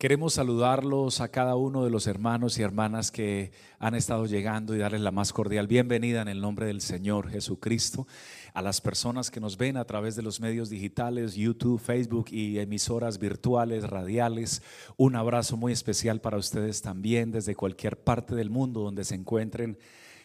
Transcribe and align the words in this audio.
Queremos 0.00 0.32
saludarlos 0.32 1.20
a 1.20 1.28
cada 1.28 1.56
uno 1.56 1.84
de 1.84 1.90
los 1.90 2.06
hermanos 2.06 2.58
y 2.58 2.62
hermanas 2.62 3.12
que 3.12 3.52
han 3.78 3.94
estado 3.94 4.24
llegando 4.24 4.74
y 4.74 4.78
darles 4.78 5.02
la 5.02 5.10
más 5.10 5.34
cordial 5.34 5.66
bienvenida 5.66 6.22
en 6.22 6.28
el 6.28 6.40
nombre 6.40 6.64
del 6.64 6.80
Señor 6.80 7.28
Jesucristo. 7.28 8.06
A 8.54 8.62
las 8.62 8.80
personas 8.80 9.30
que 9.30 9.40
nos 9.40 9.58
ven 9.58 9.76
a 9.76 9.84
través 9.84 10.16
de 10.16 10.22
los 10.22 10.40
medios 10.40 10.70
digitales, 10.70 11.34
YouTube, 11.34 11.78
Facebook 11.78 12.28
y 12.30 12.58
emisoras 12.58 13.18
virtuales, 13.18 13.90
radiales, 13.90 14.62
un 14.96 15.16
abrazo 15.16 15.58
muy 15.58 15.74
especial 15.74 16.22
para 16.22 16.38
ustedes 16.38 16.80
también 16.80 17.30
desde 17.30 17.54
cualquier 17.54 18.02
parte 18.02 18.34
del 18.34 18.48
mundo 18.48 18.80
donde 18.80 19.04
se 19.04 19.16
encuentren. 19.16 19.76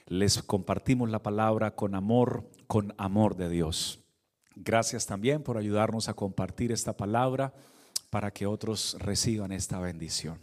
Les 0.08 0.42
compartimos 0.42 1.10
la 1.10 1.22
palabra 1.22 1.76
con 1.76 1.96
amor, 1.96 2.50
con 2.68 2.94
amor 2.98 3.36
de 3.36 3.50
Dios. 3.50 4.00
Gracias 4.56 5.06
también 5.06 5.44
por 5.44 5.58
ayudarnos 5.58 6.08
a 6.08 6.14
compartir 6.14 6.72
esta 6.72 6.96
palabra 6.96 7.54
para 8.16 8.32
que 8.32 8.48
otros 8.48 8.96
reciban 8.98 9.52
esta 9.52 9.78
bendición. 9.78 10.40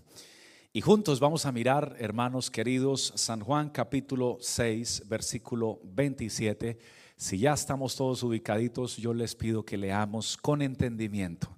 Y 0.74 0.82
juntos 0.82 1.20
vamos 1.20 1.46
a 1.46 1.52
mirar, 1.52 1.96
hermanos 1.98 2.50
queridos, 2.50 3.14
San 3.16 3.40
Juan 3.40 3.70
capítulo 3.70 4.36
6, 4.42 5.04
versículo 5.08 5.80
27. 5.82 6.78
Si 7.16 7.38
ya 7.38 7.54
estamos 7.54 7.96
todos 7.96 8.22
ubicaditos, 8.24 8.98
yo 8.98 9.14
les 9.14 9.34
pido 9.34 9.64
que 9.64 9.78
leamos 9.78 10.36
con 10.36 10.60
entendimiento 10.60 11.48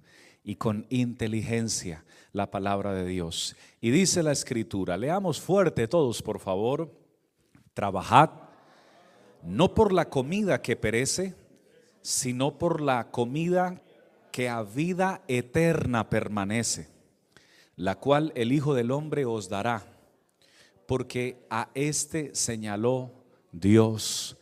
y 0.41 0.55
con 0.55 0.87
inteligencia 0.89 2.05
la 2.31 2.49
palabra 2.49 2.93
de 2.93 3.05
Dios. 3.05 3.57
Y 3.81 3.89
dice 3.91 4.23
la 4.23 4.31
escritura, 4.31 4.95
leamos 4.95 5.41
fuerte 5.41 5.85
todos, 5.89 6.21
por 6.21 6.39
favor, 6.39 6.97
trabajad 7.73 8.29
no 9.43 9.73
por 9.73 9.91
la 9.91 10.09
comida 10.09 10.61
que 10.61 10.77
perece, 10.77 11.35
sino 12.01 12.57
por 12.57 12.79
la 12.79 13.11
comida 13.11 13.81
que 14.35 14.49
a 14.49 14.63
vida 14.63 15.21
eterna 15.29 16.09
permanece, 16.09 16.89
la 17.77 17.95
cual 17.95 18.33
el 18.35 18.51
Hijo 18.51 18.73
del 18.73 18.91
Hombre 18.91 19.23
os 19.23 19.47
dará, 19.47 19.85
porque 20.85 21.47
a 21.49 21.69
este 21.73 22.35
señaló 22.35 23.13
Dios 23.53 24.35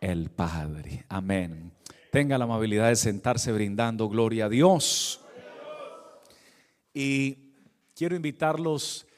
el 0.00 0.30
Padre. 0.30 1.06
Amén. 1.08 1.72
Tenga 2.12 2.38
la 2.38 2.44
amabilidad 2.44 2.86
de 2.86 2.94
sentarse 2.94 3.50
brindando 3.50 4.08
gloria 4.08 4.44
a 4.44 4.48
Dios. 4.48 5.20
Y 6.94 7.36
quiero 7.96 8.14
invitarlos 8.14 9.08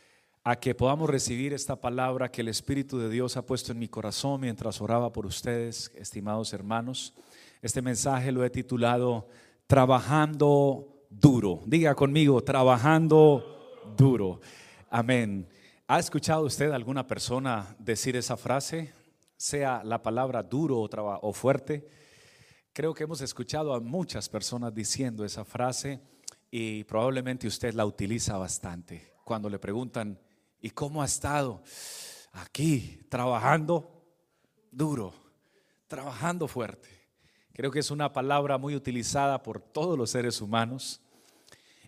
a 0.42 0.56
que 0.56 0.74
podamos 0.74 1.10
recibir 1.10 1.52
esta 1.52 1.76
palabra 1.78 2.30
que 2.30 2.40
el 2.40 2.48
Espíritu 2.48 2.98
de 2.98 3.10
Dios 3.10 3.36
ha 3.36 3.44
puesto 3.44 3.72
en 3.72 3.78
mi 3.78 3.88
corazón 3.88 4.40
mientras 4.40 4.80
oraba 4.80 5.12
por 5.12 5.26
ustedes, 5.26 5.92
estimados 5.94 6.54
hermanos. 6.54 7.12
Este 7.60 7.82
mensaje 7.82 8.32
lo 8.32 8.42
he 8.42 8.48
titulado 8.48 9.28
trabajando 9.66 11.06
duro. 11.10 11.62
Diga 11.66 11.94
conmigo, 11.94 12.42
trabajando 12.42 13.82
duro. 13.96 14.40
Amén. 14.90 15.48
¿Ha 15.86 15.98
escuchado 15.98 16.44
usted 16.44 16.70
alguna 16.70 17.06
persona 17.06 17.76
decir 17.78 18.16
esa 18.16 18.36
frase? 18.36 18.92
Sea 19.36 19.82
la 19.84 20.02
palabra 20.02 20.42
duro 20.42 20.78
o, 20.80 20.88
o 20.88 21.32
fuerte. 21.32 21.86
Creo 22.72 22.94
que 22.94 23.04
hemos 23.04 23.20
escuchado 23.20 23.74
a 23.74 23.80
muchas 23.80 24.28
personas 24.28 24.74
diciendo 24.74 25.24
esa 25.24 25.44
frase 25.44 26.00
y 26.50 26.84
probablemente 26.84 27.46
usted 27.46 27.74
la 27.74 27.86
utiliza 27.86 28.38
bastante. 28.38 29.12
Cuando 29.24 29.48
le 29.48 29.58
preguntan, 29.58 30.18
¿y 30.60 30.70
cómo 30.70 31.02
ha 31.02 31.06
estado? 31.06 31.62
Aquí, 32.32 33.00
trabajando 33.08 34.04
duro, 34.70 35.14
trabajando 35.86 36.48
fuerte. 36.48 37.03
Creo 37.54 37.70
que 37.70 37.78
es 37.78 37.92
una 37.92 38.12
palabra 38.12 38.58
muy 38.58 38.74
utilizada 38.74 39.44
por 39.44 39.60
todos 39.60 39.96
los 39.96 40.10
seres 40.10 40.40
humanos. 40.40 41.00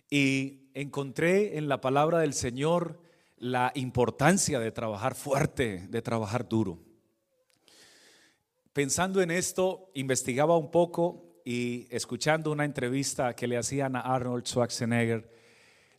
Y 0.09 0.69
encontré 0.73 1.57
en 1.57 1.67
la 1.67 1.81
palabra 1.81 2.19
del 2.19 2.33
Señor 2.33 3.01
la 3.35 3.73
importancia 3.75 4.59
de 4.59 4.71
trabajar 4.71 5.13
fuerte, 5.13 5.85
de 5.89 6.01
trabajar 6.01 6.47
duro. 6.47 6.79
Pensando 8.71 9.21
en 9.21 9.29
esto, 9.29 9.91
investigaba 9.93 10.55
un 10.55 10.71
poco 10.71 11.41
y 11.43 11.85
escuchando 11.91 12.49
una 12.49 12.63
entrevista 12.63 13.35
que 13.35 13.47
le 13.47 13.57
hacían 13.57 13.97
a 13.97 14.01
Arnold 14.01 14.45
Schwarzenegger, 14.45 15.29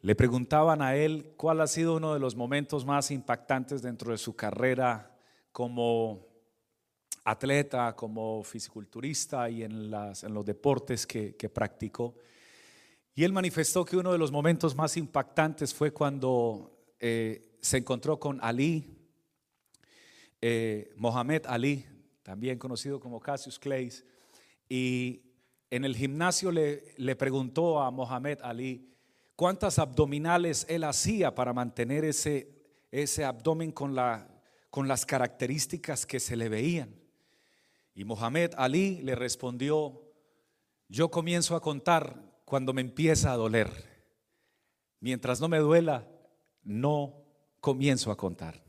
le 0.01 0.15
preguntaban 0.15 0.81
a 0.81 0.97
él 0.97 1.35
cuál 1.37 1.61
ha 1.61 1.67
sido 1.67 1.97
uno 1.97 2.15
de 2.15 2.21
los 2.21 2.37
momentos 2.37 2.87
más 2.87 3.11
impactantes 3.11 3.83
dentro 3.83 4.13
de 4.13 4.19
su 4.19 4.35
carrera 4.35 5.15
como 5.53 6.28
atleta, 7.31 7.95
como 7.95 8.43
fisiculturista 8.43 9.51
y 9.51 9.63
en, 9.63 9.91
los 9.91 10.47
deportes 10.47 11.07
que, 11.07 11.51
practicó. 11.53 12.15
Y 13.15 13.25
él 13.25 13.33
manifestó 13.33 13.85
que 13.85 13.97
uno 13.97 14.13
de 14.13 14.19
los 14.19 14.33
momentos 14.33 14.75
más 14.75 14.97
impactantes 14.97 15.75
fue 15.75 15.93
cuando 15.93 16.95
eh, 17.01 17.57
se 17.61 17.79
encontró 17.79 18.19
con 18.19 18.39
Ali, 18.43 18.97
eh, 20.41 20.91
Mohamed 20.97 21.43
Ali, 21.47 21.85
también 22.23 22.59
conocido 22.59 22.99
como 22.99 23.21
Cassius 23.21 23.59
Clay, 23.59 23.93
y 24.69 25.23
en 25.71 25.85
el 25.85 25.97
gimnasio 25.97 26.51
le, 26.51 26.95
le 26.97 27.15
preguntó 27.17 27.81
a 27.81 27.91
Mohamed 27.91 28.39
Ali 28.43 28.89
cuántas 29.37 29.79
abdominales 29.79 30.65
él 30.69 30.85
hacía 30.85 31.35
para 31.35 31.53
mantener 31.53 32.05
ese, 32.05 32.49
ese 32.91 33.25
abdomen 33.25 33.73
con, 33.73 33.95
la, 33.95 34.29
con 34.71 34.89
las 34.89 35.05
características 35.05 36.07
que 36.07 36.21
se 36.21 36.37
le 36.37 36.49
veían. 36.49 36.98
Y 37.99 38.05
Mohamed 38.05 38.53
Ali 38.57 39.01
le 39.03 39.17
respondió, 39.17 40.01
yo 40.87 41.11
comienzo 41.11 41.57
a 41.57 41.61
contar 41.61 42.23
cuando 42.45 42.73
me 42.73 42.81
empieza 42.81 43.33
a 43.33 43.37
doler. 43.37 43.69
Mientras 45.01 45.41
no 45.41 45.49
me 45.49 45.59
duela, 45.59 46.07
no 46.63 47.25
comienzo 47.59 48.13
a 48.13 48.17
contar. 48.17 48.63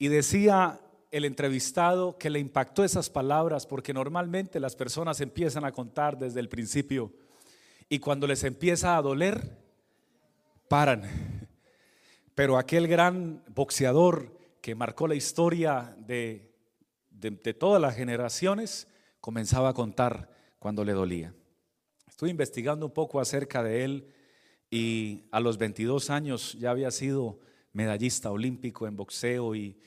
Y 0.00 0.08
decía 0.08 0.80
el 1.12 1.26
entrevistado 1.26 2.18
que 2.18 2.28
le 2.28 2.40
impactó 2.40 2.82
esas 2.82 3.08
palabras 3.08 3.66
porque 3.66 3.94
normalmente 3.94 4.58
las 4.58 4.74
personas 4.74 5.20
empiezan 5.20 5.64
a 5.64 5.70
contar 5.70 6.18
desde 6.18 6.40
el 6.40 6.48
principio 6.48 7.12
y 7.88 8.00
cuando 8.00 8.26
les 8.26 8.42
empieza 8.42 8.96
a 8.96 9.02
doler, 9.02 9.56
paran. 10.66 11.48
Pero 12.34 12.58
aquel 12.58 12.88
gran 12.88 13.44
boxeador 13.54 14.36
que 14.60 14.74
marcó 14.74 15.06
la 15.06 15.14
historia 15.14 15.94
de 16.00 16.47
de, 17.20 17.54
todas 17.54 17.80
las 17.80 17.96
generaciones, 17.96 18.86
comenzaba 19.20 19.70
a 19.70 19.74
contar 19.74 20.30
cuando 20.58 20.84
le 20.84 20.92
dolía. 20.92 21.34
Estuve 22.06 22.30
investigando 22.30 22.86
un 22.86 22.92
poco 22.92 23.20
acerca 23.20 23.62
de 23.62 23.84
él 23.84 24.08
y 24.70 25.24
a 25.30 25.40
los 25.40 25.58
22 25.58 26.10
años 26.10 26.56
ya 26.58 26.70
había 26.70 26.90
sido 26.90 27.40
medallista 27.72 28.30
olímpico 28.30 28.86
en 28.86 28.96
boxeo 28.96 29.54
y, 29.54 29.80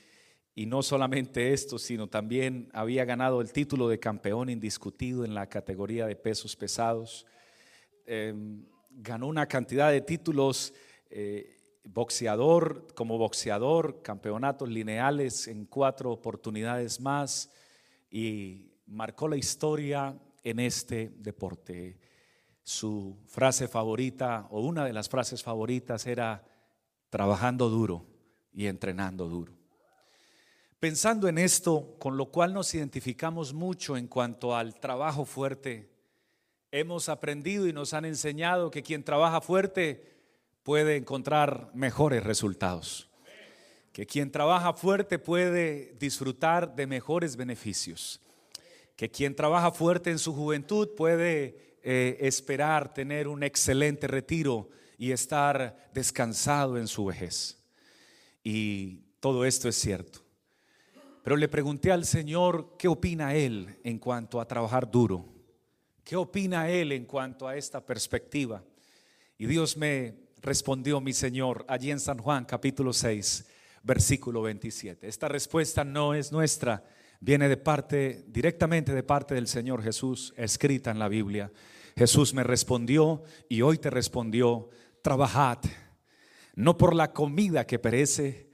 y 0.55 0.65
no 0.65 0.83
solamente 0.83 1.53
esto, 1.53 1.79
sino 1.79 2.07
también 2.07 2.69
había 2.73 3.05
ganado 3.05 3.41
el 3.41 3.51
título 3.53 3.87
de 3.87 3.99
campeón 3.99 4.49
indiscutido 4.49 5.23
en 5.23 5.33
la 5.33 5.47
categoría 5.47 6.05
de 6.05 6.15
pesos 6.15 6.55
pesados. 6.55 7.25
Em, 8.05 8.65
ganó 8.89 9.27
una 9.27 9.47
cantidad 9.47 9.91
de 9.91 10.01
títulos 10.01 10.73
eh, 11.09 11.57
boxeador, 11.83 12.87
como 12.95 13.17
boxeador, 13.17 14.01
campeonatos 14.01 14.69
lineales 14.69 15.47
en 15.47 15.65
cuatro 15.65 16.11
oportunidades 16.11 16.99
más 16.99 17.49
y 18.09 18.71
marcó 18.85 19.27
la 19.27 19.37
historia 19.37 20.17
en 20.43 20.59
este 20.59 21.13
deporte. 21.17 21.99
Su 22.63 23.17
frase 23.27 23.67
favorita 23.67 24.47
o 24.51 24.61
una 24.61 24.85
de 24.85 24.93
las 24.93 25.09
frases 25.09 25.43
favoritas 25.43 26.05
era 26.05 26.45
trabajando 27.09 27.69
duro 27.69 28.05
y 28.53 28.67
entrenando 28.67 29.27
duro. 29.27 29.53
Pensando 30.79 31.27
en 31.27 31.37
esto, 31.37 31.95
con 31.99 32.17
lo 32.17 32.31
cual 32.31 32.53
nos 32.53 32.73
identificamos 32.73 33.53
mucho 33.53 33.97
en 33.97 34.07
cuanto 34.07 34.55
al 34.55 34.79
trabajo 34.79 35.25
fuerte, 35.25 35.91
hemos 36.71 37.09
aprendido 37.09 37.67
y 37.67 37.73
nos 37.73 37.93
han 37.93 38.05
enseñado 38.05 38.71
que 38.71 38.81
quien 38.81 39.03
trabaja 39.03 39.41
fuerte 39.41 40.20
puede 40.63 40.95
encontrar 40.95 41.71
mejores 41.73 42.23
resultados. 42.23 43.09
Que 43.91 44.05
quien 44.05 44.31
trabaja 44.31 44.73
fuerte 44.73 45.19
puede 45.19 45.95
disfrutar 45.99 46.75
de 46.75 46.87
mejores 46.87 47.35
beneficios. 47.35 48.21
Que 48.95 49.09
quien 49.09 49.35
trabaja 49.35 49.71
fuerte 49.71 50.11
en 50.11 50.19
su 50.19 50.33
juventud 50.33 50.89
puede 50.95 51.77
eh, 51.83 52.17
esperar 52.21 52.93
tener 52.93 53.27
un 53.27 53.43
excelente 53.43 54.07
retiro 54.07 54.69
y 54.97 55.11
estar 55.11 55.89
descansado 55.93 56.77
en 56.77 56.87
su 56.87 57.05
vejez. 57.05 57.57
Y 58.43 59.01
todo 59.19 59.45
esto 59.45 59.67
es 59.67 59.75
cierto. 59.75 60.19
Pero 61.23 61.35
le 61.35 61.47
pregunté 61.47 61.91
al 61.91 62.05
Señor 62.05 62.75
qué 62.77 62.87
opina 62.87 63.35
Él 63.35 63.79
en 63.83 63.99
cuanto 63.99 64.39
a 64.39 64.47
trabajar 64.47 64.89
duro. 64.89 65.25
¿Qué 66.03 66.15
opina 66.15 66.69
Él 66.69 66.91
en 66.91 67.05
cuanto 67.05 67.47
a 67.47 67.55
esta 67.55 67.85
perspectiva? 67.85 68.63
Y 69.37 69.45
Dios 69.45 69.75
me 69.75 70.20
respondió 70.41 70.99
mi 71.01 71.13
Señor 71.13 71.65
allí 71.67 71.91
en 71.91 71.99
San 71.99 72.17
Juan 72.17 72.45
capítulo 72.45 72.93
6, 72.93 73.45
versículo 73.83 74.41
27. 74.41 75.07
Esta 75.07 75.27
respuesta 75.27 75.83
no 75.83 76.13
es 76.13 76.31
nuestra, 76.31 76.83
viene 77.19 77.47
de 77.47 77.57
parte, 77.57 78.25
directamente 78.27 78.93
de 78.93 79.03
parte 79.03 79.35
del 79.35 79.47
Señor 79.47 79.83
Jesús, 79.83 80.33
escrita 80.37 80.91
en 80.91 80.99
la 80.99 81.07
Biblia. 81.07 81.51
Jesús 81.95 82.33
me 82.33 82.43
respondió 82.43 83.23
y 83.49 83.61
hoy 83.61 83.77
te 83.77 83.89
respondió, 83.89 84.69
trabajad 85.01 85.59
no 86.55 86.77
por 86.77 86.95
la 86.95 87.13
comida 87.13 87.65
que 87.65 87.79
perece, 87.79 88.49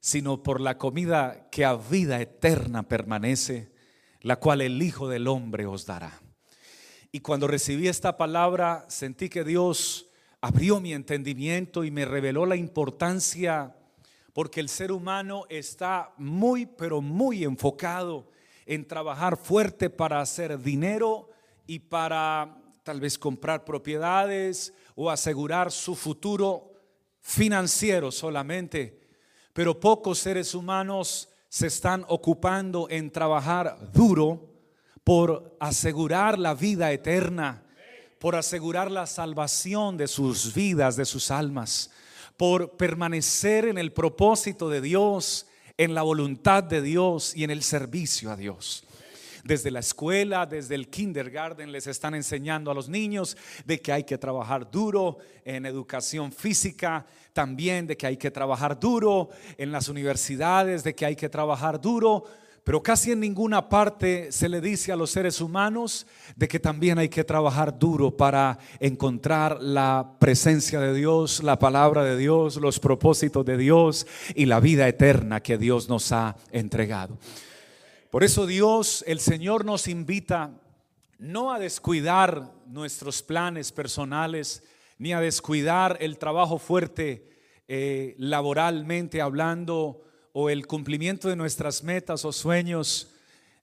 sino 0.00 0.42
por 0.42 0.60
la 0.60 0.78
comida 0.78 1.48
que 1.50 1.64
a 1.64 1.74
vida 1.74 2.20
eterna 2.20 2.88
permanece, 2.88 3.72
la 4.20 4.36
cual 4.36 4.60
el 4.60 4.80
Hijo 4.80 5.08
del 5.08 5.28
Hombre 5.28 5.66
os 5.66 5.86
dará. 5.86 6.20
Y 7.10 7.20
cuando 7.20 7.46
recibí 7.46 7.88
esta 7.88 8.16
palabra, 8.16 8.86
sentí 8.88 9.28
que 9.28 9.44
Dios 9.44 10.11
abrió 10.42 10.80
mi 10.80 10.92
entendimiento 10.92 11.84
y 11.84 11.92
me 11.92 12.04
reveló 12.04 12.44
la 12.44 12.56
importancia, 12.56 13.76
porque 14.32 14.58
el 14.60 14.68
ser 14.68 14.90
humano 14.90 15.44
está 15.48 16.12
muy, 16.18 16.66
pero 16.66 17.00
muy 17.00 17.44
enfocado 17.44 18.28
en 18.66 18.86
trabajar 18.86 19.36
fuerte 19.36 19.88
para 19.88 20.20
hacer 20.20 20.58
dinero 20.58 21.30
y 21.66 21.78
para 21.78 22.58
tal 22.82 23.00
vez 23.00 23.16
comprar 23.18 23.64
propiedades 23.64 24.74
o 24.96 25.10
asegurar 25.10 25.70
su 25.70 25.94
futuro 25.94 26.72
financiero 27.20 28.10
solamente. 28.10 29.00
Pero 29.52 29.78
pocos 29.78 30.18
seres 30.18 30.56
humanos 30.56 31.28
se 31.48 31.68
están 31.68 32.04
ocupando 32.08 32.88
en 32.90 33.12
trabajar 33.12 33.92
duro 33.92 34.48
por 35.04 35.56
asegurar 35.60 36.36
la 36.36 36.54
vida 36.54 36.90
eterna, 36.90 37.62
por 38.22 38.36
asegurar 38.36 38.88
la 38.88 39.08
salvación 39.08 39.96
de 39.96 40.06
sus 40.06 40.54
vidas, 40.54 40.94
de 40.94 41.04
sus 41.04 41.32
almas, 41.32 41.90
por 42.36 42.76
permanecer 42.76 43.64
en 43.64 43.78
el 43.78 43.92
propósito 43.92 44.70
de 44.70 44.80
Dios, 44.80 45.48
en 45.76 45.92
la 45.92 46.02
voluntad 46.02 46.62
de 46.62 46.82
Dios 46.82 47.34
y 47.34 47.42
en 47.42 47.50
el 47.50 47.64
servicio 47.64 48.30
a 48.30 48.36
Dios. 48.36 48.84
Desde 49.42 49.72
la 49.72 49.80
escuela, 49.80 50.46
desde 50.46 50.76
el 50.76 50.88
kindergarten 50.88 51.72
les 51.72 51.88
están 51.88 52.14
enseñando 52.14 52.70
a 52.70 52.74
los 52.74 52.88
niños 52.88 53.36
de 53.64 53.80
que 53.80 53.90
hay 53.90 54.04
que 54.04 54.18
trabajar 54.18 54.70
duro 54.70 55.18
en 55.44 55.66
educación 55.66 56.30
física, 56.30 57.04
también 57.32 57.88
de 57.88 57.96
que 57.96 58.06
hay 58.06 58.18
que 58.18 58.30
trabajar 58.30 58.78
duro 58.78 59.30
en 59.58 59.72
las 59.72 59.88
universidades, 59.88 60.84
de 60.84 60.94
que 60.94 61.06
hay 61.06 61.16
que 61.16 61.28
trabajar 61.28 61.80
duro 61.80 62.26
pero 62.64 62.80
casi 62.80 63.10
en 63.10 63.20
ninguna 63.20 63.68
parte 63.68 64.30
se 64.30 64.48
le 64.48 64.60
dice 64.60 64.92
a 64.92 64.96
los 64.96 65.10
seres 65.10 65.40
humanos 65.40 66.06
de 66.36 66.46
que 66.46 66.60
también 66.60 66.98
hay 66.98 67.08
que 67.08 67.24
trabajar 67.24 67.76
duro 67.76 68.16
para 68.16 68.58
encontrar 68.78 69.60
la 69.60 70.14
presencia 70.20 70.78
de 70.78 70.94
Dios, 70.94 71.42
la 71.42 71.58
palabra 71.58 72.04
de 72.04 72.16
Dios, 72.16 72.56
los 72.56 72.78
propósitos 72.78 73.44
de 73.44 73.56
Dios 73.56 74.06
y 74.36 74.46
la 74.46 74.60
vida 74.60 74.86
eterna 74.86 75.42
que 75.42 75.58
Dios 75.58 75.88
nos 75.88 76.12
ha 76.12 76.36
entregado. 76.52 77.18
Por 78.10 78.22
eso 78.22 78.46
Dios, 78.46 79.02
el 79.08 79.18
Señor 79.18 79.64
nos 79.64 79.88
invita 79.88 80.52
no 81.18 81.52
a 81.52 81.58
descuidar 81.58 82.52
nuestros 82.66 83.22
planes 83.22 83.72
personales, 83.72 84.62
ni 84.98 85.12
a 85.12 85.20
descuidar 85.20 85.96
el 86.00 86.16
trabajo 86.16 86.58
fuerte 86.58 87.28
eh, 87.66 88.14
laboralmente 88.18 89.20
hablando 89.20 90.02
o 90.32 90.50
el 90.50 90.66
cumplimiento 90.66 91.28
de 91.28 91.36
nuestras 91.36 91.82
metas 91.82 92.24
o 92.24 92.32
sueños. 92.32 93.08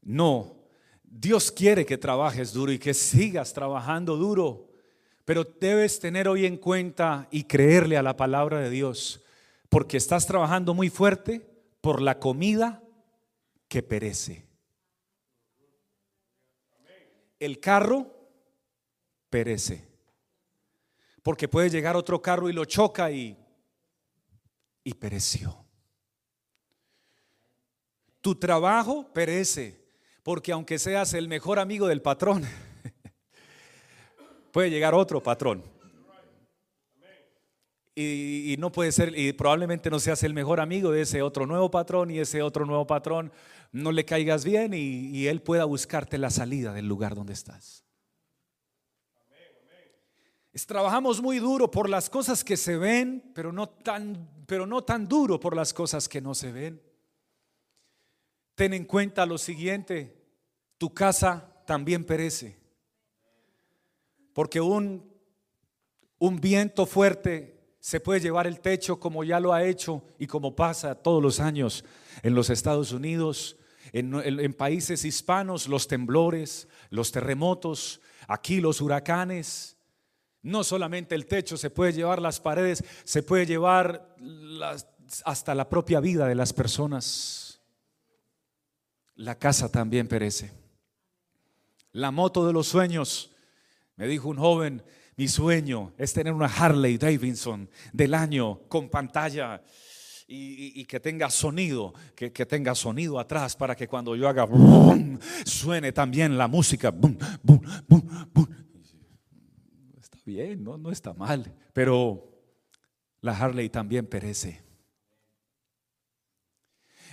No, 0.02 0.56
Dios 1.04 1.52
quiere 1.52 1.86
que 1.86 1.98
trabajes 1.98 2.54
duro 2.54 2.72
y 2.72 2.80
que 2.80 2.94
sigas 2.94 3.54
trabajando 3.54 4.16
duro, 4.16 4.70
pero 5.26 5.44
debes 5.44 6.00
tener 6.00 6.28
hoy 6.28 6.46
en 6.46 6.58
cuenta 6.58 7.28
y 7.32 7.44
creerle 7.44 7.98
a 7.98 8.04
la 8.04 8.16
palabra 8.16 8.60
de 8.60 8.70
Dios, 8.70 9.24
porque 9.70 9.98
estás 9.98 10.26
trabajando 10.28 10.74
muy 10.74 10.90
fuerte 10.90 11.42
por 11.82 12.02
la 12.02 12.20
comida 12.20 12.84
que 13.68 13.84
perece. 13.84 14.48
El 17.40 17.60
carro 17.60 18.08
perece. 19.30 19.88
Porque 21.24 21.48
puede 21.48 21.70
llegar 21.70 21.96
otro 21.96 22.22
carro 22.22 22.50
y 22.50 22.54
lo 22.54 22.66
choca 22.66 23.12
y, 23.12 23.38
y 24.84 24.94
pereció. 24.94 25.69
Tu 28.30 28.36
trabajo 28.36 29.12
perece, 29.12 29.84
porque 30.22 30.52
aunque 30.52 30.78
seas 30.78 31.16
el 31.16 31.28
mejor 31.28 31.58
amigo 31.58 31.88
del 31.88 32.04
patrón, 32.04 32.46
puede 34.52 34.70
llegar 34.70 34.94
otro 34.94 35.24
patrón. 35.24 35.64
Y, 37.96 38.56
no 38.60 38.72
puede 38.72 38.92
ser, 38.92 39.18
y 39.18 39.34
probablemente 39.34 39.90
no 39.90 40.00
seas 40.00 40.22
el 40.22 40.36
mejor 40.36 40.60
amigo 40.60 40.92
de 40.92 41.02
ese 41.02 41.24
otro 41.24 41.48
nuevo 41.48 41.72
patrón 41.72 42.12
y 42.12 42.20
ese 42.20 42.44
otro 42.44 42.68
nuevo 42.68 42.86
patrón 42.86 43.32
no 43.72 43.92
le 43.92 44.06
caigas 44.06 44.46
bien 44.46 44.76
y, 44.76 45.26
él 45.26 45.42
pueda 45.42 45.66
buscarte 45.66 46.20
la 46.20 46.30
salida 46.30 46.72
del 46.72 46.88
lugar 46.88 47.16
donde 47.16 47.34
estás. 47.34 47.84
trabajamos 50.68 51.20
muy 51.20 51.40
duro 51.40 51.72
por 51.72 51.90
las 51.90 52.12
cosas 52.12 52.44
que 52.44 52.58
se 52.58 52.78
ven, 52.78 53.32
pero 53.34 53.52
no 53.52 53.70
tan, 53.70 54.30
pero 54.46 54.68
no 54.68 54.84
tan 54.84 55.08
duro 55.08 55.40
por 55.40 55.56
las 55.56 55.74
cosas 55.74 56.08
que 56.08 56.22
no 56.22 56.36
se 56.36 56.52
ven. 56.52 56.89
Ten 58.60 58.74
en 58.74 58.84
cuenta 58.84 59.26
lo 59.26 59.38
siguiente, 59.38 60.22
tu 60.78 60.94
casa 60.94 61.64
también 61.66 62.04
perece. 62.04 62.60
Porque 64.34 64.60
un, 64.60 65.10
un 66.18 66.42
viento 66.42 66.86
fuerte 66.86 67.58
se 67.80 68.02
puede 68.02 68.20
llevar 68.20 68.48
el 68.48 68.60
techo 68.60 69.00
como 69.00 69.24
ya 69.24 69.40
lo 69.40 69.54
ha 69.54 69.64
hecho 69.64 70.04
y 70.18 70.28
como 70.28 70.58
pasa 70.58 70.94
todos 70.94 71.24
los 71.24 71.40
años 71.40 71.86
en 72.22 72.36
los 72.36 72.50
Estados 72.50 72.92
Unidos, 72.92 73.56
en, 73.94 74.54
países 74.54 75.06
hispanos, 75.06 75.70
los 75.70 75.88
temblores, 75.88 76.68
los 76.90 77.14
terremotos, 77.14 78.02
aquí 78.28 78.60
los 78.60 78.82
huracanes. 78.82 79.78
No 80.42 80.66
solamente 80.66 81.16
el 81.16 81.28
techo 81.28 81.56
se 81.56 81.70
puede 81.70 81.94
llevar 81.94 82.22
las 82.22 82.42
paredes, 82.42 82.84
se 83.06 83.24
puede 83.24 83.46
llevar 83.46 84.18
hasta 85.24 85.56
la 85.56 85.70
propia 85.70 86.02
vida 86.02 86.28
de 86.28 86.36
las 86.36 86.52
personas. 86.52 87.49
La 89.20 89.36
casa 89.36 89.70
también 89.70 90.08
perece. 90.08 90.50
La 91.92 92.10
moto 92.10 92.48
de 92.48 92.54
los 92.54 92.68
sueños, 92.68 93.32
me 93.98 94.08
dijo 94.08 94.30
un 94.30 94.38
joven, 94.38 94.82
mi 95.18 95.28
sueño 95.28 95.92
es 95.98 96.14
tener 96.14 96.32
una 96.32 96.46
Harley 96.46 96.98
Davidson 96.98 97.70
del 97.92 98.14
año 98.14 98.62
con 98.70 98.88
pantalla 98.88 99.62
y, 100.26 100.86
que 100.86 101.02
tenga 101.02 101.30
sonido, 101.30 101.94
que, 102.16 102.30
tenga 102.32 102.74
sonido 102.76 103.20
atrás 103.20 103.58
para 103.58 103.76
que 103.76 103.90
cuando 103.90 104.16
yo 104.16 104.30
haga 104.30 104.48
suene 105.46 105.92
también 105.92 106.38
la 106.38 106.48
música. 106.48 106.94
está 110.00 110.18
bien, 110.26 110.64
no, 110.64 110.78
no 110.78 110.92
está 110.92 111.14
mal, 111.14 111.54
pero 111.74 112.42
la 113.20 113.38
Harley 113.38 113.68
también 113.68 114.08
perece. 114.08 114.69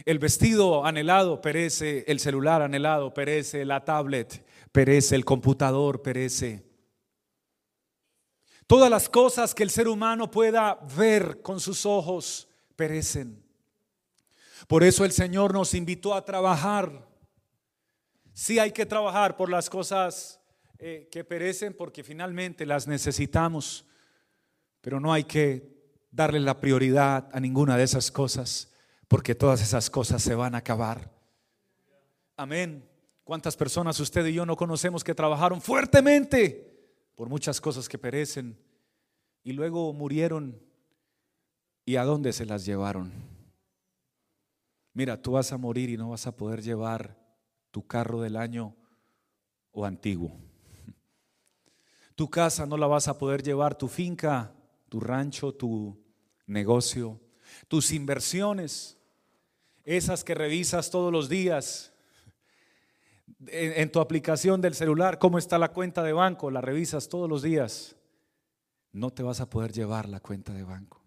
El 0.06 0.20
vestido 0.20 0.86
anhelado 0.86 1.40
perece, 1.40 2.04
el 2.06 2.20
celular 2.20 2.62
anhelado 2.62 3.12
perece, 3.12 3.64
la 3.64 3.84
tablet 3.84 4.46
perece, 4.70 5.16
el 5.16 5.24
computador 5.24 6.00
perece. 6.00 6.64
Todas 8.68 8.88
las 8.88 9.08
cosas 9.08 9.52
que 9.52 9.64
el 9.64 9.70
ser 9.70 9.88
humano 9.88 10.30
pueda 10.30 10.78
ver 10.96 11.42
con 11.42 11.58
sus 11.58 11.84
ojos 11.84 12.48
perecen. 12.76 13.44
Por 14.68 14.84
eso 14.84 15.04
el 15.04 15.10
Señor 15.10 15.52
nos 15.52 15.74
invitó 15.74 16.14
a 16.14 16.24
trabajar. 16.24 17.08
Sí 18.32 18.60
hay 18.60 18.70
que 18.70 18.86
trabajar 18.86 19.36
por 19.36 19.50
las 19.50 19.68
cosas 19.68 20.40
eh, 20.78 21.08
que 21.10 21.24
perecen 21.24 21.74
porque 21.74 22.04
finalmente 22.04 22.64
las 22.64 22.86
necesitamos, 22.86 23.84
pero 24.80 25.00
no 25.00 25.12
hay 25.12 25.24
que 25.24 25.98
darle 26.12 26.38
la 26.38 26.60
prioridad 26.60 27.28
a 27.32 27.40
ninguna 27.40 27.76
de 27.76 27.82
esas 27.82 28.12
cosas 28.12 28.72
porque 29.08 29.34
todas 29.34 29.62
esas 29.62 29.90
cosas 29.90 30.22
se 30.22 30.34
van 30.34 30.54
a 30.54 30.58
acabar. 30.58 31.10
Amén. 32.36 32.88
¿Cuántas 33.24 33.56
personas 33.56 33.98
usted 34.00 34.24
y 34.26 34.34
yo 34.34 34.46
no 34.46 34.56
conocemos 34.56 35.02
que 35.02 35.14
trabajaron 35.14 35.60
fuertemente 35.60 36.90
por 37.14 37.28
muchas 37.28 37.60
cosas 37.60 37.88
que 37.88 37.98
perecen 37.98 38.58
y 39.42 39.52
luego 39.52 39.92
murieron 39.92 40.60
¿Y 41.88 41.94
a 41.94 42.04
dónde 42.04 42.32
se 42.32 42.44
las 42.44 42.66
llevaron? 42.66 43.12
Mira, 44.92 45.22
tú 45.22 45.32
vas 45.32 45.52
a 45.52 45.56
morir 45.56 45.88
y 45.88 45.96
no 45.96 46.10
vas 46.10 46.26
a 46.26 46.36
poder 46.36 46.60
llevar 46.60 47.16
tu 47.70 47.86
carro 47.86 48.20
del 48.20 48.34
año 48.34 48.74
o 49.70 49.84
antiguo. 49.86 50.36
Tu 52.16 52.28
casa 52.28 52.66
no 52.66 52.76
la 52.76 52.88
vas 52.88 53.06
a 53.06 53.18
poder 53.18 53.44
llevar, 53.44 53.78
tu 53.78 53.86
finca, 53.86 54.52
tu 54.88 54.98
rancho, 54.98 55.54
tu 55.54 55.96
negocio, 56.46 57.20
tus 57.68 57.92
inversiones, 57.92 58.96
esas 59.84 60.24
que 60.24 60.34
revisas 60.34 60.90
todos 60.90 61.12
los 61.12 61.28
días. 61.28 61.92
En, 63.48 63.90
tu 63.90 64.00
aplicación 64.00 64.60
del 64.60 64.74
celular, 64.74 65.18
cómo 65.18 65.38
está 65.38 65.58
la 65.58 65.72
cuenta 65.72 66.02
de 66.02 66.12
banco, 66.12 66.50
la 66.50 66.60
revisas 66.60 67.08
todos 67.08 67.28
los 67.28 67.42
días. 67.42 67.96
No 68.92 69.10
te 69.10 69.22
vas 69.22 69.40
a 69.40 69.50
poder 69.50 69.72
llevar 69.72 70.08
la 70.08 70.20
cuenta 70.20 70.52
de 70.52 70.62
banco. 70.62 71.02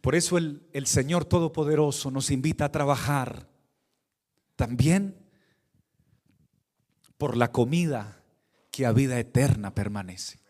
Por 0.00 0.14
eso 0.14 0.38
el, 0.38 0.86
Señor 0.86 1.24
Todopoderoso 1.24 2.10
nos 2.10 2.30
invita 2.30 2.66
a 2.66 2.72
trabajar 2.72 3.48
también 4.56 5.16
por 7.18 7.36
la 7.36 7.52
comida 7.52 8.22
que 8.70 8.86
a 8.86 8.92
vida 8.92 9.18
eterna 9.18 9.74
permanece. 9.74 10.40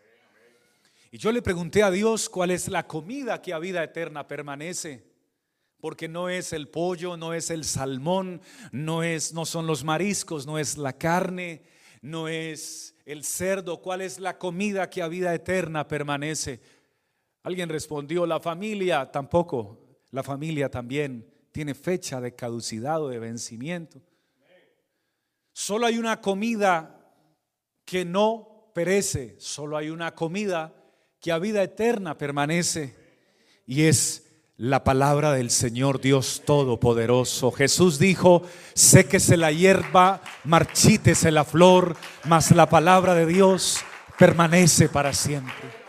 Y 1.11 1.19
yo 1.19 1.33
le 1.33 1.43
pregunté 1.43 1.83
a 1.83 1.91
Dios 1.91 2.29
cuál 2.29 2.51
es 2.51 2.69
la 2.69 2.87
comida 2.87 3.43
que 3.43 3.53
a 3.53 3.59
vida 3.59 3.83
eterna 3.83 4.29
permanece. 4.29 5.12
Porque 5.83 6.07
no 6.07 6.29
es 6.29 6.53
el 6.53 6.69
pollo, 6.69 7.17
no 7.17 7.35
es 7.35 7.51
el 7.51 7.65
salmón, 7.65 8.41
no 8.71 9.03
es 9.03 9.35
no 9.35 9.45
son 9.45 9.67
los 9.67 9.83
mariscos, 9.83 10.47
no 10.47 10.57
es 10.57 10.79
la 10.79 10.93
carne, 10.93 11.65
no 12.03 12.29
es 12.29 12.95
el 13.05 13.25
cerdo, 13.25 13.83
cuál 13.83 14.01
es 14.01 14.21
la 14.21 14.39
comida 14.39 14.89
que 14.89 15.03
a 15.03 15.09
vida 15.09 15.35
eterna 15.35 15.89
permanece. 15.89 16.61
Alguien 17.43 17.69
respondió, 17.69 18.27
la 18.27 18.39
familia 18.39 19.11
tampoco, 19.11 19.99
la 20.12 20.23
familia 20.23 20.71
también 20.71 21.29
tiene 21.51 21.75
fecha 21.75 22.21
de 22.21 22.37
caducidad 22.37 23.03
o 23.03 23.09
de 23.09 23.19
vencimiento. 23.19 24.01
Solo 25.53 25.87
hay 25.87 25.99
una 25.99 26.21
comida 26.21 27.12
que 27.85 28.05
no 28.05 28.71
perece, 28.73 29.35
solo 29.41 29.77
hay 29.77 29.91
una 29.91 30.15
comida 30.15 30.73
que 31.19 31.33
a 31.33 31.41
vida 31.41 31.61
eterna 31.61 32.17
permanece 32.17 32.95
y 33.67 33.83
es 33.83 34.32
la 34.56 34.85
palabra 34.85 35.32
del 35.32 35.50
Señor 35.50 36.00
Dios 36.00 36.42
Todopoderoso. 36.44 37.50
Jesús 37.52 37.99
dijo, 37.99 38.42
séquese 38.75 39.37
la 39.37 39.50
hierba, 39.50 40.21
marchítese 40.44 41.30
la 41.30 41.44
flor, 41.44 41.97
mas 42.25 42.50
la 42.50 42.68
palabra 42.68 43.14
de 43.14 43.26
Dios 43.26 43.80
permanece 44.18 44.88
para 44.88 45.14
siempre. 45.14 45.82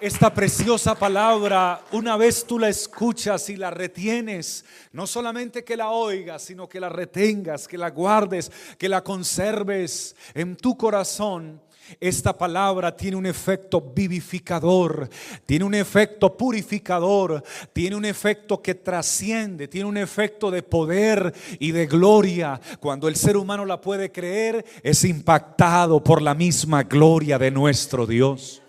Esta 0.00 0.34
preciosa 0.34 0.94
palabra, 0.94 1.82
una 1.92 2.16
vez 2.16 2.44
tú 2.46 2.58
la 2.58 2.68
escuchas 2.68 3.48
y 3.48 3.56
la 3.56 3.70
retienes, 3.70 4.64
no 4.92 5.06
solamente 5.06 5.64
que 5.64 5.76
la 5.76 5.90
oigas, 5.90 6.42
sino 6.42 6.68
que 6.68 6.80
la 6.80 6.88
retengas, 6.88 7.68
que 7.68 7.78
la 7.78 7.90
guardes, 7.90 8.50
que 8.76 8.88
la 8.88 9.02
conserves 9.02 10.14
en 10.34 10.56
tu 10.56 10.76
corazón, 10.76 11.62
esta 12.00 12.36
palabra 12.36 12.96
tiene 12.96 13.16
un 13.16 13.26
efecto 13.26 13.80
vivificador, 13.94 15.08
tiene 15.46 15.64
un 15.64 15.74
efecto 15.74 16.36
purificador, 16.36 17.42
tiene 17.72 17.96
un 17.96 18.04
efecto 18.04 18.60
que 18.62 18.74
trasciende, 18.74 19.68
tiene 19.68 19.88
un 19.88 19.96
efecto 19.96 20.50
de 20.50 20.62
poder 20.62 21.34
y 21.58 21.72
de 21.72 21.86
gloria. 21.86 22.60
Cuando 22.80 23.08
el 23.08 23.16
ser 23.16 23.36
humano 23.36 23.64
la 23.64 23.80
puede 23.80 24.10
creer, 24.10 24.64
es 24.82 25.04
impactado 25.04 26.02
por 26.02 26.22
la 26.22 26.34
misma 26.34 26.82
gloria 26.82 27.38
de 27.38 27.50
nuestro 27.50 28.06
Dios. 28.06 28.62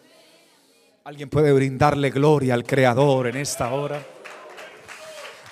Alguien 1.04 1.30
puede 1.30 1.54
brindarle 1.54 2.10
gloria 2.10 2.56
al 2.56 2.64
Creador 2.64 3.28
en 3.28 3.38
esta 3.38 3.72
hora. 3.72 4.04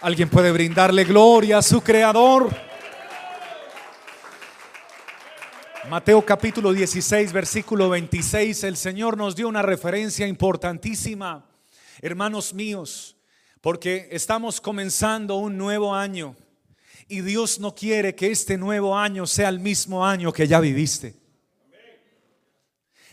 Alguien 0.01 0.27
puede 0.27 0.51
brindarle 0.51 1.05
gloria 1.05 1.60
a 1.60 1.62
su 1.62 1.82
Creador. 1.82 2.73
Mateo 5.90 6.25
capítulo 6.25 6.72
16, 6.72 7.34
versículo 7.34 7.90
26, 7.90 8.63
el 8.63 8.78
Señor 8.78 9.18
nos 9.18 9.36
dio 9.36 9.50
una 9.50 9.62
referencia 9.62 10.25
importantísima, 10.25 11.46
hermanos 12.02 12.54
míos, 12.54 13.18
porque 13.60 14.08
estamos 14.10 14.62
comenzando 14.62 15.36
un 15.36 15.58
nuevo 15.58 15.94
año 15.94 16.38
y 17.10 17.20
Dios 17.20 17.60
no 17.60 17.75
quiere 17.75 18.16
que 18.16 18.32
este 18.32 18.58
nuevo 18.58 18.98
año 18.98 19.28
sea 19.28 19.50
el 19.50 19.60
mismo 19.60 20.06
año 20.06 20.32
que 20.32 20.48
ya 20.48 20.62
viviste. 20.62 21.16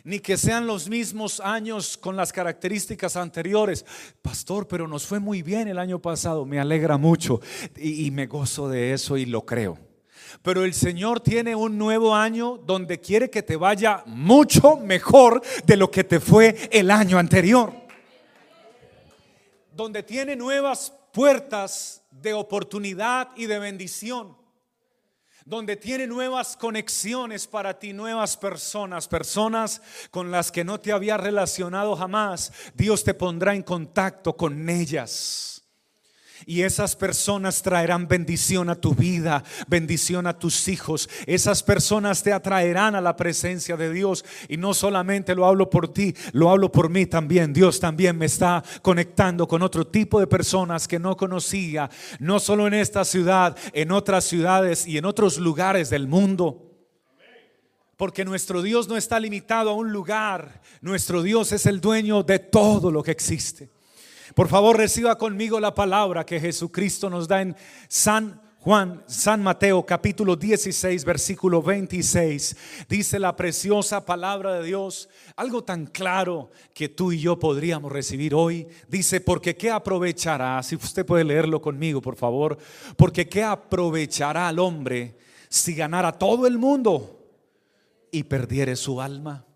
Ni 0.05 0.21
que 0.21 0.37
sean 0.37 0.67
los 0.67 0.89
mismos 0.89 1.41
años 1.41 1.99
con 1.99 2.17
las 2.17 2.33
características 2.33 3.17
anteriores. 3.17 3.85
Pastor, 4.23 4.67
pero 4.69 4.87
nos 4.87 5.07
fue 5.07 5.19
muy 5.19 5.43
bien 5.43 5.67
el 5.69 5.79
año 5.79 5.99
pasado. 5.99 6.47
Me 6.47 6.59
alegra 6.59 6.97
mucho 6.97 7.41
y, 7.77 8.07
y 8.07 8.11
me 8.11 8.27
gozo 8.27 8.69
de 8.69 8.95
eso 8.95 9.19
y 9.19 9.27
lo 9.27 9.45
creo. 9.45 9.90
Pero 10.43 10.65
el 10.65 10.75
Señor 10.75 11.21
tiene 11.21 11.55
un 11.55 11.79
nuevo 11.79 12.15
año 12.15 12.59
donde 12.59 13.01
quiere 13.01 13.31
que 13.31 13.43
te 13.43 13.57
vaya 13.57 14.03
mucho 14.07 14.77
mejor 14.77 15.43
de 15.65 15.77
lo 15.77 15.91
que 15.91 16.05
te 16.05 16.21
fue 16.21 16.69
el 16.71 16.91
año 16.91 17.19
anterior. 17.19 17.73
Donde 19.73 20.03
tiene 20.03 20.37
nuevas 20.37 20.93
puertas 21.13 22.03
de 22.11 22.35
oportunidad 22.35 23.29
y 23.37 23.47
de 23.47 23.59
bendición. 23.59 24.37
Donde 25.45 25.77
tiene 25.77 26.07
nuevas 26.07 26.57
conexiones 26.57 27.47
para 27.47 27.79
ti, 27.79 27.93
nuevas 27.93 28.37
personas, 28.37 29.09
personas 29.09 29.83
con 30.11 30.31
las 30.31 30.53
que 30.53 30.65
no 30.65 30.79
te 30.79 30.93
había 30.93 31.17
relacionado 31.17 31.97
jamás. 31.97 32.53
Dios 32.75 33.03
te 33.03 33.15
pondrá 33.15 33.55
en 33.55 33.63
contacto 33.63 34.37
con 34.37 34.69
ellas. 34.69 35.60
Y 36.47 36.63
esas 36.63 36.97
personas 36.97 37.63
traerán 37.63 38.09
bendición 38.09 38.71
a 38.71 38.75
tu 38.75 38.95
vida, 38.95 39.45
bendición 39.69 40.27
a 40.27 40.39
tus 40.39 40.69
hijos. 40.69 41.09
Esas 41.27 41.63
personas 41.63 42.23
te 42.23 42.33
atraerán 42.33 42.95
a 42.95 43.01
la 43.01 43.17
presencia 43.17 43.77
de 43.77 43.93
Dios. 43.93 44.25
Y 44.49 44.57
no 44.57 44.75
solamente 44.75 45.35
lo 45.35 45.47
hablo 45.47 45.71
por 45.71 45.93
ti, 45.93 46.15
lo 46.33 46.51
hablo 46.51 46.73
por 46.73 46.89
mí 46.89 47.07
también. 47.07 47.53
Dios 47.53 47.81
también 47.81 48.17
me 48.17 48.27
está 48.27 48.63
conectando 48.83 49.47
con 49.47 49.63
otro 49.63 49.87
tipo 49.87 50.21
de 50.21 50.27
personas 50.27 50.89
que 50.89 50.99
no 50.99 51.17
conocía, 51.17 51.91
no 52.19 52.41
solo 52.41 52.67
en 52.67 52.75
esta 52.75 53.05
ciudad, 53.05 53.57
en 53.73 53.93
otras 53.93 54.25
ciudades 54.25 54.87
y 54.87 54.99
en 54.99 55.05
otros 55.05 55.39
lugares 55.39 55.91
del 55.91 56.09
mundo. 56.09 56.67
Porque 57.97 58.25
nuestro 58.25 58.63
Dios 58.63 58.89
no 58.89 58.97
está 58.97 59.21
limitado 59.21 59.69
a 59.69 59.75
un 59.75 59.93
lugar. 59.93 60.63
Nuestro 60.81 61.23
Dios 61.23 61.53
es 61.53 61.67
el 61.67 61.83
dueño 61.83 62.23
de 62.23 62.39
todo 62.39 62.91
lo 62.91 63.03
que 63.03 63.11
existe. 63.11 63.69
Por 64.35 64.49
favor, 64.49 64.77
reciba 64.77 65.19
conmigo 65.19 65.59
la 65.59 65.75
palabra 65.75 66.25
que 66.25 66.41
Jesucristo 66.41 67.11
nos 67.11 67.27
da 67.27 67.43
en 67.43 67.57
San 67.89 68.41
Juan, 68.61 69.03
San 69.07 69.43
Mateo 69.43 69.87
capítulo 69.87 70.37
16, 70.37 71.05
versículo 71.05 71.63
26. 71.63 72.57
Dice 72.89 73.19
la 73.19 73.35
preciosa 73.35 74.05
palabra 74.05 74.55
de 74.55 74.67
Dios, 74.67 75.09
algo 75.35 75.65
tan 75.65 75.87
claro 75.87 76.51
que 76.75 76.91
tú 76.91 77.11
y 77.11 77.21
yo 77.21 77.39
podríamos 77.39 77.91
recibir 77.91 78.35
hoy. 78.35 78.69
Dice, 78.87 79.23
porque 79.23 79.57
qué 79.57 79.71
aprovechará, 79.71 80.63
si 80.63 80.77
usted 80.77 81.07
puede 81.07 81.25
leerlo 81.25 81.63
conmigo, 81.63 82.03
por 82.03 82.17
favor, 82.17 82.59
porque 82.97 83.29
qué 83.29 83.43
aprovechará 83.43 84.49
al 84.49 84.59
hombre 84.59 85.17
si 85.49 85.75
ganara 85.75 86.13
todo 86.13 86.47
el 86.47 86.59
mundo 86.59 87.19
y 88.13 88.25
perdiere 88.25 88.77
su 88.77 89.01
alma. 89.01 89.47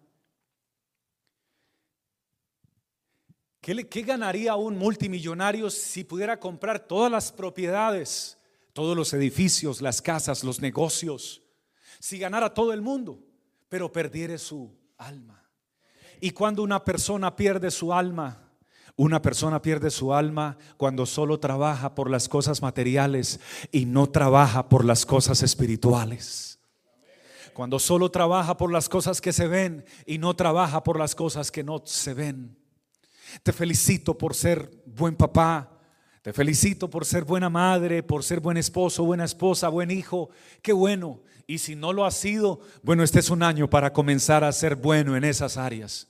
¿Qué, 3.64 4.02
ganaría 4.02 4.56
un 4.56 4.76
multimillonario 4.76 5.70
si 5.70 6.04
pudiera 6.04 6.38
comprar 6.38 6.80
todas 6.80 7.10
las 7.10 7.32
propiedades, 7.32 8.36
todos 8.74 8.94
los 8.94 9.14
edificios, 9.14 9.80
las 9.80 10.02
casas, 10.02 10.44
los 10.44 10.60
negocios? 10.60 11.40
Si 11.98 12.18
ganara 12.18 12.52
todo 12.52 12.74
el 12.74 12.82
mundo, 12.82 13.18
pero 13.70 13.90
perdiere 13.90 14.36
su 14.36 14.70
alma. 14.98 15.42
Y 16.20 16.32
cuando 16.32 16.62
una 16.62 16.84
persona 16.84 17.34
pierde 17.34 17.70
su 17.70 17.94
alma, 17.94 18.50
una 18.96 19.22
persona 19.22 19.62
pierde 19.62 19.90
su 19.90 20.12
alma 20.12 20.58
cuando 20.76 21.06
solo 21.06 21.40
trabaja 21.40 21.94
por 21.94 22.10
las 22.10 22.28
cosas 22.28 22.60
materiales 22.60 23.40
y 23.72 23.86
no 23.86 24.10
trabaja 24.10 24.68
por 24.68 24.84
las 24.84 25.06
cosas 25.06 25.42
espirituales. 25.42 26.60
Cuando 27.54 27.78
solo 27.78 28.10
trabaja 28.10 28.58
por 28.58 28.70
las 28.70 28.90
cosas 28.90 29.22
que 29.22 29.32
se 29.32 29.48
ven 29.48 29.86
y 30.04 30.18
no 30.18 30.36
trabaja 30.36 30.84
por 30.84 30.98
las 30.98 31.14
cosas 31.14 31.50
que 31.50 31.64
no 31.64 31.80
se 31.86 32.12
ven. 32.12 32.63
Te 33.42 33.52
felicito 33.52 34.16
por 34.16 34.34
ser 34.34 34.70
buen 34.86 35.16
papá. 35.16 35.70
Te 36.22 36.32
felicito 36.32 36.88
por 36.88 37.04
ser 37.04 37.24
buena 37.24 37.50
madre, 37.50 38.02
por 38.02 38.24
ser 38.24 38.40
buen 38.40 38.56
esposo, 38.56 39.04
buena 39.04 39.24
esposa, 39.24 39.68
buen 39.68 39.90
hijo. 39.90 40.30
Qué 40.62 40.72
bueno. 40.72 41.20
Y 41.46 41.58
si 41.58 41.76
no 41.76 41.92
lo 41.92 42.06
has 42.06 42.14
sido, 42.14 42.60
bueno, 42.82 43.02
este 43.02 43.20
es 43.20 43.28
un 43.28 43.42
año 43.42 43.68
para 43.68 43.92
comenzar 43.92 44.42
a 44.44 44.52
ser 44.52 44.76
bueno 44.76 45.16
en 45.16 45.24
esas 45.24 45.58
áreas. 45.58 46.08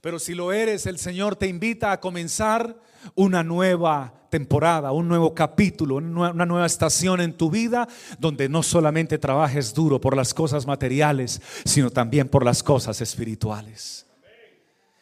Pero 0.00 0.18
si 0.18 0.34
lo 0.34 0.52
eres, 0.52 0.86
el 0.86 0.98
Señor 0.98 1.36
te 1.36 1.48
invita 1.48 1.90
a 1.90 2.00
comenzar 2.00 2.80
una 3.14 3.42
nueva 3.42 4.14
temporada, 4.30 4.92
un 4.92 5.08
nuevo 5.08 5.34
capítulo, 5.34 5.96
una 5.96 6.46
nueva 6.46 6.66
estación 6.66 7.20
en 7.20 7.36
tu 7.36 7.50
vida 7.50 7.88
donde 8.18 8.48
no 8.48 8.62
solamente 8.62 9.18
trabajes 9.18 9.74
duro 9.74 10.00
por 10.00 10.16
las 10.16 10.34
cosas 10.34 10.66
materiales, 10.66 11.40
sino 11.64 11.90
también 11.90 12.28
por 12.28 12.44
las 12.44 12.62
cosas 12.62 13.00
espirituales. 13.00 14.05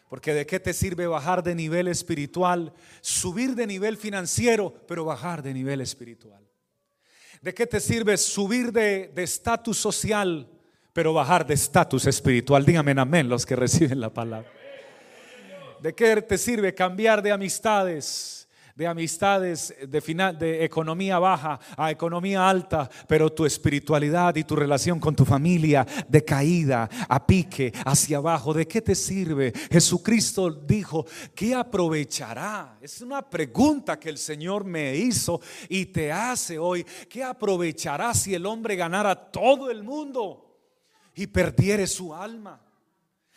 Porque 0.08 0.34
de 0.34 0.46
qué 0.46 0.60
te 0.60 0.72
sirve 0.72 1.06
bajar 1.06 1.42
de 1.42 1.54
nivel 1.54 1.88
espiritual, 1.88 2.72
subir 3.00 3.54
de 3.54 3.66
nivel 3.66 3.96
financiero, 3.96 4.72
pero 4.86 5.04
bajar 5.04 5.42
de 5.42 5.54
nivel 5.54 5.80
espiritual. 5.80 6.42
¿De 7.40 7.52
qué 7.52 7.66
te 7.66 7.80
sirve 7.80 8.16
subir 8.16 8.72
de 8.72 9.12
estatus 9.16 9.76
social, 9.76 10.48
pero 10.92 11.12
bajar 11.12 11.46
de 11.46 11.54
estatus 11.54 12.06
espiritual? 12.06 12.64
Díganme 12.64 12.92
amén 12.98 13.28
los 13.28 13.44
que 13.44 13.56
reciben 13.56 14.00
la 14.00 14.12
palabra. 14.12 14.50
¿De 15.80 15.94
qué 15.94 16.22
te 16.22 16.38
sirve 16.38 16.74
cambiar 16.74 17.20
de 17.22 17.32
amistades? 17.32 18.43
De 18.74 18.86
amistades 18.88 19.72
de, 19.86 20.64
economía 20.64 21.18
baja 21.18 21.60
a 21.76 21.92
economía 21.92 22.48
alta, 22.48 22.90
pero 23.06 23.32
tu 23.32 23.46
espiritualidad 23.46 24.34
y 24.34 24.42
tu 24.42 24.56
relación 24.56 24.98
con 24.98 25.14
tu 25.14 25.24
familia 25.24 25.86
de 26.08 26.24
caída 26.24 26.88
a 27.08 27.24
pique 27.24 27.72
hacia 27.84 28.16
abajo, 28.16 28.52
¿de 28.52 28.66
qué 28.66 28.82
te 28.82 28.96
sirve? 28.96 29.52
Jesucristo 29.70 30.50
dijo, 30.50 31.06
¿qué 31.34 31.54
aprovechará? 31.54 32.78
Es 32.80 33.00
una 33.00 33.22
pregunta 33.22 33.98
que 33.98 34.08
el 34.08 34.18
Señor 34.18 34.64
me 34.64 34.96
hizo 34.96 35.40
y 35.68 35.86
te 35.86 36.10
hace 36.10 36.58
hoy. 36.58 36.84
¿Qué 37.08 37.22
aprovechará 37.22 38.12
si 38.12 38.34
el 38.34 38.44
hombre 38.44 38.74
ganara 38.74 39.14
todo 39.14 39.70
el 39.70 39.84
mundo 39.84 40.58
y 41.14 41.28
perdiere 41.28 41.86
su 41.86 42.12
alma? 42.12 42.63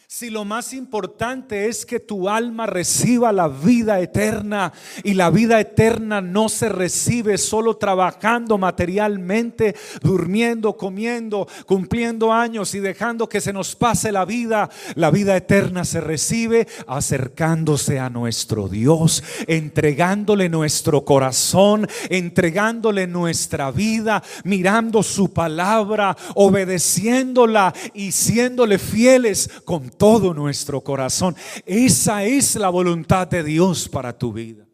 Si 0.09 0.29
lo 0.29 0.45
más 0.45 0.71
importante 0.71 1.67
es 1.67 1.85
que 1.85 1.99
tu 1.99 2.29
alma 2.29 2.65
reciba 2.65 3.33
la 3.33 3.49
vida 3.49 3.99
eterna 3.99 4.71
y 5.03 5.15
la 5.15 5.29
vida 5.29 5.59
eterna 5.59 6.21
no 6.21 6.47
se 6.47 6.69
recibe 6.69 7.37
solo 7.37 7.75
trabajando 7.75 8.57
materialmente, 8.57 9.75
durmiendo, 10.01 10.77
comiendo, 10.77 11.45
cumpliendo 11.65 12.31
años 12.31 12.73
y 12.73 12.79
dejando 12.79 13.27
que 13.27 13.41
se 13.41 13.51
nos 13.51 13.75
pase 13.75 14.13
la 14.13 14.23
vida, 14.23 14.69
la 14.95 15.11
vida 15.11 15.35
eterna 15.35 15.83
se 15.83 15.99
recibe 15.99 16.69
acercándose 16.87 17.99
a 17.99 18.09
nuestro 18.09 18.69
Dios, 18.69 19.21
entregándole 19.45 20.47
nuestro 20.47 21.03
corazón, 21.03 21.85
entregándole 22.09 23.07
nuestra 23.07 23.71
vida, 23.71 24.23
mirando 24.45 25.03
su 25.03 25.33
palabra, 25.33 26.15
obedeciéndola 26.35 27.73
y 27.93 28.13
siéndole 28.13 28.77
fieles 28.77 29.49
con 29.65 29.96
todo 29.97 30.33
nuestro 30.33 30.81
corazón. 30.81 31.35
Esa 31.65 32.23
es 32.23 32.55
la 32.55 32.69
voluntad 32.69 33.27
de 33.27 33.43
Dios 33.43 33.89
para 33.89 34.17
tu 34.17 34.31
vida. 34.31 34.65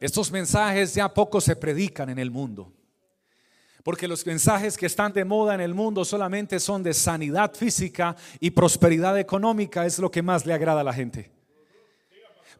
Estos 0.00 0.30
mensajes 0.30 0.94
ya 0.94 1.12
poco 1.12 1.40
se 1.40 1.56
predican 1.56 2.10
en 2.10 2.18
el 2.18 2.30
mundo. 2.30 2.72
Porque 3.82 4.08
los 4.08 4.26
mensajes 4.26 4.76
que 4.76 4.86
están 4.86 5.12
de 5.12 5.24
moda 5.24 5.54
en 5.54 5.60
el 5.60 5.74
mundo 5.74 6.04
solamente 6.04 6.58
son 6.58 6.82
de 6.82 6.94
sanidad 6.94 7.54
física 7.54 8.16
y 8.40 8.50
prosperidad 8.50 9.18
económica, 9.18 9.86
es 9.86 9.98
lo 9.98 10.10
que 10.10 10.22
más 10.22 10.46
le 10.46 10.54
agrada 10.54 10.80
a 10.80 10.84
la 10.84 10.92
gente. 10.92 11.30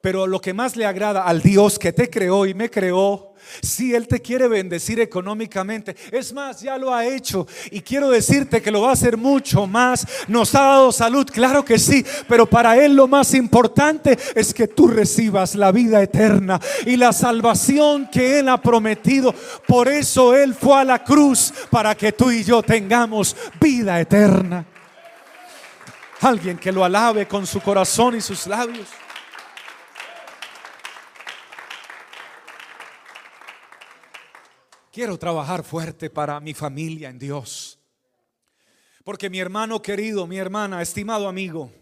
Pero 0.01 0.27
lo 0.27 0.41
que 0.41 0.53
más 0.53 0.77
le 0.77 0.85
agrada 0.85 1.25
al 1.25 1.41
Dios 1.41 1.79
que 1.79 1.93
te 1.93 2.11
creó 2.11 2.45
y 2.45 2.53
me 2.53 2.71
creó, 2.71 3.34
si 3.63 3.95
Él 3.95 4.07
te 4.07 4.21
quiere 4.21 4.49
bendecir 4.49 5.01
económicamente, 5.01 5.97
es 6.11 6.33
más, 6.33 6.61
ya 6.61 6.79
lo 6.79 6.95
ha 6.95 7.07
hecho. 7.07 7.47
Y 7.71 7.81
quiero 7.81 8.11
decirte 8.11 8.63
que 8.63 8.71
lo 8.71 8.83
va 8.83 8.91
a 8.91 8.95
hacer 8.95 9.17
mucho 9.17 9.67
más. 9.67 10.07
Nos 10.29 10.55
ha 10.55 10.63
dado 10.63 10.93
salud, 10.93 11.27
claro 11.31 11.65
que 11.65 11.79
sí, 11.79 12.05
pero 12.29 12.47
para 12.47 12.77
Él 12.77 12.95
lo 12.95 13.09
más 13.09 13.35
importante 13.35 14.19
es 14.35 14.53
que 14.55 14.69
tú 14.69 14.89
recibas 14.89 15.55
la 15.55 15.73
vida 15.73 16.03
eterna 16.03 16.61
y 16.87 16.97
la 16.97 17.13
salvación 17.13 18.09
que 18.11 18.39
Él 18.39 18.49
ha 18.49 18.61
prometido. 18.61 19.35
Por 19.67 19.89
eso 19.89 20.35
Él 20.35 20.55
fue 20.55 20.81
a 20.81 20.85
la 20.85 21.03
cruz, 21.03 21.53
para 21.71 21.95
que 21.95 22.13
tú 22.13 22.31
y 22.31 22.45
yo 22.45 22.63
tengamos 22.63 23.37
vida 23.61 24.01
eterna. 24.01 24.65
Alguien 26.21 26.57
que 26.57 26.73
lo 26.73 26.85
alabe 26.85 27.27
con 27.27 27.47
su 27.47 27.61
corazón 27.61 28.17
y 28.17 28.21
sus 28.21 28.47
labios. 28.47 28.89
Quiero 34.95 35.19
trabajar 35.19 35.65
fuerte 35.65 36.09
para 36.09 36.39
mi 36.39 36.55
familia 36.55 37.11
en 37.11 37.19
Dios. 37.19 37.81
Porque 39.03 39.29
mi 39.29 39.41
hermano 39.41 39.83
querido, 39.83 40.25
mi 40.25 40.39
hermana, 40.39 40.81
estimado 40.81 41.27
amigo, 41.27 41.73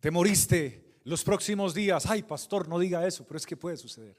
te 0.00 0.10
moriste 0.10 0.98
los 1.04 1.22
próximos 1.22 1.72
días. 1.72 2.04
Ay, 2.06 2.24
pastor, 2.24 2.66
no 2.66 2.80
diga 2.80 3.06
eso, 3.06 3.24
pero 3.24 3.38
es 3.38 3.46
que 3.46 3.56
puede 3.56 3.76
suceder. 3.76 4.18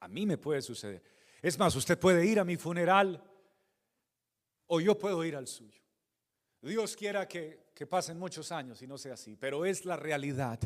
A 0.00 0.08
mí 0.08 0.26
me 0.26 0.36
puede 0.36 0.60
suceder. 0.60 1.02
Es 1.40 1.58
más, 1.58 1.74
usted 1.74 1.98
puede 1.98 2.26
ir 2.26 2.38
a 2.38 2.44
mi 2.44 2.58
funeral 2.58 3.24
o 4.66 4.78
yo 4.78 4.98
puedo 4.98 5.24
ir 5.24 5.36
al 5.36 5.48
suyo. 5.48 5.80
Dios 6.60 6.94
quiera 6.96 7.26
que, 7.26 7.70
que 7.74 7.86
pasen 7.86 8.18
muchos 8.18 8.52
años 8.52 8.82
y 8.82 8.86
no 8.86 8.98
sea 8.98 9.14
así, 9.14 9.36
pero 9.36 9.64
es 9.64 9.86
la 9.86 9.96
realidad. 9.96 10.60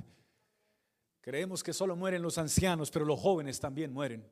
Creemos 1.20 1.62
que 1.62 1.72
solo 1.72 1.94
mueren 1.94 2.22
los 2.22 2.38
ancianos, 2.38 2.90
pero 2.90 3.04
los 3.04 3.20
jóvenes 3.20 3.60
también 3.60 3.92
mueren. 3.92 4.28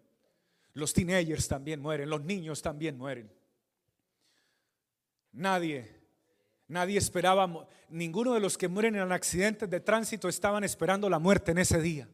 Los 0.75 0.93
teenagers 0.93 1.49
también 1.49 1.81
mueren, 1.81 2.09
los 2.09 2.23
niños 2.23 2.63
también 2.63 2.97
mueren. 2.97 3.31
Nadie, 5.33 5.95
nadie 6.69 6.99
esperaba, 6.99 7.69
ninguno 7.89 8.35
de 8.35 8.41
los 8.41 8.57
que 8.57 8.69
mueren 8.69 8.97
en 8.97 9.13
accidentes 9.13 9.69
de 9.69 9.81
tránsito 9.81 10.29
estaban 10.29 10.65
esperando 10.65 11.09
la 11.11 11.19
muerte 11.19 11.51
en 11.51 11.59
ese 11.59 11.81
día. 11.81 12.09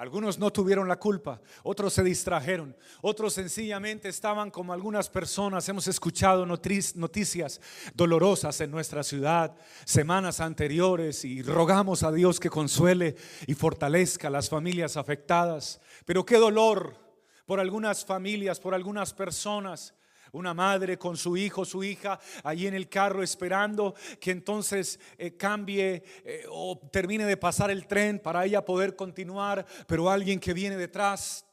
Algunos 0.00 0.38
no 0.38 0.50
tuvieron 0.50 0.88
la 0.88 0.98
culpa, 0.98 1.42
otros 1.62 1.92
se 1.92 2.02
distrajeron, 2.02 2.74
otros 3.02 3.34
sencillamente 3.34 4.08
estaban 4.08 4.50
como 4.50 4.72
algunas 4.72 5.10
personas. 5.10 5.68
Hemos 5.68 5.88
escuchado 5.88 6.46
noticias 6.46 7.60
dolorosas 7.92 8.58
en 8.62 8.70
nuestra 8.70 9.02
ciudad 9.02 9.54
semanas 9.84 10.40
anteriores 10.40 11.22
y 11.26 11.42
rogamos 11.42 12.02
a 12.02 12.12
Dios 12.12 12.40
que 12.40 12.48
consuele 12.48 13.14
y 13.46 13.52
fortalezca 13.52 14.28
a 14.28 14.30
las 14.30 14.48
familias 14.48 14.96
afectadas. 14.96 15.82
Pero 16.06 16.24
qué 16.24 16.38
dolor 16.38 17.09
por 17.50 17.58
algunas 17.58 18.04
familias, 18.04 18.60
por 18.60 18.76
algunas 18.76 19.12
personas. 19.12 19.92
Una 20.30 20.54
madre 20.54 20.96
con 20.96 21.16
su 21.16 21.36
hijo, 21.36 21.64
su 21.64 21.82
hija, 21.82 22.20
allí 22.44 22.68
en 22.68 22.74
el 22.74 22.88
carro 22.88 23.24
esperando 23.24 23.96
que 24.20 24.30
entonces 24.30 25.00
eh, 25.18 25.36
cambie 25.36 26.04
eh, 26.24 26.44
o 26.48 26.78
termine 26.92 27.24
de 27.24 27.36
pasar 27.36 27.72
el 27.72 27.88
tren 27.88 28.20
para 28.20 28.44
ella 28.44 28.64
poder 28.64 28.94
continuar, 28.94 29.66
pero 29.88 30.08
alguien 30.08 30.38
que 30.38 30.54
viene 30.54 30.76
detrás 30.76 31.44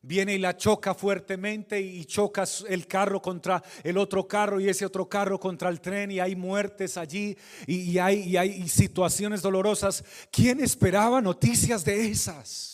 viene 0.00 0.34
y 0.34 0.38
la 0.38 0.56
choca 0.56 0.94
fuertemente 0.94 1.80
y 1.80 2.04
choca 2.04 2.44
el 2.68 2.86
carro 2.86 3.20
contra 3.20 3.64
el 3.82 3.98
otro 3.98 4.28
carro 4.28 4.60
y 4.60 4.68
ese 4.68 4.86
otro 4.86 5.08
carro 5.08 5.40
contra 5.40 5.70
el 5.70 5.80
tren 5.80 6.12
y 6.12 6.20
hay 6.20 6.36
muertes 6.36 6.96
allí 6.96 7.36
y, 7.66 7.98
hay, 7.98 8.20
y 8.20 8.36
hay 8.36 8.68
situaciones 8.68 9.42
dolorosas. 9.42 10.04
¿Quién 10.30 10.60
esperaba 10.60 11.20
noticias 11.20 11.84
de 11.84 12.06
esas? 12.06 12.73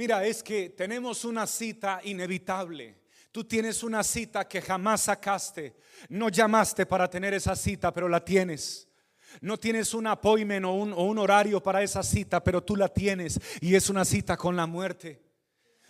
Mira, 0.00 0.24
es 0.24 0.42
que 0.42 0.70
tenemos 0.70 1.26
una 1.26 1.46
cita 1.46 2.00
inevitable. 2.04 3.02
Tú 3.30 3.44
tienes 3.44 3.82
una 3.82 4.02
cita 4.02 4.48
que 4.48 4.62
jamás 4.62 5.02
sacaste. 5.02 5.76
No 6.08 6.30
llamaste 6.30 6.86
para 6.86 7.10
tener 7.10 7.34
esa 7.34 7.54
cita, 7.54 7.92
pero 7.92 8.08
la 8.08 8.24
tienes. 8.24 8.88
No 9.42 9.58
tienes 9.58 9.92
un 9.92 10.06
appointment 10.06 10.64
o 10.64 10.72
un, 10.72 11.18
horario 11.18 11.62
para 11.62 11.82
esa 11.82 12.02
cita, 12.02 12.42
pero 12.42 12.62
tú 12.62 12.76
la 12.76 12.88
tienes 12.88 13.38
y 13.60 13.74
es 13.74 13.90
una 13.90 14.06
cita 14.06 14.38
con 14.38 14.56
la 14.56 14.66
muerte. 14.66 15.22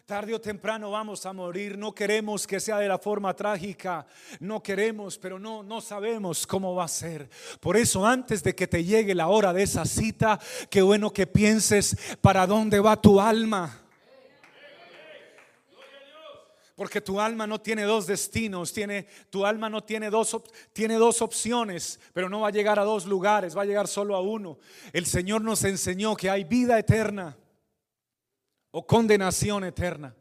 Tarde 0.07 0.35
o 0.35 0.40
temprano 0.40 0.90
vamos 0.90 1.25
a 1.25 1.33
morir. 1.33 1.79
No 1.79 1.94
queremos 1.94 2.49
que 2.49 2.59
sea 2.59 2.79
de 2.79 2.88
la 2.88 2.99
forma 2.99 3.33
trágica. 3.37 4.09
No 4.40 4.61
queremos, 4.61 5.18
pero 5.18 5.38
no, 5.38 5.62
no 5.62 5.81
sabemos 5.81 6.49
cómo 6.49 6.75
va 6.75 6.87
a 6.87 6.88
ser. 6.88 7.31
Por 7.61 7.77
eso, 7.77 8.05
antes 8.05 8.42
de 8.42 8.57
que 8.57 8.66
te 8.66 8.83
llegue 8.83 9.14
la 9.14 9.29
hora 9.29 9.53
de 9.53 9.62
esa 9.62 9.85
cita, 9.85 10.40
qué 10.68 10.83
bueno 10.83 11.12
que 11.12 11.29
pienses 11.29 11.96
para 12.20 12.44
dónde 12.49 12.81
va 12.81 13.01
tu 13.01 13.20
alma. 13.20 13.80
Porque 16.81 17.03
tu 17.03 17.21
alma 17.21 17.47
no 17.47 17.61
tiene 17.61 17.83
dos 17.83 18.07
destinos, 18.07 18.73
tiene, 18.73 19.07
tu 19.29 19.45
alma 19.45 19.69
no 19.69 19.85
tiene 19.85 20.09
dos, 20.09 20.35
tiene 20.73 20.95
dos 20.95 21.21
opciones, 21.21 22.01
pero 22.14 22.31
no 22.31 22.40
va 22.40 22.49
a 22.49 22.53
llegar 22.53 22.79
a 22.79 22.85
dos 22.85 23.05
lugares, 23.05 23.55
va 23.55 23.61
a 23.61 23.66
llegar 23.66 23.87
solo 23.87 24.16
a 24.16 24.23
uno. 24.23 24.59
El 24.95 25.05
Señor 25.05 25.43
nos 25.43 25.62
enseñó 25.64 26.16
que 26.16 26.31
hay 26.31 26.45
vida 26.45 26.79
eterna 26.79 27.37
o 28.71 28.87
condenación 28.87 29.64
eterna. 29.64 30.16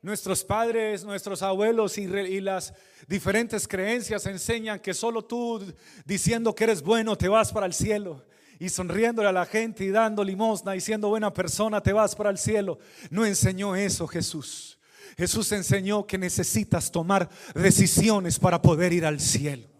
Nuestros 0.00 0.44
padres, 0.44 1.02
nuestros 1.02 1.42
abuelos 1.42 1.98
y, 1.98 2.02
y, 2.02 2.40
las 2.40 2.72
diferentes 3.08 3.66
creencias 3.66 4.24
enseñan 4.26 4.78
que 4.78 4.94
solo 4.94 5.24
tú 5.24 5.60
diciendo 6.04 6.54
que 6.54 6.62
eres 6.62 6.82
bueno 6.82 7.18
te 7.18 7.26
vas 7.26 7.52
para 7.52 7.66
el 7.66 7.74
cielo 7.74 8.24
y 8.60 8.68
sonriéndole 8.68 9.28
a 9.28 9.32
la 9.32 9.46
gente 9.46 9.82
y 9.82 9.90
dando 9.90 10.22
limosna 10.22 10.76
y 10.76 10.80
siendo 10.80 11.08
buena 11.08 11.34
persona 11.34 11.82
te 11.82 11.92
vas 11.92 12.14
para 12.14 12.30
el 12.30 12.38
cielo. 12.38 12.78
No 13.10 13.26
enseñó 13.26 13.74
eso 13.74 14.06
Jesús. 14.06 14.78
Jesús 15.16 15.52
enseñó 15.52 16.06
que 16.06 16.18
necesitas 16.18 16.90
tomar 16.90 17.28
decisiones 17.54 18.38
para 18.38 18.60
poder 18.62 18.92
ir 18.92 19.04
al 19.06 19.20
cielo 19.20 19.71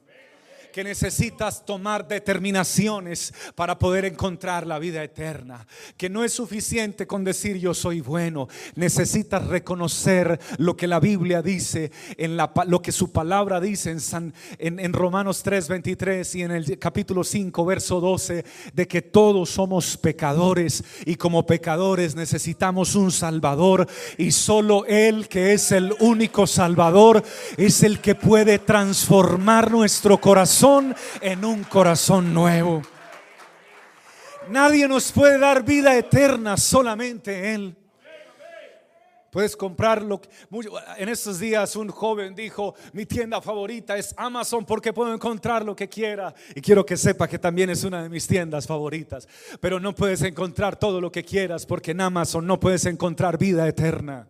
que 0.72 0.82
necesitas 0.82 1.64
tomar 1.64 2.08
determinaciones 2.08 3.32
para 3.54 3.78
poder 3.78 4.06
encontrar 4.06 4.66
la 4.66 4.78
vida 4.78 5.04
eterna. 5.04 5.66
Que 5.96 6.08
no 6.08 6.24
es 6.24 6.32
suficiente 6.32 7.06
con 7.06 7.22
decir 7.24 7.58
yo 7.58 7.74
soy 7.74 8.00
bueno. 8.00 8.48
Necesitas 8.74 9.46
reconocer 9.46 10.40
lo 10.58 10.76
que 10.76 10.87
la 10.87 10.98
Biblia 10.98 11.42
dice, 11.42 11.92
en 12.16 12.37
la, 12.37 12.52
lo 12.66 12.80
que 12.80 12.90
su 12.90 13.12
palabra 13.12 13.61
dice 13.61 13.90
en, 13.90 14.00
San, 14.00 14.35
en, 14.58 14.80
en 14.80 14.92
Romanos 14.92 15.42
3, 15.42 15.68
23 15.68 16.35
y 16.35 16.42
en 16.42 16.50
el 16.50 16.78
capítulo 16.78 17.22
5, 17.22 17.64
verso 17.64 18.00
12, 18.00 18.44
de 18.72 18.88
que 18.88 19.02
todos 19.02 19.50
somos 19.50 19.96
pecadores 19.96 20.82
y 21.04 21.16
como 21.16 21.46
pecadores 21.46 22.16
necesitamos 22.16 22.94
un 22.94 23.12
Salvador 23.12 23.87
y 24.16 24.32
solo 24.32 24.87
Él 24.87 25.28
que 25.28 25.52
es 25.52 25.70
el 25.72 25.94
único 26.00 26.46
Salvador 26.46 27.22
es 27.56 27.82
el 27.82 28.00
que 28.00 28.14
puede 28.14 28.58
transformar 28.58 29.70
nuestro 29.70 30.18
corazón 30.20 30.62
en 31.20 31.44
un 31.44 31.64
corazón 31.64 32.33
nuevo. 32.33 32.83
Nadie 34.48 34.87
nos 34.87 35.11
puede 35.11 35.38
dar 35.38 35.64
vida 35.64 35.96
eterna, 35.96 36.57
solamente 36.57 37.53
Él. 37.53 37.77
Puedes 39.31 39.57
comprarlo. 39.57 40.20
En 40.98 41.09
estos 41.09 41.40
días 41.40 41.75
un 41.75 41.88
joven 41.88 42.35
dijo, 42.35 42.75
mi 42.92 43.07
tienda 43.07 43.40
favorita 43.40 43.96
es 43.96 44.14
Amazon 44.16 44.64
porque 44.64 44.92
puedo 44.92 45.12
encontrar 45.12 45.64
lo 45.64 45.75
que 45.75 45.88
quiera. 45.88 46.33
Y 46.55 46.61
quiero 46.61 46.85
que 46.85 46.96
sepa 46.96 47.27
que 47.27 47.38
también 47.38 47.70
es 47.70 47.83
una 47.83 48.03
de 48.03 48.09
mis 48.09 48.27
tiendas 48.27 48.66
favoritas. 48.66 49.27
Pero 49.59 49.81
no 49.81 49.94
puedes 49.94 50.22
encontrar 50.22 50.77
todo 50.77 51.01
lo 51.01 51.11
que 51.11 51.25
quieras 51.25 51.66
porque 51.66 51.92
en 51.92 52.03
Amazon 52.03 52.46
no 52.46 52.61
puedes 52.61 52.85
encontrar 52.85 53.38
vida 53.38 53.66
eterna. 53.66 54.29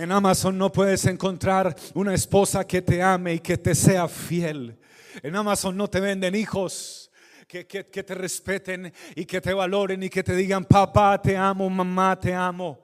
En 0.00 0.12
Amazon 0.12 0.56
no 0.56 0.72
puedes 0.72 1.04
encontrar 1.04 1.76
una 1.92 2.14
esposa 2.14 2.66
que 2.66 2.80
te 2.80 3.02
ame 3.02 3.34
y 3.34 3.40
que 3.40 3.58
te 3.58 3.74
sea 3.74 4.08
fiel. 4.08 4.78
En 5.22 5.36
Amazon 5.36 5.76
no 5.76 5.90
te 5.90 6.00
venden 6.00 6.34
hijos 6.34 7.10
que, 7.46 7.66
que, 7.66 7.84
te 7.84 8.14
respeten 8.14 8.94
y 9.14 9.26
que 9.26 9.42
te 9.42 9.52
valoren 9.52 10.02
y 10.02 10.08
que 10.08 10.22
te 10.22 10.34
digan, 10.34 10.64
papá 10.64 11.20
te 11.20 11.36
amo, 11.36 11.68
mamá 11.68 12.18
te 12.18 12.32
amo. 12.32 12.78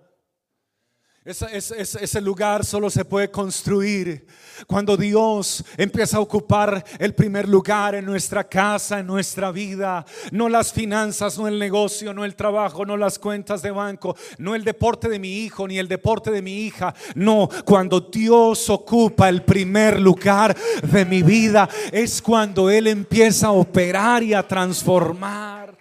Ese, 1.26 2.20
lugar 2.20 2.64
solo 2.64 2.88
se 2.88 3.04
puede 3.04 3.32
construir 3.32 4.28
cuando 4.68 4.96
Dios 4.96 5.64
empieza 5.76 6.18
a 6.18 6.20
ocupar 6.20 6.84
el 7.00 7.16
primer 7.16 7.48
lugar 7.48 7.96
en 7.96 8.04
nuestra 8.04 8.44
casa, 8.44 9.00
en 9.00 9.08
nuestra 9.08 9.50
vida. 9.50 10.06
No 10.30 10.48
las 10.48 10.72
finanzas, 10.72 11.36
no 11.36 11.48
el 11.48 11.58
negocio, 11.58 12.14
no 12.14 12.24
el 12.24 12.36
trabajo, 12.36 12.86
no 12.86 12.96
las 12.96 13.18
cuentas 13.18 13.60
de 13.60 13.72
banco, 13.72 14.16
no 14.38 14.54
el 14.54 14.62
deporte 14.62 15.08
de 15.08 15.18
mi 15.18 15.38
hijo, 15.38 15.66
ni 15.66 15.80
el 15.80 15.88
deporte 15.88 16.30
de 16.30 16.42
mi 16.42 16.60
hija. 16.60 16.94
No, 17.16 17.48
cuando 17.64 17.98
Dios 17.98 18.70
ocupa 18.70 19.28
el 19.28 19.42
primer 19.42 20.00
lugar 20.00 20.56
de 20.80 21.04
mi 21.04 21.24
vida 21.24 21.68
es 21.90 22.22
cuando 22.22 22.70
Él 22.70 22.86
empieza 22.86 23.48
a 23.48 23.50
operar 23.50 24.22
y 24.22 24.32
a 24.32 24.46
transformar. 24.46 25.76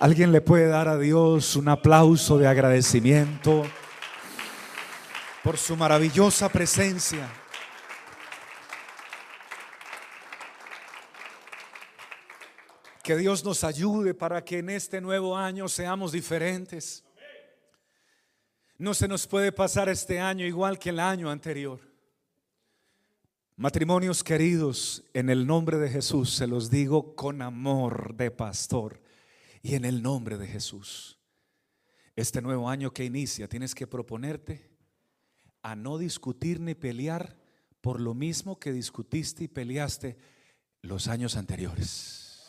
Alguien 0.00 0.32
le 0.32 0.40
puede 0.40 0.66
dar 0.66 0.88
a 0.88 0.98
Dios 0.98 1.54
un 1.54 1.68
aplauso 1.68 2.38
de 2.38 2.48
agradecimiento 2.48 3.62
por 5.44 5.58
su 5.58 5.76
maravillosa 5.76 6.48
presencia. 6.48 7.30
Que 13.02 13.14
Dios 13.14 13.44
nos 13.44 13.62
ayude 13.62 14.14
para 14.14 14.42
que 14.42 14.60
en 14.60 14.70
este 14.70 15.02
nuevo 15.02 15.36
año 15.36 15.68
seamos 15.68 16.12
diferentes. 16.12 17.04
No 18.78 18.94
se 18.94 19.06
nos 19.06 19.26
puede 19.26 19.52
pasar 19.52 19.90
este 19.90 20.18
año 20.18 20.46
igual 20.46 20.78
que 20.78 20.88
el 20.88 20.98
año 20.98 21.30
anterior. 21.30 21.78
Matrimonios 23.56 24.24
queridos, 24.24 25.04
en 25.12 25.28
el 25.28 25.46
nombre 25.46 25.76
de 25.76 25.90
Jesús 25.90 26.32
se 26.32 26.46
los 26.46 26.70
digo 26.70 27.14
con 27.14 27.42
amor 27.42 28.14
de 28.14 28.30
pastor 28.30 29.02
y 29.62 29.74
en 29.74 29.84
el 29.84 30.02
nombre 30.02 30.38
de 30.38 30.46
Jesús. 30.46 31.18
Este 32.16 32.40
nuevo 32.40 32.66
año 32.70 32.92
que 32.92 33.04
inicia, 33.04 33.46
tienes 33.46 33.74
que 33.74 33.86
proponerte 33.86 34.73
a 35.64 35.74
no 35.74 35.96
discutir 35.96 36.60
ni 36.60 36.74
pelear 36.74 37.36
por 37.80 37.98
lo 37.98 38.12
mismo 38.14 38.60
que 38.60 38.70
discutiste 38.70 39.44
y 39.44 39.48
peleaste 39.48 40.18
los 40.82 41.08
años 41.08 41.36
anteriores. 41.36 42.44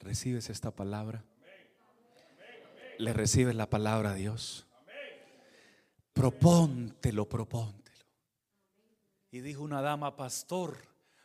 ¿Recibes 0.00 0.48
esta 0.48 0.74
palabra? 0.74 1.22
¿Le 2.98 3.12
recibes 3.12 3.54
la 3.54 3.68
palabra 3.68 4.12
a 4.12 4.14
Dios? 4.14 4.66
Propóntelo, 6.14 7.28
propóntelo. 7.28 8.06
Y 9.30 9.40
dijo 9.40 9.62
una 9.62 9.82
dama, 9.82 10.16
pastor, 10.16 10.78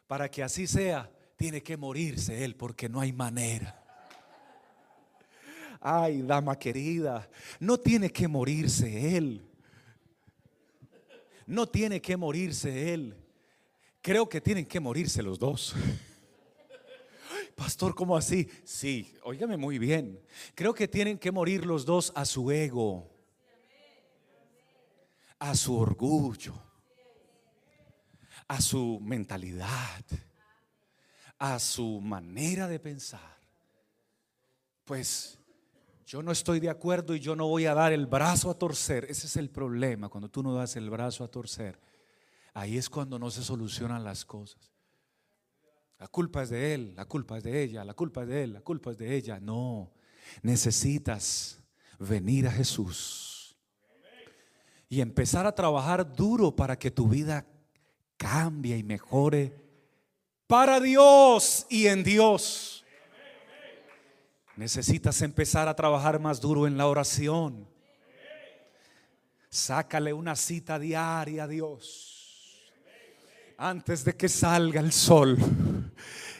para 0.05 0.29
que 0.29 0.43
así 0.43 0.67
sea, 0.67 1.09
tiene 1.37 1.63
que 1.63 1.77
morirse 1.77 2.43
él 2.43 2.57
porque 2.57 2.89
no 2.89 2.99
hay 2.99 3.13
manera. 3.13 3.84
Ay, 5.79 6.21
dama 6.21 6.57
querida, 6.57 7.29
no 7.59 7.77
tiene 7.77 8.09
que 8.09 8.27
morirse 8.27 9.17
él. 9.17 9.41
No 11.45 11.67
tiene 11.67 12.01
que 12.01 12.17
morirse 12.17 12.93
él. 12.93 13.15
Creo 14.01 14.27
que 14.27 14.41
tienen 14.41 14.65
que 14.65 14.79
morirse 14.79 15.21
los 15.21 15.39
dos. 15.39 15.75
Pastor, 17.55 17.95
¿cómo 17.95 18.17
así? 18.17 18.49
Sí, 18.63 19.15
óigame 19.23 19.55
muy 19.57 19.79
bien. 19.79 20.21
Creo 20.53 20.73
que 20.73 20.87
tienen 20.87 21.17
que 21.17 21.31
morir 21.31 21.65
los 21.65 21.85
dos 21.85 22.11
a 22.15 22.25
su 22.25 22.51
ego, 22.51 23.09
a 25.39 25.55
su 25.55 25.77
orgullo, 25.77 26.53
a 28.47 28.59
su 28.59 28.99
mentalidad, 29.01 30.03
a 31.39 31.59
su 31.59 32.01
manera 32.01 32.67
de 32.67 32.79
pensar. 32.79 33.39
Pues 34.83 35.39
yo 36.05 36.21
no 36.21 36.31
estoy 36.31 36.59
de 36.59 36.69
acuerdo 36.69 37.15
y 37.15 37.19
yo 37.19 37.35
no 37.35 37.47
voy 37.47 37.65
a 37.65 37.73
dar 37.73 37.91
el 37.91 38.05
brazo 38.05 38.49
a 38.49 38.53
torcer. 38.53 39.05
Ese 39.09 39.27
es 39.27 39.37
el 39.37 39.49
problema, 39.49 40.07
cuando 40.09 40.29
tú 40.29 40.43
no 40.43 40.53
das 40.53 40.75
el 40.75 40.89
brazo 40.89 41.23
a 41.23 41.27
torcer. 41.27 41.79
Ahí 42.53 42.77
es 42.77 42.89
cuando 42.89 43.17
no 43.17 43.31
se 43.31 43.43
solucionan 43.43 44.03
las 44.03 44.23
cosas. 44.23 44.71
La 45.97 46.07
culpa 46.07 46.43
es 46.43 46.49
de 46.49 46.73
él, 46.73 46.93
la 46.95 47.05
culpa 47.05 47.37
es 47.37 47.43
de 47.43 47.63
ella, 47.63 47.83
la 47.83 47.93
culpa 47.93 48.21
es 48.23 48.27
de 48.27 48.43
él, 48.43 48.53
la 48.53 48.61
culpa 48.61 48.91
es 48.91 48.97
de 48.97 49.15
ella. 49.15 49.39
No, 49.39 49.91
necesitas 50.43 51.59
venir 51.97 52.47
a 52.47 52.51
Jesús 52.51 53.57
y 54.87 55.01
empezar 55.01 55.47
a 55.47 55.55
trabajar 55.55 56.15
duro 56.15 56.55
para 56.55 56.77
que 56.77 56.91
tu 56.91 57.07
vida 57.07 57.45
cambie 58.17 58.77
y 58.77 58.83
mejore 58.83 59.65
para 60.47 60.79
Dios 60.79 61.65
y 61.69 61.87
en 61.87 62.03
Dios. 62.03 62.84
Necesitas 64.57 65.21
empezar 65.21 65.67
a 65.67 65.75
trabajar 65.75 66.19
más 66.19 66.39
duro 66.39 66.65
en 66.65 66.77
la 66.77 66.87
oración. 66.87 67.67
Sácale 69.49 70.13
una 70.13 70.35
cita 70.35 70.79
diaria 70.79 71.43
a 71.43 71.47
Dios. 71.47 72.63
Antes 73.57 74.03
de 74.03 74.15
que 74.15 74.27
salga 74.27 74.81
el 74.81 74.91
sol 74.91 75.37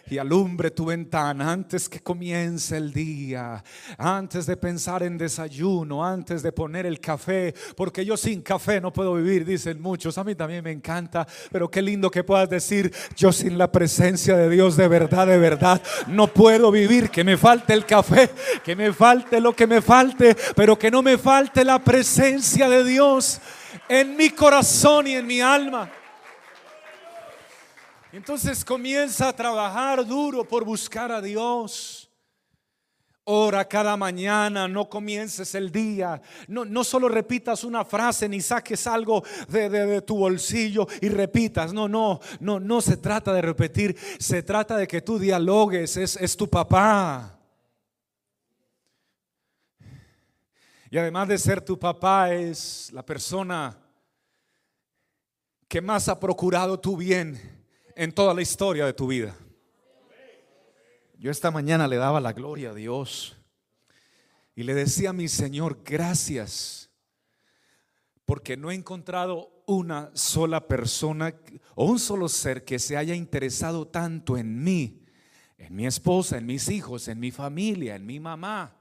y 0.07 0.17
alumbre 0.17 0.71
tu 0.71 0.85
ventana 0.85 1.51
antes 1.51 1.89
que 1.89 2.01
comience 2.01 2.77
el 2.77 2.93
día, 2.93 3.63
antes 3.97 4.45
de 4.45 4.57
pensar 4.57 5.03
en 5.03 5.17
desayuno, 5.17 6.05
antes 6.05 6.43
de 6.43 6.51
poner 6.51 6.85
el 6.85 6.99
café, 6.99 7.53
porque 7.75 8.05
yo 8.05 8.15
sin 8.15 8.41
café 8.41 8.79
no 8.79 8.93
puedo 8.93 9.15
vivir, 9.15 9.45
dicen 9.45 9.81
muchos, 9.81 10.17
a 10.17 10.23
mí 10.23 10.35
también 10.35 10.63
me 10.63 10.71
encanta, 10.71 11.27
pero 11.51 11.69
qué 11.69 11.81
lindo 11.81 12.11
que 12.11 12.23
puedas 12.23 12.49
decir, 12.49 12.93
yo 13.15 13.31
sin 13.31 13.57
la 13.57 13.71
presencia 13.71 14.35
de 14.35 14.49
Dios 14.49 14.77
de 14.77 14.87
verdad, 14.87 15.27
de 15.27 15.37
verdad, 15.37 15.81
no 16.07 16.27
puedo 16.27 16.71
vivir, 16.71 17.09
que 17.09 17.23
me 17.23 17.37
falte 17.37 17.73
el 17.73 17.85
café, 17.85 18.29
que 18.63 18.75
me 18.75 18.93
falte 18.93 19.41
lo 19.41 19.55
que 19.55 19.67
me 19.67 19.81
falte, 19.81 20.35
pero 20.55 20.77
que 20.77 20.91
no 20.91 21.01
me 21.01 21.17
falte 21.17 21.63
la 21.63 21.79
presencia 21.79 22.69
de 22.69 22.83
Dios 22.83 23.41
en 23.89 24.15
mi 24.15 24.29
corazón 24.29 25.07
y 25.07 25.15
en 25.15 25.25
mi 25.25 25.41
alma. 25.41 25.89
Entonces 28.15 28.63
comienza 28.63 29.28
a 29.28 29.36
trabajar 29.36 30.06
duro 30.06 30.47
por 30.47 30.63
buscar 30.63 31.12
a 31.12 31.21
Dios. 31.21 32.10
Ora 33.25 33.67
cada 33.67 33.97
mañana, 33.97 34.69
no 34.69 34.88
comiences 34.88 35.54
el 35.54 35.69
día. 35.69 36.21
No, 36.47 36.63
no 36.63 36.86
solo 36.86 37.10
repitas 37.10 37.65
una 37.65 37.84
frase 37.84 38.30
ni 38.30 38.39
saques 38.39 38.88
algo 38.88 39.21
de, 39.49 40.01
tu 40.04 40.15
bolsillo 40.15 40.88
y 41.01 41.10
repitas. 41.10 41.73
No, 41.73 41.89
no, 41.89 42.21
no, 42.39 42.58
no 42.58 42.80
se 42.80 42.95
trata 42.95 43.34
de 43.34 43.41
repetir. 43.41 43.97
Se 44.17 44.41
trata 44.43 44.78
de 44.78 44.88
que 44.88 45.01
tú 45.01 45.19
dialogues. 45.19 45.97
Es, 45.97 46.15
es 46.15 46.38
tu 46.38 46.49
papá. 46.49 47.38
Y 50.89 50.97
además 50.97 51.28
de 51.28 51.38
ser 51.38 51.60
tu 51.60 51.78
papá, 51.78 52.32
es 52.32 52.93
la 52.93 53.06
persona 53.06 53.78
que 55.67 55.82
más 55.82 56.08
ha 56.08 56.17
procurado 56.17 56.80
tu 56.80 56.95
bien 56.95 57.54
en 57.95 58.12
toda 58.12 58.34
la 58.34 58.41
historia 58.41 58.86
de 58.86 58.93
tu 58.93 59.08
vida. 59.08 59.36
Yo 61.17 61.31
esta 61.31 61.49
mañana 61.49 61.88
le 61.88 61.95
daba 61.95 62.19
la 62.19 62.34
gloria 62.34 62.71
a 62.71 62.73
Dios 62.73 63.38
y 64.53 64.63
le 64.63 64.73
decía 64.73 65.10
a 65.10 65.13
mi 65.13 65.27
Señor, 65.27 65.81
gracias, 65.84 66.89
porque 68.25 68.58
no 68.58 68.69
he 68.69 68.75
encontrado 68.75 69.63
una 69.65 70.12
sola 70.13 70.67
persona 70.67 71.34
o 71.73 71.86
un 71.86 71.97
solo 71.97 72.27
ser 72.27 72.65
que 72.65 72.79
se 72.79 72.97
haya 72.97 73.15
interesado 73.15 73.88
tanto 73.88 74.38
en 74.38 74.63
mí, 74.63 75.03
en 75.58 75.75
mi 75.75 75.88
esposa, 75.88 76.38
en 76.38 76.45
mis 76.45 76.69
hijos, 76.69 77.08
en 77.08 77.19
mi 77.19 77.31
familia, 77.31 77.95
en 77.95 78.05
mi 78.05 78.19
mamá. 78.19 78.77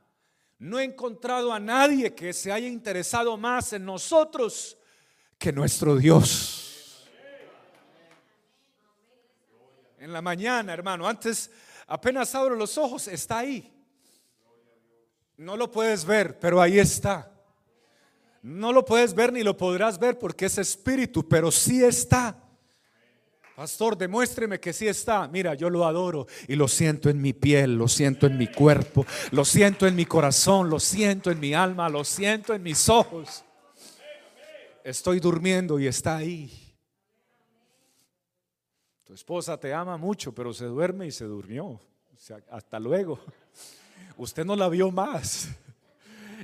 No 0.59 0.79
he 0.79 0.85
encontrado 0.85 1.53
a 1.53 1.61
nadie 1.61 2.15
que 2.15 2.33
se 2.33 2.51
haya 2.51 2.69
interesado 2.69 3.37
más 3.37 3.73
en 3.73 3.85
nosotros 3.85 4.77
que 5.39 5.53
nuestro 5.53 5.97
Dios. 5.97 6.74
En 10.05 10.13
la 10.13 10.21
mañana, 10.21 10.75
hermano. 10.75 11.09
Antes, 11.09 11.51
apenas 11.87 12.35
abro 12.35 12.55
los 12.55 12.77
ojos, 12.77 13.09
está 13.09 13.39
ahí. 13.39 13.73
No 15.39 15.57
lo 15.57 15.71
puedes 15.71 16.05
ver, 16.05 16.39
pero 16.39 16.61
ahí 16.61 16.79
está. 16.79 17.33
No 18.43 18.71
lo 18.71 18.85
puedes 18.85 19.15
ver 19.15 19.33
ni 19.33 19.43
lo 19.43 19.57
podrás 19.57 19.99
ver 19.99 20.19
porque 20.19 20.45
es 20.45 20.59
espíritu, 20.59 21.27
pero 21.27 21.51
sí 21.51 21.83
está. 21.83 22.39
Pastor, 23.57 23.97
demuéstreme 23.97 24.61
que 24.61 24.75
sí 24.75 24.87
está. 24.87 25.27
Mira, 25.27 25.55
yo 25.55 25.71
lo 25.71 25.87
adoro 25.87 26.27
y 26.49 26.55
lo 26.55 26.69
siento 26.69 27.09
en 27.09 27.23
mi 27.23 27.33
piel, 27.33 27.77
lo 27.77 27.89
siento 27.89 28.27
en 28.27 28.37
mi 28.37 28.49
cuerpo, 28.49 29.07
lo 29.31 29.47
siento 29.47 29.87
en 29.87 29.97
mi 29.97 30.05
corazón, 30.05 30.69
lo 30.69 30.81
siento 30.81 31.31
en 31.31 31.41
mi 31.41 31.55
alma, 31.55 31.89
lo 31.89 32.05
siento 32.05 32.53
en 32.53 32.63
mis 32.63 32.91
ojos. 32.91 33.43
Estoy 34.85 35.19
durmiendo 35.19 35.79
y 35.79 35.87
está 35.87 36.19
ahí. 36.19 36.64
Esposa 39.15 39.57
te 39.57 39.73
ama 39.73 39.97
mucho, 39.97 40.35
pero 40.35 40.53
se 40.53 40.65
duerme 40.65 41.07
y 41.07 41.13
se 41.13 41.25
durmió. 41.25 41.67
O 41.67 41.81
sea, 42.19 42.39
hasta 42.51 42.81
luego. 42.81 43.21
Usted 44.17 44.45
no 44.45 44.57
la 44.57 44.69
vio 44.69 44.91
más. 44.91 45.49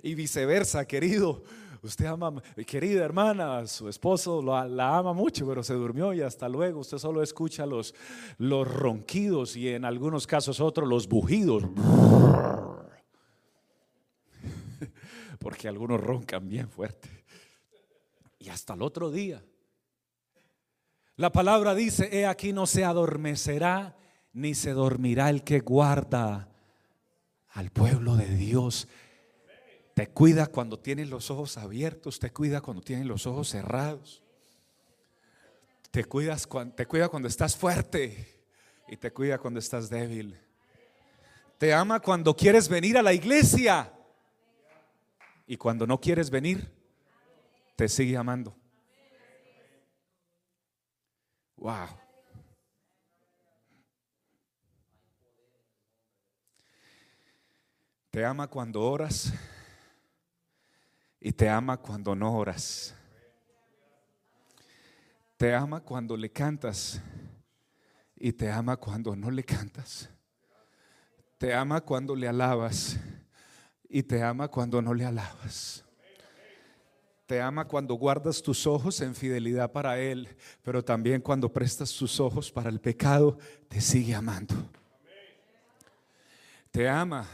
Y 0.02 0.14
viceversa, 0.14 0.86
querido. 0.86 1.42
Usted 1.82 2.06
ama, 2.06 2.42
querida 2.66 3.04
hermana, 3.04 3.66
su 3.66 3.86
esposo 3.86 4.40
la, 4.40 4.96
ama 4.96 5.12
mucho, 5.12 5.46
pero 5.46 5.62
se 5.62 5.74
durmió 5.74 6.14
y 6.14 6.22
hasta 6.22 6.48
luego. 6.48 6.80
Usted 6.80 6.96
solo 6.96 7.22
escucha 7.22 7.66
los, 7.66 7.94
los 8.38 8.66
ronquidos 8.66 9.56
y 9.56 9.68
en 9.68 9.84
algunos 9.84 10.26
casos 10.26 10.58
otros 10.60 10.88
los 10.88 11.06
bujidos. 11.06 11.64
Porque 15.38 15.68
algunos 15.68 16.00
roncan 16.00 16.48
bien 16.48 16.70
fuerte. 16.70 17.10
Y 18.38 18.48
hasta 18.48 18.72
el 18.72 18.80
otro 18.80 19.10
día. 19.10 19.44
La 21.20 21.30
palabra 21.30 21.74
dice, 21.74 22.08
he 22.12 22.24
aquí 22.24 22.54
no 22.54 22.66
se 22.66 22.82
adormecerá 22.82 23.94
ni 24.32 24.54
se 24.54 24.72
dormirá 24.72 25.28
el 25.28 25.44
que 25.44 25.60
guarda 25.60 26.48
al 27.50 27.70
pueblo 27.70 28.16
de 28.16 28.34
Dios 28.34 28.88
te 30.00 30.08
cuida 30.08 30.46
cuando 30.46 30.78
tienes 30.78 31.10
los 31.10 31.30
ojos 31.30 31.58
abiertos, 31.58 32.18
te 32.18 32.30
cuida 32.30 32.62
cuando 32.62 32.82
tienes 32.82 33.04
los 33.04 33.26
ojos 33.26 33.50
cerrados. 33.50 34.22
Te, 35.90 36.06
cuidas, 36.06 36.48
te 36.74 36.86
cuida 36.86 37.10
cuando 37.10 37.28
estás 37.28 37.54
fuerte 37.54 38.42
y 38.88 38.96
te 38.96 39.12
cuida 39.12 39.36
cuando 39.36 39.60
estás 39.60 39.90
débil. 39.90 40.40
Te 41.58 41.74
ama 41.74 42.00
cuando 42.00 42.34
quieres 42.34 42.66
venir 42.66 42.96
a 42.96 43.02
la 43.02 43.12
iglesia 43.12 43.92
y 45.46 45.58
cuando 45.58 45.86
no 45.86 46.00
quieres 46.00 46.30
venir, 46.30 46.72
te 47.76 47.86
sigue 47.86 48.16
amando. 48.16 48.56
Wow. 51.60 51.88
Te 58.10 58.24
ama 58.24 58.48
cuando 58.48 58.80
oras 58.80 59.30
y 61.20 61.32
te 61.32 61.50
ama 61.50 61.76
cuando 61.76 62.14
no 62.14 62.34
oras. 62.34 62.94
Te 65.36 65.54
ama 65.54 65.80
cuando 65.80 66.16
le 66.16 66.32
cantas 66.32 67.02
y 68.16 68.32
te 68.32 68.50
ama 68.50 68.78
cuando 68.78 69.14
no 69.14 69.30
le 69.30 69.44
cantas. 69.44 70.08
Te 71.36 71.54
ama 71.54 71.82
cuando 71.82 72.16
le 72.16 72.26
alabas 72.26 72.96
y 73.86 74.02
te 74.02 74.22
ama 74.22 74.48
cuando 74.48 74.80
no 74.80 74.94
le 74.94 75.04
alabas. 75.04 75.84
Te 77.30 77.40
ama 77.40 77.64
cuando 77.64 77.94
guardas 77.94 78.42
tus 78.42 78.66
ojos 78.66 79.00
en 79.02 79.14
fidelidad 79.14 79.70
para 79.70 80.00
Él, 80.00 80.26
pero 80.64 80.82
también 80.82 81.20
cuando 81.20 81.48
prestas 81.48 81.92
tus 81.92 82.18
ojos 82.18 82.50
para 82.50 82.68
el 82.68 82.80
pecado, 82.80 83.38
te 83.68 83.80
sigue 83.80 84.16
amando. 84.16 84.56
Te 86.72 86.88
ama 86.88 87.24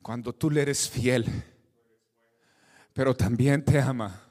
cuando 0.00 0.32
tú 0.32 0.52
le 0.52 0.62
eres 0.62 0.88
fiel 0.88 1.26
pero 2.92 3.16
también 3.16 3.64
te 3.64 3.80
ama 3.80 4.23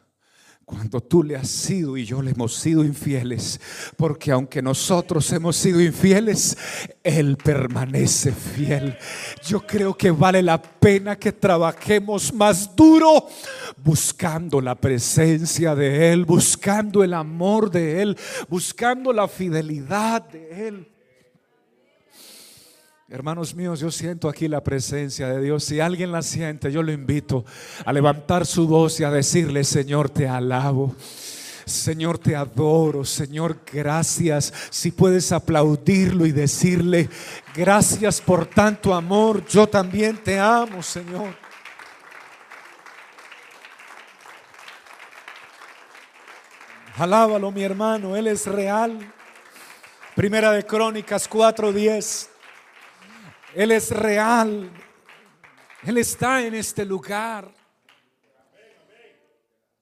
cuando 0.65 1.01
tú 1.01 1.23
le 1.23 1.35
has 1.35 1.49
sido 1.49 1.97
y 1.97 2.05
yo 2.05 2.21
le 2.21 2.31
hemos 2.31 2.55
sido 2.55 2.83
infieles, 2.83 3.59
porque 3.97 4.31
aunque 4.31 4.61
nosotros 4.61 5.31
hemos 5.33 5.55
sido 5.55 5.81
infieles, 5.81 6.57
Él 7.03 7.37
permanece 7.37 8.31
fiel. 8.31 8.97
Yo 9.45 9.65
creo 9.65 9.95
que 9.95 10.11
vale 10.11 10.41
la 10.41 10.61
pena 10.61 11.17
que 11.17 11.31
trabajemos 11.31 12.33
más 12.33 12.75
duro 12.75 13.27
buscando 13.83 14.61
la 14.61 14.75
presencia 14.75 15.75
de 15.75 16.13
Él, 16.13 16.25
buscando 16.25 17.03
el 17.03 17.13
amor 17.13 17.69
de 17.69 18.01
Él, 18.01 18.17
buscando 18.47 19.11
la 19.11 19.27
fidelidad 19.27 20.27
de 20.29 20.67
Él. 20.67 20.92
Hermanos 23.09 23.53
míos, 23.53 23.81
yo 23.81 23.91
siento 23.91 24.29
aquí 24.29 24.47
la 24.47 24.63
presencia 24.63 25.27
de 25.27 25.41
Dios. 25.41 25.65
Si 25.65 25.81
alguien 25.81 26.13
la 26.13 26.21
siente, 26.21 26.71
yo 26.71 26.81
lo 26.81 26.91
invito 26.93 27.43
a 27.85 27.91
levantar 27.91 28.45
su 28.45 28.65
voz 28.65 28.97
y 29.01 29.03
a 29.03 29.11
decirle, 29.11 29.65
Señor, 29.65 30.09
te 30.09 30.25
alabo. 30.25 30.95
Señor, 31.65 32.17
te 32.17 32.33
adoro. 32.33 33.03
Señor, 33.03 33.59
gracias. 33.71 34.53
Si 34.69 34.91
puedes 34.91 35.33
aplaudirlo 35.33 36.25
y 36.25 36.31
decirle, 36.31 37.09
gracias 37.53 38.21
por 38.21 38.45
tanto 38.45 38.93
amor. 38.93 39.45
Yo 39.47 39.67
también 39.67 40.17
te 40.23 40.39
amo, 40.39 40.81
Señor. 40.81 41.35
Alábalo, 46.95 47.51
mi 47.51 47.63
hermano. 47.63 48.15
Él 48.15 48.27
es 48.27 48.47
real. 48.47 48.97
Primera 50.15 50.53
de 50.53 50.65
Crónicas 50.65 51.29
4:10. 51.29 52.32
Él 53.55 53.71
es 53.71 53.91
real. 53.91 54.71
Él 55.83 55.97
está 55.97 56.43
en 56.43 56.55
este 56.55 56.85
lugar. 56.85 57.53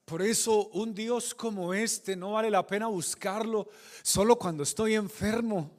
Por 0.05 0.21
eso 0.21 0.67
un 0.69 0.93
Dios 0.93 1.33
como 1.33 1.73
este 1.73 2.17
no 2.17 2.33
vale 2.33 2.49
la 2.49 2.67
pena 2.67 2.87
buscarlo 2.87 3.69
solo 4.03 4.37
cuando 4.37 4.63
estoy 4.63 4.95
enfermo 4.95 5.71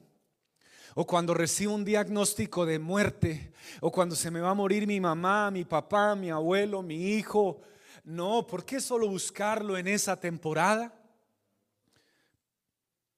o 0.95 1.05
cuando 1.05 1.35
recibo 1.35 1.75
un 1.75 1.85
diagnóstico 1.85 2.65
de 2.65 2.79
muerte 2.79 3.53
o 3.79 3.91
cuando 3.91 4.15
se 4.15 4.31
me 4.31 4.41
va 4.41 4.51
a 4.51 4.55
morir 4.55 4.87
mi 4.87 4.99
mamá, 4.99 5.51
mi 5.51 5.65
papá, 5.65 6.15
mi 6.15 6.31
abuelo, 6.31 6.81
mi 6.81 7.11
hijo. 7.11 7.61
No, 8.03 8.47
¿por 8.47 8.65
qué 8.65 8.81
solo 8.81 9.07
buscarlo 9.07 9.77
en 9.77 9.87
esa 9.87 10.19
temporada? 10.19 10.99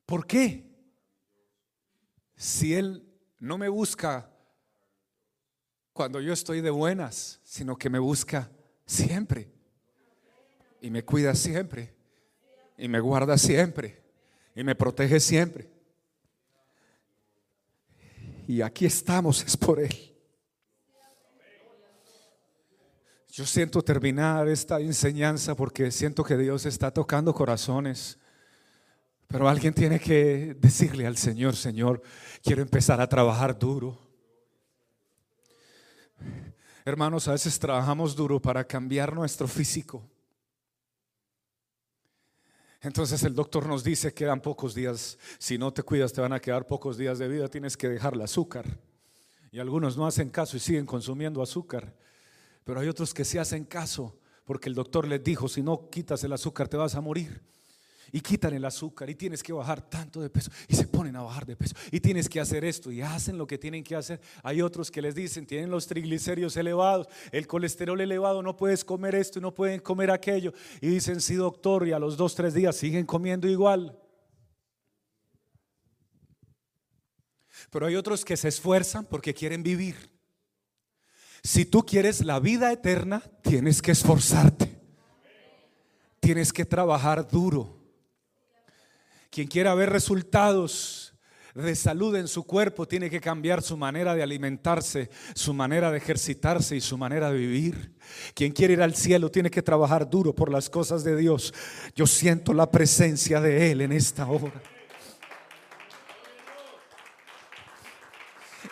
¿Por 0.05 0.27
qué? 0.27 0.69
Si 2.35 2.73
Él 2.73 3.07
no 3.39 3.57
me 3.57 3.69
busca 3.69 4.34
cuando 5.95 6.19
yo 6.19 6.33
estoy 6.33 6.59
de 6.59 6.71
buenas, 6.71 7.39
sino 7.45 7.77
que 7.77 7.89
me 7.89 7.99
busca 7.99 8.51
siempre. 8.85 9.49
Y 10.81 10.89
me 10.89 11.05
cuida 11.05 11.33
siempre. 11.33 11.95
Y 12.77 12.89
me 12.89 12.99
guarda 12.99 13.37
siempre. 13.37 14.03
Y 14.53 14.65
me 14.65 14.75
protege 14.75 15.21
siempre. 15.21 15.69
Y 18.45 18.61
aquí 18.61 18.85
estamos, 18.85 19.41
es 19.45 19.55
por 19.55 19.79
Él. 19.79 19.95
Yo 23.29 23.45
siento 23.45 23.81
terminar 23.81 24.49
esta 24.49 24.81
enseñanza 24.81 25.55
porque 25.55 25.91
siento 25.91 26.25
que 26.25 26.35
Dios 26.35 26.65
está 26.65 26.91
tocando 26.91 27.33
corazones. 27.33 28.19
Pero 29.27 29.47
alguien 29.47 29.73
tiene 29.73 30.01
que 30.01 30.57
decirle 30.59 31.07
al 31.07 31.15
Señor, 31.15 31.55
Señor, 31.55 32.01
quiero 32.43 32.61
empezar 32.61 32.99
a 32.99 33.07
trabajar 33.07 33.57
duro. 33.57 34.04
Hermanos, 36.83 37.27
a 37.27 37.31
veces 37.31 37.57
trabajamos 37.57 38.15
duro 38.15 38.41
para 38.41 38.63
cambiar 38.63 39.13
nuestro 39.13 39.47
físico. 39.47 40.03
Entonces 42.81 43.23
el 43.23 43.33
doctor 43.33 43.65
nos 43.65 43.83
dice 43.83 44.09
que 44.09 44.25
quedan 44.25 44.41
pocos 44.41 44.75
días, 44.75 45.17
si 45.39 45.57
no 45.57 45.73
te 45.73 45.81
cuidas 45.81 46.13
te 46.13 46.21
van 46.21 46.33
a 46.33 46.39
quedar 46.39 46.67
pocos 46.67 46.97
días 46.97 47.17
de 47.17 47.27
vida, 47.27 47.47
tienes 47.47 47.75
que 47.75 47.89
dejar 47.89 48.13
el 48.13 48.21
azúcar. 48.21 48.65
Y 49.51 49.59
algunos 49.59 49.97
no 49.97 50.05
hacen 50.05 50.29
caso 50.29 50.57
y 50.57 50.59
siguen 50.59 50.85
consumiendo 50.85 51.41
azúcar. 51.41 51.95
Pero 52.63 52.79
hay 52.79 52.87
otros 52.87 53.13
que 53.13 53.25
sí 53.25 53.37
hacen 53.37 53.65
caso 53.65 54.19
porque 54.43 54.69
el 54.69 54.75
doctor 54.75 55.07
les 55.07 55.23
dijo, 55.23 55.47
si 55.47 55.63
no 55.63 55.89
quitas 55.89 56.23
el 56.23 56.33
azúcar 56.33 56.67
te 56.67 56.77
vas 56.77 56.93
a 56.93 57.01
morir 57.01 57.41
y 58.11 58.21
quitan 58.21 58.53
el 58.53 58.65
azúcar 58.65 59.09
y 59.09 59.15
tienes 59.15 59.41
que 59.41 59.53
bajar 59.53 59.81
tanto 59.81 60.21
de 60.21 60.29
peso 60.29 60.51
y 60.67 60.75
se 60.75 60.87
ponen 60.87 61.15
a 61.15 61.21
bajar 61.21 61.45
de 61.45 61.55
peso 61.55 61.75
y 61.91 61.99
tienes 61.99 62.29
que 62.29 62.39
hacer 62.39 62.63
esto 62.65 62.91
y 62.91 63.01
hacen 63.01 63.37
lo 63.37 63.47
que 63.47 63.57
tienen 63.57 63.83
que 63.83 63.95
hacer. 63.95 64.19
Hay 64.43 64.61
otros 64.61 64.91
que 64.91 65.01
les 65.01 65.15
dicen, 65.15 65.45
tienen 65.45 65.69
los 65.69 65.87
triglicéridos 65.87 66.57
elevados, 66.57 67.07
el 67.31 67.47
colesterol 67.47 67.99
elevado, 67.99 68.41
no 68.41 68.55
puedes 68.55 68.83
comer 68.83 69.15
esto 69.15 69.39
y 69.39 69.41
no 69.41 69.53
pueden 69.53 69.79
comer 69.79 70.11
aquello. 70.11 70.53
Y 70.81 70.87
dicen, 70.87 71.21
sí 71.21 71.35
doctor, 71.35 71.87
y 71.87 71.91
a 71.91 71.99
los 71.99 72.17
dos, 72.17 72.35
tres 72.35 72.53
días 72.53 72.75
siguen 72.75 73.05
comiendo 73.05 73.47
igual. 73.47 73.97
Pero 77.69 77.87
hay 77.87 77.95
otros 77.95 78.23
que 78.23 78.37
se 78.37 78.47
esfuerzan 78.47 79.05
porque 79.05 79.33
quieren 79.33 79.63
vivir. 79.63 80.11
Si 81.43 81.65
tú 81.65 81.85
quieres 81.85 82.25
la 82.25 82.39
vida 82.39 82.71
eterna, 82.71 83.21
tienes 83.43 83.81
que 83.81 83.91
esforzarte. 83.91 84.79
Tienes 86.19 86.51
que 86.51 86.65
trabajar 86.65 87.27
duro. 87.27 87.84
Quien 89.35 89.49
quiera 89.49 89.75
ver 89.75 89.89
resultados 89.89 91.13
de 91.53 91.75
salud 91.75 92.15
en 92.15 92.29
su 92.29 92.45
cuerpo 92.45 92.87
tiene 92.87 93.09
que 93.09 93.19
cambiar 93.19 93.61
su 93.61 93.75
manera 93.75 94.15
de 94.15 94.23
alimentarse, 94.23 95.09
su 95.33 95.53
manera 95.53 95.91
de 95.91 95.97
ejercitarse 95.97 96.77
y 96.77 96.79
su 96.79 96.97
manera 96.97 97.29
de 97.29 97.37
vivir. 97.37 97.91
Quien 98.33 98.53
quiere 98.53 98.75
ir 98.75 98.81
al 98.81 98.95
cielo 98.95 99.29
tiene 99.29 99.51
que 99.51 99.61
trabajar 99.61 100.09
duro 100.09 100.33
por 100.33 100.49
las 100.49 100.69
cosas 100.69 101.03
de 101.03 101.17
Dios. 101.17 101.53
Yo 101.97 102.07
siento 102.07 102.53
la 102.53 102.71
presencia 102.71 103.41
de 103.41 103.71
Él 103.71 103.81
en 103.81 103.91
esta 103.91 104.25
hora. 104.25 104.53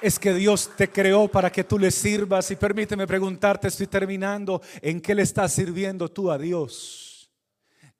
es 0.01 0.17
que 0.17 0.33
Dios 0.33 0.71
te 0.77 0.89
creó 0.89 1.27
para 1.27 1.51
que 1.51 1.65
tú 1.65 1.77
le 1.77 1.91
sirvas. 1.91 2.51
Y 2.51 2.55
permíteme 2.55 3.05
preguntarte, 3.05 3.67
estoy 3.67 3.87
terminando, 3.87 4.61
¿en 4.81 5.01
qué 5.01 5.13
le 5.13 5.23
estás 5.23 5.51
sirviendo 5.51 6.09
tú 6.09 6.31
a 6.31 6.37
Dios? 6.37 7.12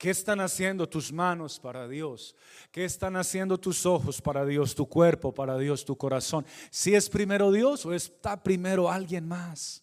¿Qué 0.04 0.10
están 0.10 0.42
haciendo 0.42 0.90
tus 0.90 1.14
manos 1.14 1.58
para 1.58 1.88
Dios? 1.88 2.36
¿Qué 2.74 2.84
están 2.84 3.16
haciendo 3.16 3.58
tus 3.58 3.86
ojos 3.86 4.22
para 4.22 4.46
Dios, 4.46 4.76
tu 4.76 4.86
cuerpo 4.86 5.34
para 5.34 5.58
Dios, 5.58 5.86
tu 5.86 5.96
corazón? 5.98 6.46
Si 6.70 6.94
es 6.94 7.10
primero 7.10 7.54
Dios 7.54 7.86
o 7.86 7.94
está 7.94 8.44
primero 8.44 8.92
alguien 8.92 9.26
más. 9.26 9.82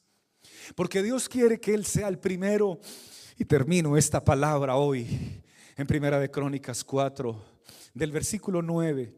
Porque 0.75 1.03
Dios 1.03 1.27
quiere 1.27 1.59
que 1.59 1.73
Él 1.73 1.87
sea 1.87 2.09
el 2.09 2.19
primero 2.19 2.81
Y 3.39 3.47
termino 3.47 3.97
esta 3.97 4.23
palabra 4.23 4.77
hoy 4.77 5.41
en 5.75 5.87
Primera 5.87 6.21
de 6.21 6.31
Crónicas 6.31 6.85
4, 6.85 7.43
del 7.95 8.13
versículo 8.13 8.61
9. 8.61 9.15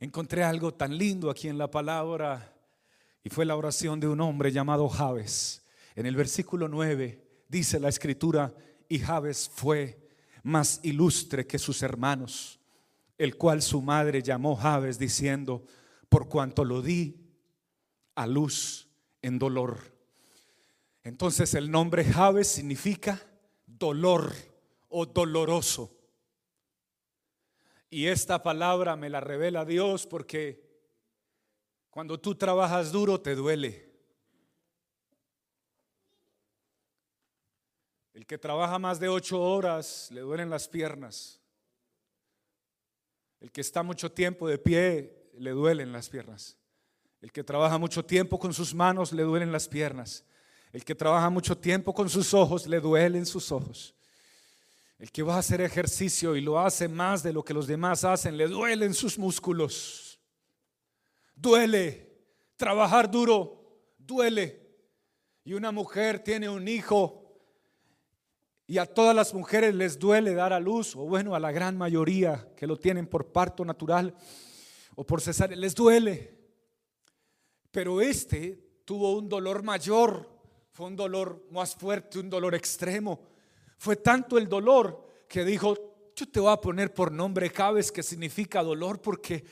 Encontré 0.00 0.42
algo 0.42 0.74
tan 0.74 0.98
lindo 0.98 1.30
aquí 1.30 1.46
en 1.46 1.58
la 1.58 1.70
palabra 1.70 2.56
y 3.22 3.30
fue 3.30 3.44
la 3.44 3.54
oración 3.54 4.00
de 4.00 4.08
un 4.08 4.20
hombre 4.20 4.50
llamado 4.50 4.88
Javes. 4.88 5.62
En 5.94 6.06
el 6.06 6.16
versículo 6.16 6.66
9 6.66 7.44
dice 7.48 7.78
la 7.78 7.88
escritura, 7.88 8.52
y 8.88 8.98
Javes 8.98 9.48
fue 9.54 10.07
más 10.48 10.80
ilustre 10.82 11.46
que 11.46 11.58
sus 11.58 11.82
hermanos, 11.82 12.58
el 13.16 13.36
cual 13.36 13.62
su 13.62 13.82
madre 13.82 14.22
llamó 14.22 14.56
Javes 14.56 14.98
diciendo, 14.98 15.64
por 16.08 16.28
cuanto 16.28 16.64
lo 16.64 16.82
di 16.82 17.16
a 18.14 18.26
luz 18.26 18.88
en 19.22 19.38
dolor. 19.38 19.78
Entonces 21.04 21.54
el 21.54 21.70
nombre 21.70 22.04
Javes 22.04 22.48
significa 22.48 23.22
dolor 23.66 24.34
o 24.88 25.06
doloroso. 25.06 25.94
Y 27.90 28.06
esta 28.06 28.42
palabra 28.42 28.96
me 28.96 29.08
la 29.08 29.20
revela 29.20 29.64
Dios 29.64 30.06
porque 30.06 30.66
cuando 31.90 32.20
tú 32.20 32.34
trabajas 32.34 32.92
duro 32.92 33.20
te 33.20 33.34
duele. 33.34 33.87
El 38.18 38.26
que 38.26 38.36
trabaja 38.36 38.80
más 38.80 38.98
de 38.98 39.08
ocho 39.08 39.40
horas 39.40 40.08
le 40.10 40.22
duelen 40.22 40.50
las 40.50 40.66
piernas. 40.66 41.38
El 43.38 43.52
que 43.52 43.60
está 43.60 43.84
mucho 43.84 44.10
tiempo 44.10 44.48
de 44.48 44.58
pie 44.58 45.30
le 45.34 45.52
duelen 45.52 45.92
las 45.92 46.08
piernas. 46.08 46.58
El 47.20 47.30
que 47.30 47.44
trabaja 47.44 47.78
mucho 47.78 48.04
tiempo 48.04 48.36
con 48.36 48.52
sus 48.52 48.74
manos 48.74 49.12
le 49.12 49.22
duelen 49.22 49.52
las 49.52 49.68
piernas. 49.68 50.24
El 50.72 50.84
que 50.84 50.96
trabaja 50.96 51.30
mucho 51.30 51.56
tiempo 51.56 51.94
con 51.94 52.08
sus 52.08 52.34
ojos 52.34 52.66
le 52.66 52.80
duelen 52.80 53.24
sus 53.24 53.52
ojos. 53.52 53.94
El 54.98 55.12
que 55.12 55.22
va 55.22 55.36
a 55.36 55.38
hacer 55.38 55.60
ejercicio 55.60 56.34
y 56.34 56.40
lo 56.40 56.58
hace 56.58 56.88
más 56.88 57.22
de 57.22 57.32
lo 57.32 57.44
que 57.44 57.54
los 57.54 57.68
demás 57.68 58.02
hacen, 58.02 58.36
le 58.36 58.48
duelen 58.48 58.94
sus 58.94 59.16
músculos. 59.16 60.18
Duele. 61.36 62.18
Trabajar 62.56 63.08
duro, 63.08 63.78
duele. 63.96 64.60
Y 65.44 65.54
una 65.54 65.70
mujer 65.70 66.18
tiene 66.18 66.48
un 66.48 66.66
hijo 66.66 67.27
y 68.70 68.76
a 68.76 68.84
todas 68.84 69.16
las 69.16 69.32
mujeres 69.32 69.74
les 69.74 69.98
duele 69.98 70.34
dar 70.34 70.52
a 70.52 70.60
luz, 70.60 70.94
o 70.94 71.00
bueno, 71.00 71.34
a 71.34 71.40
la 71.40 71.50
gran 71.50 71.78
mayoría 71.78 72.52
que 72.54 72.66
lo 72.66 72.76
tienen 72.76 73.06
por 73.06 73.32
parto 73.32 73.64
natural 73.64 74.14
o 74.94 75.06
por 75.06 75.22
cesárea, 75.22 75.56
les 75.56 75.74
duele. 75.74 76.38
Pero 77.70 78.02
este 78.02 78.82
tuvo 78.84 79.16
un 79.16 79.26
dolor 79.26 79.62
mayor, 79.62 80.28
fue 80.70 80.86
un 80.86 80.96
dolor 80.96 81.46
más 81.50 81.74
fuerte, 81.74 82.18
un 82.18 82.28
dolor 82.28 82.54
extremo. 82.54 83.22
Fue 83.78 83.96
tanto 83.96 84.36
el 84.36 84.50
dolor 84.50 85.24
que 85.26 85.46
dijo, 85.46 86.12
yo 86.14 86.28
te 86.28 86.38
voy 86.38 86.52
a 86.52 86.60
poner 86.60 86.92
por 86.92 87.10
nombre 87.10 87.50
Cabes, 87.50 87.90
que 87.90 88.02
significa 88.02 88.62
dolor, 88.62 89.00
porque 89.00 89.44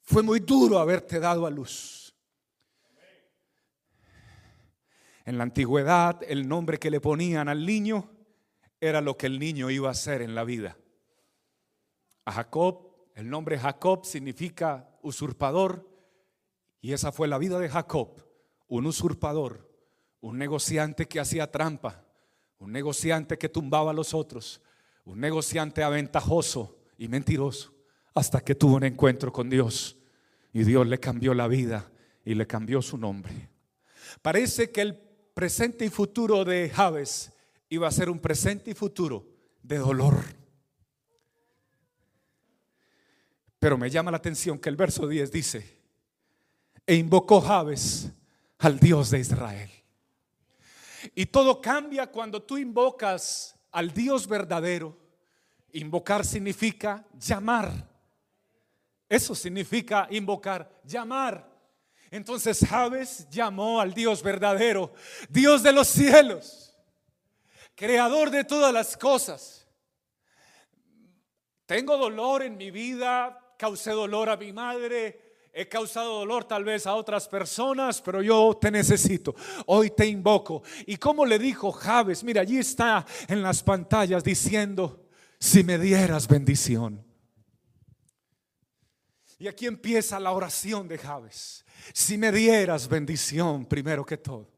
fue 0.00 0.22
muy 0.22 0.38
duro 0.38 0.78
haberte 0.78 1.18
dado 1.18 1.44
a 1.44 1.50
luz. 1.50 2.14
En 5.24 5.38
la 5.38 5.42
antigüedad, 5.42 6.20
el 6.22 6.46
nombre 6.46 6.78
que 6.78 6.88
le 6.88 7.00
ponían 7.00 7.48
al 7.48 7.66
niño 7.66 8.17
era 8.80 9.00
lo 9.00 9.16
que 9.16 9.26
el 9.26 9.38
niño 9.38 9.70
iba 9.70 9.88
a 9.88 9.92
hacer 9.92 10.22
en 10.22 10.34
la 10.34 10.44
vida. 10.44 10.76
A 12.24 12.32
Jacob, 12.32 13.08
el 13.14 13.28
nombre 13.28 13.58
Jacob 13.58 14.04
significa 14.04 14.88
usurpador, 15.02 15.88
y 16.80 16.92
esa 16.92 17.10
fue 17.10 17.26
la 17.26 17.38
vida 17.38 17.58
de 17.58 17.68
Jacob, 17.68 18.24
un 18.68 18.86
usurpador, 18.86 19.68
un 20.20 20.38
negociante 20.38 21.06
que 21.06 21.20
hacía 21.20 21.50
trampa, 21.50 22.04
un 22.58 22.72
negociante 22.72 23.38
que 23.38 23.48
tumbaba 23.48 23.90
a 23.90 23.94
los 23.94 24.14
otros, 24.14 24.60
un 25.04 25.20
negociante 25.20 25.82
aventajoso 25.82 26.78
y 26.96 27.08
mentiroso, 27.08 27.72
hasta 28.14 28.40
que 28.40 28.54
tuvo 28.54 28.76
un 28.76 28.84
encuentro 28.84 29.32
con 29.32 29.48
Dios 29.48 29.96
y 30.52 30.64
Dios 30.64 30.86
le 30.86 30.98
cambió 30.98 31.34
la 31.34 31.48
vida 31.48 31.90
y 32.24 32.34
le 32.34 32.46
cambió 32.46 32.82
su 32.82 32.98
nombre. 32.98 33.48
Parece 34.22 34.70
que 34.70 34.82
el 34.82 34.96
presente 35.34 35.84
y 35.84 35.88
futuro 35.88 36.44
de 36.44 36.70
Javes 36.70 37.32
iba 37.68 37.88
a 37.88 37.92
ser 37.92 38.10
un 38.10 38.18
presente 38.18 38.70
y 38.70 38.74
futuro 38.74 39.26
de 39.62 39.78
dolor. 39.78 40.16
Pero 43.58 43.76
me 43.76 43.90
llama 43.90 44.10
la 44.10 44.18
atención 44.18 44.58
que 44.58 44.68
el 44.68 44.76
verso 44.76 45.06
10 45.06 45.32
dice, 45.32 45.78
e 46.86 46.94
invocó 46.94 47.40
Javes 47.40 48.10
al 48.58 48.78
Dios 48.78 49.10
de 49.10 49.18
Israel. 49.20 49.70
Y 51.14 51.26
todo 51.26 51.60
cambia 51.60 52.06
cuando 52.06 52.42
tú 52.42 52.56
invocas 52.58 53.56
al 53.70 53.92
Dios 53.92 54.26
verdadero. 54.26 54.96
Invocar 55.72 56.24
significa 56.24 57.06
llamar. 57.18 57.88
Eso 59.08 59.34
significa 59.34 60.06
invocar, 60.10 60.80
llamar. 60.84 61.48
Entonces 62.10 62.64
Javes 62.66 63.28
llamó 63.30 63.80
al 63.80 63.92
Dios 63.92 64.22
verdadero, 64.22 64.92
Dios 65.28 65.62
de 65.62 65.72
los 65.72 65.88
cielos, 65.88 66.67
creador 67.78 68.30
de 68.30 68.42
todas 68.42 68.74
las 68.74 68.96
cosas. 68.96 69.66
Tengo 71.64 71.96
dolor 71.96 72.42
en 72.42 72.56
mi 72.56 72.72
vida, 72.72 73.54
causé 73.56 73.92
dolor 73.92 74.28
a 74.28 74.36
mi 74.36 74.52
madre, 74.52 75.28
He 75.50 75.66
causado 75.66 76.20
dolor 76.20 76.44
tal 76.44 76.62
vez 76.62 76.86
a 76.86 76.94
otras 76.94 77.26
personas, 77.26 78.00
pero 78.00 78.22
yo 78.22 78.56
te 78.60 78.70
necesito. 78.70 79.34
Hoy 79.66 79.90
te 79.90 80.06
invoco. 80.06 80.62
Y 80.86 80.98
como 80.98 81.26
le 81.26 81.36
dijo 81.36 81.72
Javes, 81.72 82.22
mira, 82.22 82.42
allí 82.42 82.58
está 82.58 83.04
en 83.26 83.42
las 83.42 83.64
pantallas 83.64 84.22
diciendo, 84.22 85.08
si 85.40 85.64
me 85.64 85.76
dieras 85.76 86.28
bendición. 86.28 87.04
Y 89.38 89.48
aquí 89.48 89.66
empieza 89.66 90.20
la 90.20 90.30
oración 90.30 90.86
de 90.86 90.98
Javes. 90.98 91.64
Si 91.92 92.18
me 92.18 92.30
dieras 92.30 92.86
bendición, 92.86 93.66
primero 93.66 94.06
que 94.06 94.18
todo. 94.18 94.57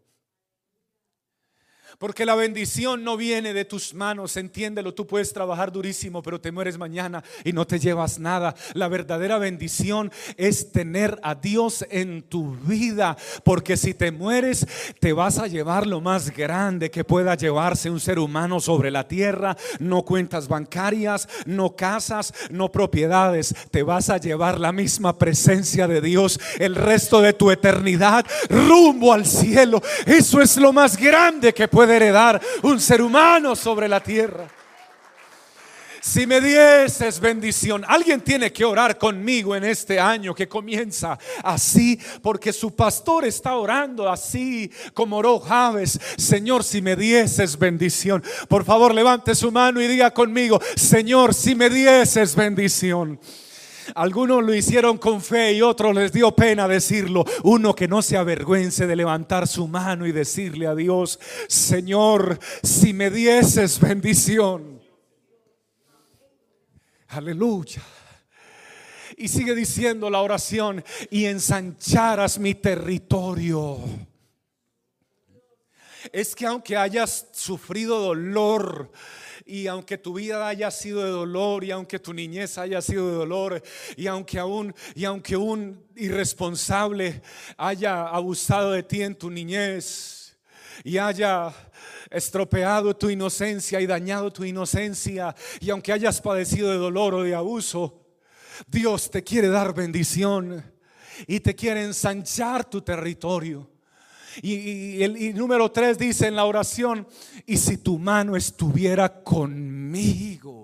Porque 2.00 2.24
la 2.24 2.34
bendición 2.34 3.04
no 3.04 3.18
viene 3.18 3.52
de 3.52 3.66
tus 3.66 3.92
manos, 3.92 4.38
entiéndelo, 4.38 4.94
tú 4.94 5.06
puedes 5.06 5.34
trabajar 5.34 5.70
durísimo, 5.70 6.22
pero 6.22 6.40
te 6.40 6.50
mueres 6.50 6.78
mañana 6.78 7.22
y 7.44 7.52
no 7.52 7.66
te 7.66 7.78
llevas 7.78 8.18
nada. 8.18 8.54
La 8.72 8.88
verdadera 8.88 9.36
bendición 9.36 10.10
es 10.38 10.72
tener 10.72 11.20
a 11.22 11.34
Dios 11.34 11.84
en 11.90 12.22
tu 12.22 12.56
vida, 12.56 13.18
porque 13.44 13.76
si 13.76 13.92
te 13.92 14.12
mueres, 14.12 14.66
te 14.98 15.12
vas 15.12 15.38
a 15.38 15.46
llevar 15.46 15.86
lo 15.86 16.00
más 16.00 16.34
grande 16.34 16.90
que 16.90 17.04
pueda 17.04 17.34
llevarse 17.34 17.90
un 17.90 18.00
ser 18.00 18.18
humano 18.18 18.60
sobre 18.60 18.90
la 18.90 19.06
tierra. 19.06 19.54
No 19.78 20.02
cuentas 20.02 20.48
bancarias, 20.48 21.28
no 21.44 21.76
casas, 21.76 22.32
no 22.50 22.72
propiedades. 22.72 23.54
Te 23.70 23.82
vas 23.82 24.08
a 24.08 24.16
llevar 24.16 24.58
la 24.58 24.72
misma 24.72 25.18
presencia 25.18 25.86
de 25.86 26.00
Dios 26.00 26.40
el 26.60 26.76
resto 26.76 27.20
de 27.20 27.34
tu 27.34 27.50
eternidad 27.50 28.24
rumbo 28.48 29.12
al 29.12 29.26
cielo. 29.26 29.82
Eso 30.06 30.40
es 30.40 30.56
lo 30.56 30.72
más 30.72 30.96
grande 30.96 31.52
que 31.52 31.68
puede 31.68 31.89
heredar 31.96 32.40
un 32.62 32.81
ser 32.81 33.03
humano 33.03 33.55
sobre 33.57 33.88
la 33.88 34.03
tierra. 34.03 34.48
Si 36.03 36.26
me 36.26 36.40
dieses 36.40 37.20
bendición, 37.20 37.85
alguien 37.87 38.22
tiene 38.22 38.50
que 38.50 38.64
orar 38.64 38.96
conmigo 38.96 39.55
en 39.55 39.64
este 39.64 40.00
año 40.00 40.35
que 40.35 40.48
comienza 40.48 41.18
así, 41.44 42.00
porque 42.22 42.55
su 42.55 42.74
pastor 42.74 43.26
está 43.26 43.57
orando 43.57 44.09
así 44.09 44.70
como 44.94 45.18
oró 45.18 45.38
Javes. 45.38 46.00
Señor, 46.16 46.64
si 46.64 46.81
me 46.81 46.96
dieses 46.96 47.59
bendición, 47.59 48.24
por 48.48 48.64
favor 48.64 48.94
levante 48.94 49.35
su 49.35 49.53
mano 49.53 49.81
y 49.81 49.88
diga 49.88 50.11
conmigo, 50.11 50.59
Señor, 50.74 51.35
si 51.35 51.55
me 51.55 51.68
dieses 51.68 52.35
bendición. 52.35 53.20
Algunos 53.94 54.44
lo 54.44 54.55
hicieron 54.55 54.98
con 54.98 55.20
fe 55.20 55.55
y 55.55 55.62
otros 55.62 55.94
les 55.94 56.12
dio 56.12 56.31
pena 56.33 56.68
decirlo. 56.68 57.25
Uno 57.42 57.75
que 57.75 57.88
no 57.88 58.02
se 58.02 58.17
avergüence 58.17 58.87
de 58.87 58.96
levantar 58.96 59.46
su 59.46 59.67
mano 59.69 60.06
y 60.06 60.12
decirle 60.12 60.67
a 60.67 60.75
Dios, 60.75 61.19
Señor, 61.48 62.38
si 62.62 62.92
me 62.92 63.10
dieses 63.10 63.81
bendición. 63.81 64.81
Aleluya. 67.08 67.83
Y 69.17 69.29
sigue 69.29 69.54
diciendo 69.54 70.08
la 70.08 70.23
oración, 70.23 70.83
y 71.10 71.27
ensancharas 71.27 72.38
mi 72.38 72.54
territorio. 72.54 73.79
Es 76.12 76.35
que 76.35 76.46
aunque 76.46 76.77
hayas 76.77 77.27
sufrido 77.33 78.00
dolor, 78.00 78.90
y 79.51 79.67
aunque 79.67 79.98
tu 79.98 80.15
vida 80.15 80.46
haya 80.46 80.71
sido 80.71 81.03
de 81.03 81.11
dolor 81.11 81.65
y 81.65 81.73
aunque 81.73 81.98
tu 81.98 82.15
niñez 82.15 82.57
haya 82.57 82.81
sido 82.81 83.09
de 83.09 83.17
dolor 83.17 83.61
y 83.96 84.07
aunque 84.07 84.38
aún 84.38 84.73
y 84.94 85.05
aunque 85.05 85.37
un 85.37 85.85
irresponsable 85.96 87.21
haya 87.57 88.07
abusado 88.07 88.71
de 88.71 88.85
ti 88.85 89.03
en 89.03 89.17
tu 89.17 89.29
niñez 89.29 90.38
y 90.85 90.98
haya 90.98 91.53
estropeado 92.11 92.96
tu 92.96 93.11
inocencia 93.11 93.81
y 93.81 93.87
dañado 93.87 94.33
tu 94.33 94.44
inocencia 94.44 95.35
y 95.59 95.71
aunque 95.71 95.92
hayas 95.92 96.21
padecido 96.21 96.71
de 96.71 96.77
dolor 96.77 97.15
o 97.15 97.25
de 97.25 97.35
abuso, 97.35 98.07
Dios 98.69 99.11
te 99.11 99.25
quiere 99.25 99.48
dar 99.48 99.75
bendición 99.75 100.63
y 101.27 101.40
te 101.40 101.57
quiere 101.57 101.83
ensanchar 101.83 102.71
tu 102.71 102.83
territorio. 102.83 103.69
Y, 104.42 105.02
el 105.02 105.34
número 105.34 105.70
tres 105.70 105.98
dice 105.98 106.26
en 106.26 106.36
la 106.36 106.44
oración, 106.44 107.06
y 107.46 107.56
si 107.56 107.78
tu 107.78 107.98
mano 107.98 108.36
estuviera 108.36 109.22
conmigo. 109.22 110.60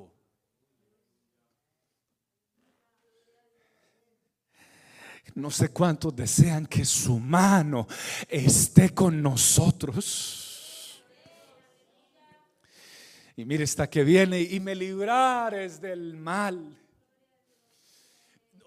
No 5.34 5.50
sé 5.50 5.68
cuántos 5.68 6.16
desean 6.16 6.64
que 6.64 6.86
su 6.86 7.20
mano 7.20 7.86
esté 8.26 8.94
con 8.94 9.20
nosotros. 9.20 11.02
Y 13.36 13.44
mire, 13.44 13.64
está 13.64 13.90
que 13.90 14.02
viene 14.02 14.40
y 14.40 14.60
me 14.60 14.74
librares 14.74 15.78
del 15.78 16.16
mal. 16.16 16.74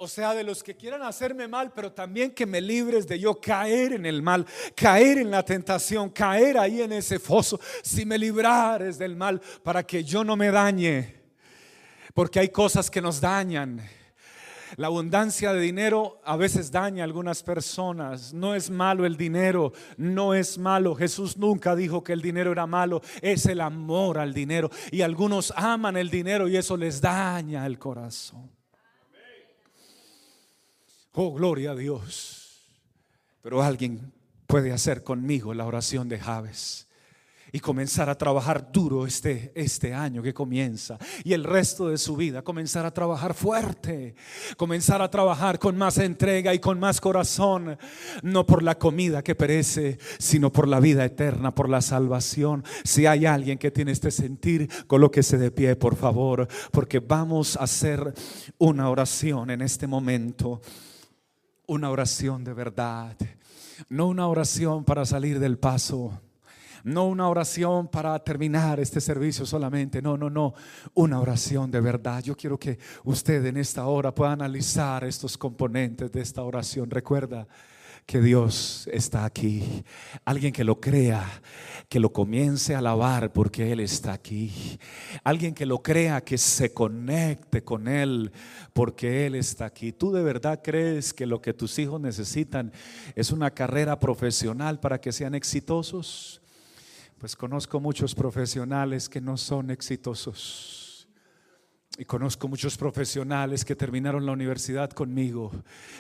O 0.01 0.07
sea, 0.07 0.33
de 0.33 0.45
los 0.45 0.63
que 0.63 0.77
quieran 0.77 1.03
hacerme 1.03 1.45
mal, 1.49 1.73
pero 1.75 1.91
también 1.91 2.31
que 2.31 2.45
me 2.45 2.61
libres 2.61 3.05
de 3.05 3.19
yo 3.19 3.41
caer 3.41 3.91
en 3.91 4.05
el 4.05 4.21
mal, 4.21 4.45
caer 4.73 5.17
en 5.17 5.29
la 5.29 5.43
tentación, 5.43 6.09
caer 6.09 6.57
ahí 6.57 6.81
en 6.81 6.93
ese 6.93 7.19
foso. 7.19 7.59
Si 7.83 8.05
me 8.05 8.17
librares 8.17 8.97
del 8.97 9.17
mal, 9.17 9.41
para 9.61 9.83
que 9.83 10.01
yo 10.05 10.23
no 10.23 10.37
me 10.37 10.51
dañe. 10.51 11.15
Porque 12.13 12.39
hay 12.39 12.47
cosas 12.47 12.89
que 12.89 13.01
nos 13.01 13.19
dañan. 13.19 13.81
La 14.77 14.87
abundancia 14.87 15.51
de 15.51 15.59
dinero 15.59 16.21
a 16.23 16.37
veces 16.37 16.71
daña 16.71 17.03
a 17.03 17.05
algunas 17.05 17.43
personas. 17.43 18.33
No 18.33 18.55
es 18.55 18.69
malo 18.69 19.05
el 19.05 19.17
dinero, 19.17 19.73
no 19.97 20.33
es 20.33 20.57
malo. 20.57 20.95
Jesús 20.95 21.35
nunca 21.35 21.75
dijo 21.75 22.05
que 22.05 22.13
el 22.13 22.21
dinero 22.21 22.53
era 22.53 22.65
malo, 22.65 23.01
es 23.21 23.47
el 23.47 23.59
amor 23.59 24.17
al 24.17 24.33
dinero. 24.33 24.69
Y 24.91 25.01
algunos 25.01 25.51
aman 25.57 25.97
el 25.97 26.09
dinero 26.09 26.47
y 26.47 26.55
eso 26.55 26.77
les 26.77 27.01
daña 27.01 27.65
el 27.65 27.77
corazón. 27.77 28.58
Oh, 31.13 31.33
gloria 31.33 31.71
a 31.71 31.75
Dios. 31.75 32.39
Pero 33.41 33.61
alguien 33.61 34.11
puede 34.47 34.71
hacer 34.71 35.03
conmigo 35.03 35.53
la 35.53 35.65
oración 35.65 36.09
de 36.09 36.19
Javes 36.19 36.87
y 37.51 37.59
comenzar 37.59 38.09
a 38.09 38.17
trabajar 38.17 38.71
duro 38.71 39.05
este, 39.05 39.51
este 39.55 39.93
año 39.93 40.21
que 40.21 40.33
comienza 40.33 40.97
y 41.23 41.33
el 41.33 41.43
resto 41.43 41.89
de 41.89 41.97
su 41.97 42.15
vida, 42.15 42.43
comenzar 42.43 42.85
a 42.85 42.93
trabajar 42.93 43.33
fuerte, 43.33 44.15
comenzar 44.57 45.01
a 45.01 45.09
trabajar 45.09 45.57
con 45.57 45.77
más 45.77 45.97
entrega 45.97 46.53
y 46.53 46.59
con 46.59 46.79
más 46.79 47.01
corazón, 47.01 47.77
no 48.21 48.45
por 48.45 48.63
la 48.63 48.77
comida 48.77 49.23
que 49.23 49.35
perece, 49.35 49.97
sino 50.19 50.51
por 50.51 50.67
la 50.67 50.79
vida 50.79 51.05
eterna, 51.05 51.53
por 51.53 51.69
la 51.69 51.81
salvación. 51.81 52.63
Si 52.83 53.05
hay 53.05 53.25
alguien 53.25 53.57
que 53.57 53.71
tiene 53.71 53.91
este 53.91 54.11
sentir, 54.11 54.69
colóquese 54.85 55.37
de 55.37 55.51
pie, 55.51 55.75
por 55.75 55.95
favor, 55.95 56.47
porque 56.71 56.99
vamos 56.99 57.57
a 57.57 57.63
hacer 57.63 58.13
una 58.57 58.89
oración 58.89 59.49
en 59.49 59.61
este 59.61 59.87
momento, 59.87 60.61
una 61.69 61.91
oración 61.91 62.43
de 62.43 62.53
verdad, 62.53 63.15
no 63.89 64.07
una 64.07 64.27
oración 64.27 64.83
para 64.83 65.05
salir 65.05 65.39
del 65.39 65.57
paso 65.57 66.19
no 66.83 67.07
una 67.07 67.27
oración 67.27 67.89
para 67.89 68.17
terminar 68.19 68.79
este 68.79 69.01
servicio 69.01 69.45
solamente, 69.45 70.01
no, 70.01 70.17
no, 70.17 70.29
no, 70.29 70.53
una 70.93 71.19
oración 71.19 71.69
de 71.69 71.81
verdad. 71.81 72.23
Yo 72.23 72.37
quiero 72.37 72.57
que 72.57 72.79
usted 73.03 73.45
en 73.45 73.57
esta 73.57 73.85
hora 73.85 74.15
pueda 74.15 74.31
analizar 74.31 75.03
estos 75.03 75.37
componentes 75.37 76.09
de 76.09 76.21
esta 76.21 76.41
oración. 76.41 76.89
Recuerda 76.89 77.45
que 78.09 78.21
Dios 78.21 78.89
está 78.91 79.23
aquí. 79.23 79.83
Alguien 80.25 80.51
que 80.51 80.63
lo 80.63 80.81
crea, 80.81 81.29
que 81.87 81.99
lo 81.99 82.11
comience 82.11 82.73
a 82.73 82.79
alabar 82.79 83.31
porque 83.31 83.71
Él 83.71 83.81
está 83.81 84.13
aquí. 84.13 84.79
Alguien 85.23 85.53
que 85.53 85.67
lo 85.67 85.83
crea, 85.83 86.21
que 86.21 86.39
se 86.39 86.73
conecte 86.73 87.63
con 87.63 87.87
Él 87.87 88.31
porque 88.73 89.27
Él 89.27 89.35
está 89.35 89.65
aquí. 89.65 89.91
¿Tú 89.91 90.11
de 90.11 90.23
verdad 90.23 90.59
crees 90.63 91.13
que 91.13 91.27
lo 91.27 91.39
que 91.39 91.53
tus 91.53 91.77
hijos 91.77 92.01
necesitan 92.01 92.73
es 93.13 93.29
una 93.29 93.51
carrera 93.51 93.99
profesional 93.99 94.79
para 94.79 94.99
que 94.99 95.11
sean 95.11 95.35
exitosos? 95.35 96.41
Pues 97.19 97.35
conozco 97.35 97.79
muchos 97.79 98.15
profesionales 98.15 99.07
que 99.07 99.21
no 99.21 99.37
son 99.37 99.69
exitosos. 99.69 100.88
Y 101.99 102.05
conozco 102.05 102.47
muchos 102.47 102.77
profesionales 102.77 103.65
que 103.65 103.75
terminaron 103.75 104.25
la 104.25 104.31
universidad 104.31 104.89
conmigo 104.89 105.51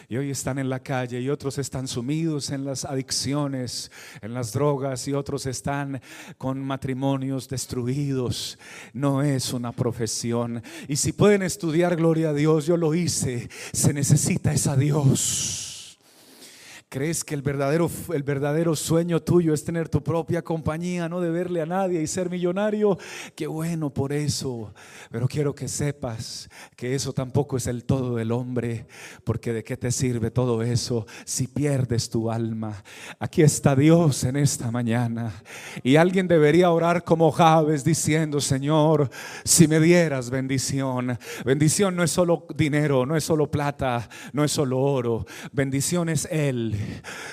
y 0.07 0.15
hoy 0.15 0.31
están 0.31 0.57
en 0.57 0.69
la 0.69 0.79
calle 0.79 1.19
y 1.19 1.29
otros 1.29 1.57
están 1.57 1.89
sumidos 1.89 2.51
en 2.51 2.63
las 2.63 2.85
adicciones, 2.85 3.91
en 4.21 4.33
las 4.33 4.53
drogas 4.53 5.05
y 5.09 5.13
otros 5.13 5.45
están 5.45 6.01
con 6.37 6.61
matrimonios 6.61 7.49
destruidos. 7.49 8.57
No 8.93 9.21
es 9.21 9.51
una 9.51 9.73
profesión. 9.73 10.63
Y 10.87 10.95
si 10.95 11.11
pueden 11.11 11.41
estudiar, 11.41 11.97
gloria 11.97 12.29
a 12.29 12.33
Dios, 12.33 12.65
yo 12.65 12.77
lo 12.77 12.95
hice. 12.95 13.49
Se 13.73 13.91
necesita 13.91 14.53
esa 14.53 14.77
Dios. 14.77 15.68
¿Crees 16.91 17.23
que 17.23 17.35
el 17.35 17.43
verdadero, 17.43 17.87
el 18.15 18.23
verdadero 18.23 18.75
sueño 18.75 19.21
tuyo 19.21 19.53
es 19.53 19.63
tener 19.63 19.89
tu 19.89 20.01
propia 20.01 20.41
compañía, 20.41 21.07
no 21.07 21.21
deberle 21.21 21.61
a 21.61 21.67
nadie 21.67 22.01
y 22.01 22.07
ser 22.07 22.31
millonario? 22.31 22.97
Qué 23.35 23.45
bueno 23.45 23.91
por 23.91 24.11
eso. 24.11 24.73
Pero 25.11 25.27
quiero 25.27 25.53
que 25.53 25.67
sepas 25.67 26.49
que 26.75 26.95
eso 26.95 27.13
tampoco 27.13 27.57
es 27.57 27.67
el 27.67 27.83
todo 27.83 28.15
del 28.15 28.31
hombre, 28.31 28.87
porque 29.23 29.53
de 29.53 29.63
qué 29.63 29.77
te 29.77 29.91
sirve 29.91 30.31
todo 30.31 30.63
eso 30.63 31.05
si 31.25 31.45
pierdes 31.45 32.09
tu 32.09 32.31
alma. 32.31 32.83
Aquí 33.19 33.43
está 33.43 33.75
Dios 33.75 34.23
en 34.23 34.37
esta 34.37 34.71
mañana. 34.71 35.31
Y 35.83 35.95
alguien 35.95 36.27
debería 36.27 36.71
orar 36.71 37.03
como 37.03 37.31
Javes 37.31 37.83
diciendo, 37.83 38.41
Señor, 38.41 39.11
si 39.43 39.67
me 39.67 39.79
dieras 39.79 40.31
bendición. 40.31 41.19
Bendición 41.45 41.95
no 41.95 42.01
es 42.01 42.09
solo 42.09 42.47
dinero, 42.55 43.05
no 43.05 43.15
es 43.15 43.23
solo 43.23 43.51
plata, 43.51 44.09
no 44.33 44.43
es 44.43 44.51
solo 44.51 44.79
oro. 44.79 45.27
Bendición 45.51 46.09
es 46.09 46.27
Él. 46.31 46.78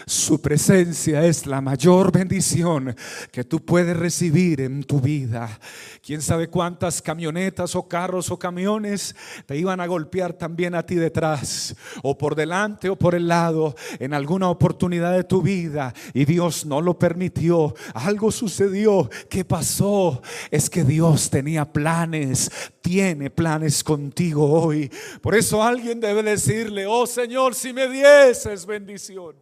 Su 0.07 0.41
presencia 0.41 1.25
es 1.25 1.47
la 1.47 1.61
mayor 1.61 2.13
bendición 2.13 2.95
que 3.33 3.45
tú 3.45 3.65
puedes 3.65 3.97
recibir 3.97 4.61
en 4.61 4.85
tu 4.85 5.01
vida. 5.01 5.59
Quién 6.01 6.23
sabe 6.23 6.49
cuántas 6.49 7.03
camionetas 7.03 7.75
o 7.75 7.89
carros 7.89 8.31
o 8.31 8.39
camiones 8.39 9.15
te 9.47 9.57
iban 9.57 9.81
a 9.81 9.87
golpear 9.87 10.33
también 10.33 10.75
a 10.75 10.85
ti 10.85 10.95
detrás, 10.95 11.75
o 12.03 12.17
por 12.17 12.35
delante 12.35 12.89
o 12.89 12.97
por 12.97 13.15
el 13.15 13.29
lado, 13.29 13.75
en 13.99 14.15
alguna 14.15 14.49
oportunidad 14.49 15.17
de 15.17 15.25
tu 15.25 15.43
vida, 15.43 15.93
y 16.15 16.25
Dios 16.25 16.67
no 16.67 16.81
lo 16.81 16.99
permitió. 16.99 17.75
Algo 17.95 18.31
sucedió. 18.31 19.11
¿Qué 19.29 19.45
pasó? 19.45 20.23
Es 20.51 20.71
que 20.71 20.85
Dios 20.85 21.31
tenía 21.31 21.65
planes, 21.65 22.51
tiene 22.81 23.31
planes 23.31 23.83
contigo 23.85 24.51
hoy. 24.51 24.91
Por 25.21 25.35
eso 25.35 25.63
alguien 25.63 26.01
debe 26.01 26.23
decirle, 26.23 26.87
oh 26.87 27.07
Señor, 27.07 27.55
si 27.55 27.73
me 27.73 27.89
dieses 27.89 28.67
bendición 28.67 29.36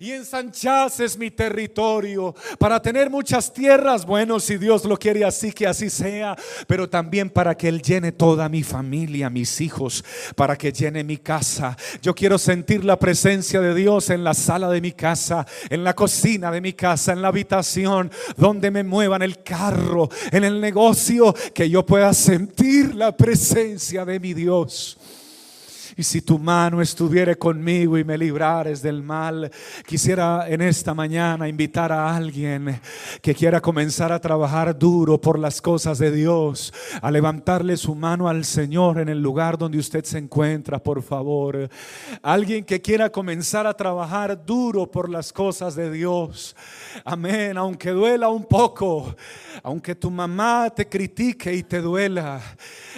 y 0.00 0.12
ensanchases 0.12 1.16
mi 1.18 1.30
territorio 1.30 2.34
para 2.58 2.80
tener 2.80 3.10
muchas 3.10 3.52
tierras. 3.52 4.04
Bueno, 4.04 4.40
si 4.40 4.56
Dios 4.56 4.84
lo 4.84 4.96
quiere 4.96 5.24
así, 5.24 5.52
que 5.52 5.66
así 5.66 5.90
sea, 5.90 6.36
pero 6.66 6.88
también 6.88 7.30
para 7.30 7.56
que 7.56 7.68
Él 7.68 7.82
llene 7.82 8.12
toda 8.12 8.48
mi 8.48 8.62
familia, 8.62 9.30
mis 9.30 9.60
hijos, 9.60 10.04
para 10.34 10.56
que 10.56 10.72
llene 10.72 11.04
mi 11.04 11.18
casa. 11.18 11.76
Yo 12.02 12.14
quiero 12.14 12.38
sentir 12.38 12.84
la 12.84 12.98
presencia 12.98 13.60
de 13.60 13.74
Dios 13.74 14.10
en 14.10 14.24
la 14.24 14.34
sala 14.34 14.68
de 14.70 14.80
mi 14.80 14.92
casa, 14.92 15.46
en 15.70 15.84
la 15.84 15.94
cocina 15.94 16.50
de 16.50 16.60
mi 16.60 16.72
casa, 16.72 17.12
en 17.12 17.22
la 17.22 17.28
habitación, 17.28 18.10
donde 18.36 18.70
me 18.70 18.84
muevan 18.84 19.22
el 19.22 19.42
carro, 19.42 20.08
en 20.30 20.44
el 20.44 20.60
negocio, 20.60 21.34
que 21.54 21.68
yo 21.68 21.84
pueda 21.84 22.12
sentir 22.14 22.94
la 22.94 23.16
presencia 23.16 24.04
de 24.04 24.20
mi 24.20 24.34
Dios. 24.34 24.98
Y 25.98 26.04
si 26.04 26.22
tu 26.22 26.38
mano 26.38 26.80
estuviera 26.80 27.34
conmigo 27.34 27.98
y 27.98 28.04
me 28.04 28.16
librares 28.16 28.80
del 28.82 29.02
mal, 29.02 29.50
quisiera 29.84 30.48
en 30.48 30.60
esta 30.60 30.94
mañana 30.94 31.48
invitar 31.48 31.90
a 31.90 32.14
alguien 32.14 32.80
que 33.20 33.34
quiera 33.34 33.60
comenzar 33.60 34.12
a 34.12 34.20
trabajar 34.20 34.78
duro 34.78 35.20
por 35.20 35.40
las 35.40 35.60
cosas 35.60 35.98
de 35.98 36.12
Dios, 36.12 36.72
a 37.02 37.10
levantarle 37.10 37.76
su 37.76 37.96
mano 37.96 38.28
al 38.28 38.44
Señor 38.44 39.00
en 39.00 39.08
el 39.08 39.20
lugar 39.20 39.58
donde 39.58 39.78
usted 39.78 40.04
se 40.04 40.18
encuentra, 40.18 40.78
por 40.78 41.02
favor. 41.02 41.68
Alguien 42.22 42.64
que 42.64 42.80
quiera 42.80 43.10
comenzar 43.10 43.66
a 43.66 43.74
trabajar 43.74 44.46
duro 44.46 44.88
por 44.88 45.10
las 45.10 45.32
cosas 45.32 45.74
de 45.74 45.90
Dios. 45.90 46.54
Amén, 47.04 47.58
aunque 47.58 47.90
duela 47.90 48.28
un 48.28 48.44
poco, 48.44 49.16
aunque 49.64 49.96
tu 49.96 50.12
mamá 50.12 50.70
te 50.70 50.88
critique 50.88 51.52
y 51.52 51.64
te 51.64 51.80
duela, 51.80 52.40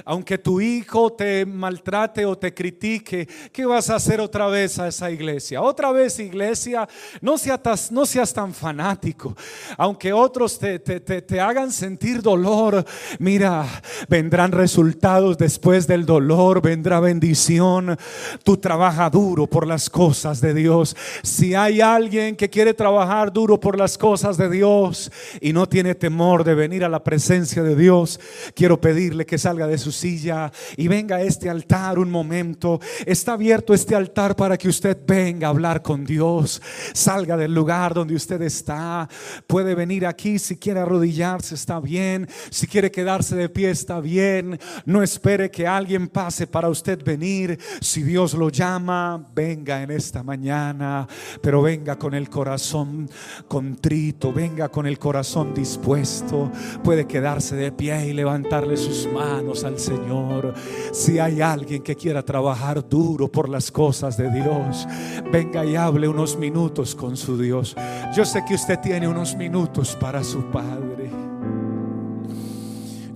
aunque 0.05 0.37
tu 0.37 0.61
hijo 0.61 1.15
te 1.15 1.47
maltrate 1.47 2.27
o 2.27 2.37
te 2.37 2.53
critique, 2.53 2.90
¿qué 2.99 3.65
vas 3.65 3.91
a 3.91 3.97
hacer 3.97 4.21
otra 4.21 4.49
vez 4.49 4.79
a 4.81 4.89
esa 4.89 5.11
iglesia? 5.11 5.63
Otra 5.63 5.93
vez 5.93 6.19
iglesia, 6.19 6.89
no 7.21 7.39
seas, 7.39 7.93
no 7.93 8.05
seas 8.05 8.33
tan 8.33 8.53
fanático. 8.53 9.37
Aunque 9.77 10.13
otros 10.13 10.59
te, 10.59 10.81
te 10.81 11.41
hagan 11.41 11.71
sentir 11.71 12.23
dolor, 12.23 12.85
mira, 13.21 13.65
vendrán 14.09 14.51
resultados 14.51 15.39
después 15.39 15.87
del 15.87 16.05
dolor, 16.05 16.61
vendrá 16.61 16.99
bendición. 16.99 17.97
Tú 18.43 18.57
trabaja 18.57 19.09
duro 19.11 19.47
por 19.47 19.67
las 19.67 19.89
cosas 19.89 20.41
de 20.41 20.55
Dios. 20.55 20.97
Si 21.23 21.55
hay 21.55 21.81
alguien 21.81 22.35
que 22.35 22.51
quiere 22.51 22.75
trabajar 22.75 23.33
duro 23.33 23.61
por 23.61 23.79
las 23.79 23.97
cosas 23.97 24.37
de 24.37 24.49
Dios 24.49 25.13
y 25.41 25.53
no 25.53 25.69
tiene 25.69 25.95
temor 25.95 26.45
de 26.45 26.55
venir 26.55 26.85
a 26.85 26.89
la 26.89 27.05
presencia 27.05 27.63
de 27.63 27.77
Dios, 27.77 28.19
quiero 28.55 28.81
pedirle 28.81 29.27
que 29.27 29.39
salga 29.39 29.67
de 29.67 29.79
su 29.79 29.93
silla 29.93 30.51
y 30.77 30.89
venga 30.89 31.17
a 31.17 31.23
este 31.23 31.51
altar 31.51 31.99
un 31.99 32.11
momento. 32.11 32.80
Está 33.07 33.33
abierto 33.33 33.75
este 33.75 33.95
altar 33.95 34.37
para 34.37 34.57
que 34.57 34.69
usted 34.69 34.99
venga 35.07 35.49
a 35.49 35.51
hablar 35.51 35.83
con 35.83 36.05
Dios. 36.05 36.61
Salga 36.93 37.37
del 37.37 37.55
lugar 37.55 37.95
donde 37.95 38.15
usted 38.15 38.41
está. 38.43 39.09
Puede 39.47 39.75
venir 39.75 40.07
aquí 40.07 40.39
si 40.39 40.57
quiere 40.57 40.81
arrodillarse, 40.81 41.55
está 41.55 41.81
bien. 41.81 42.29
Si 42.51 42.67
quiere 42.67 42.91
quedarse 42.91 43.37
de 43.37 43.49
pie, 43.49 43.71
está 43.71 44.01
bien. 44.01 44.59
No 44.85 45.03
espere 45.03 45.51
que 45.51 45.67
alguien 45.67 46.09
pase 46.09 46.47
para 46.47 46.69
usted 46.69 47.03
venir. 47.05 47.59
Si 47.81 48.03
Dios 48.03 48.35
lo 48.35 48.49
llama, 48.49 49.29
venga 49.35 49.83
en 49.83 49.91
esta 49.91 50.23
mañana. 50.23 51.07
Pero 51.43 51.63
venga 51.63 51.99
con 51.99 52.15
el 52.15 52.29
corazón 52.29 53.09
contrito, 53.49 54.33
venga 54.33 54.69
con 54.69 54.87
el 54.87 54.99
corazón 54.99 55.55
dispuesto. 55.55 56.51
Puede 56.85 57.07
quedarse 57.07 57.57
de 57.57 57.73
pie 57.73 58.07
y 58.07 58.13
levantarle 58.13 58.77
sus 58.77 59.11
manos 59.13 59.65
al 59.65 59.79
Señor. 59.79 60.55
Si 60.93 61.19
hay 61.19 61.41
alguien 61.41 61.83
que 61.83 61.97
quiera 61.97 62.23
trabajar 62.23 62.60
duro 62.89 63.31
por 63.31 63.49
las 63.49 63.71
cosas 63.71 64.17
de 64.17 64.31
Dios, 64.31 64.87
venga 65.33 65.65
y 65.65 65.77
hable 65.77 66.09
unos 66.09 66.37
minutos 66.37 66.95
con 66.95 67.17
su 67.17 67.39
Dios. 67.39 67.77
Yo 68.15 68.25
sé 68.25 68.45
que 68.47 68.55
usted 68.55 68.79
tiene 68.81 69.09
unos 69.09 69.37
minutos 69.37 69.97
para 69.97 70.23
su 70.23 70.45
Padre. 70.51 71.11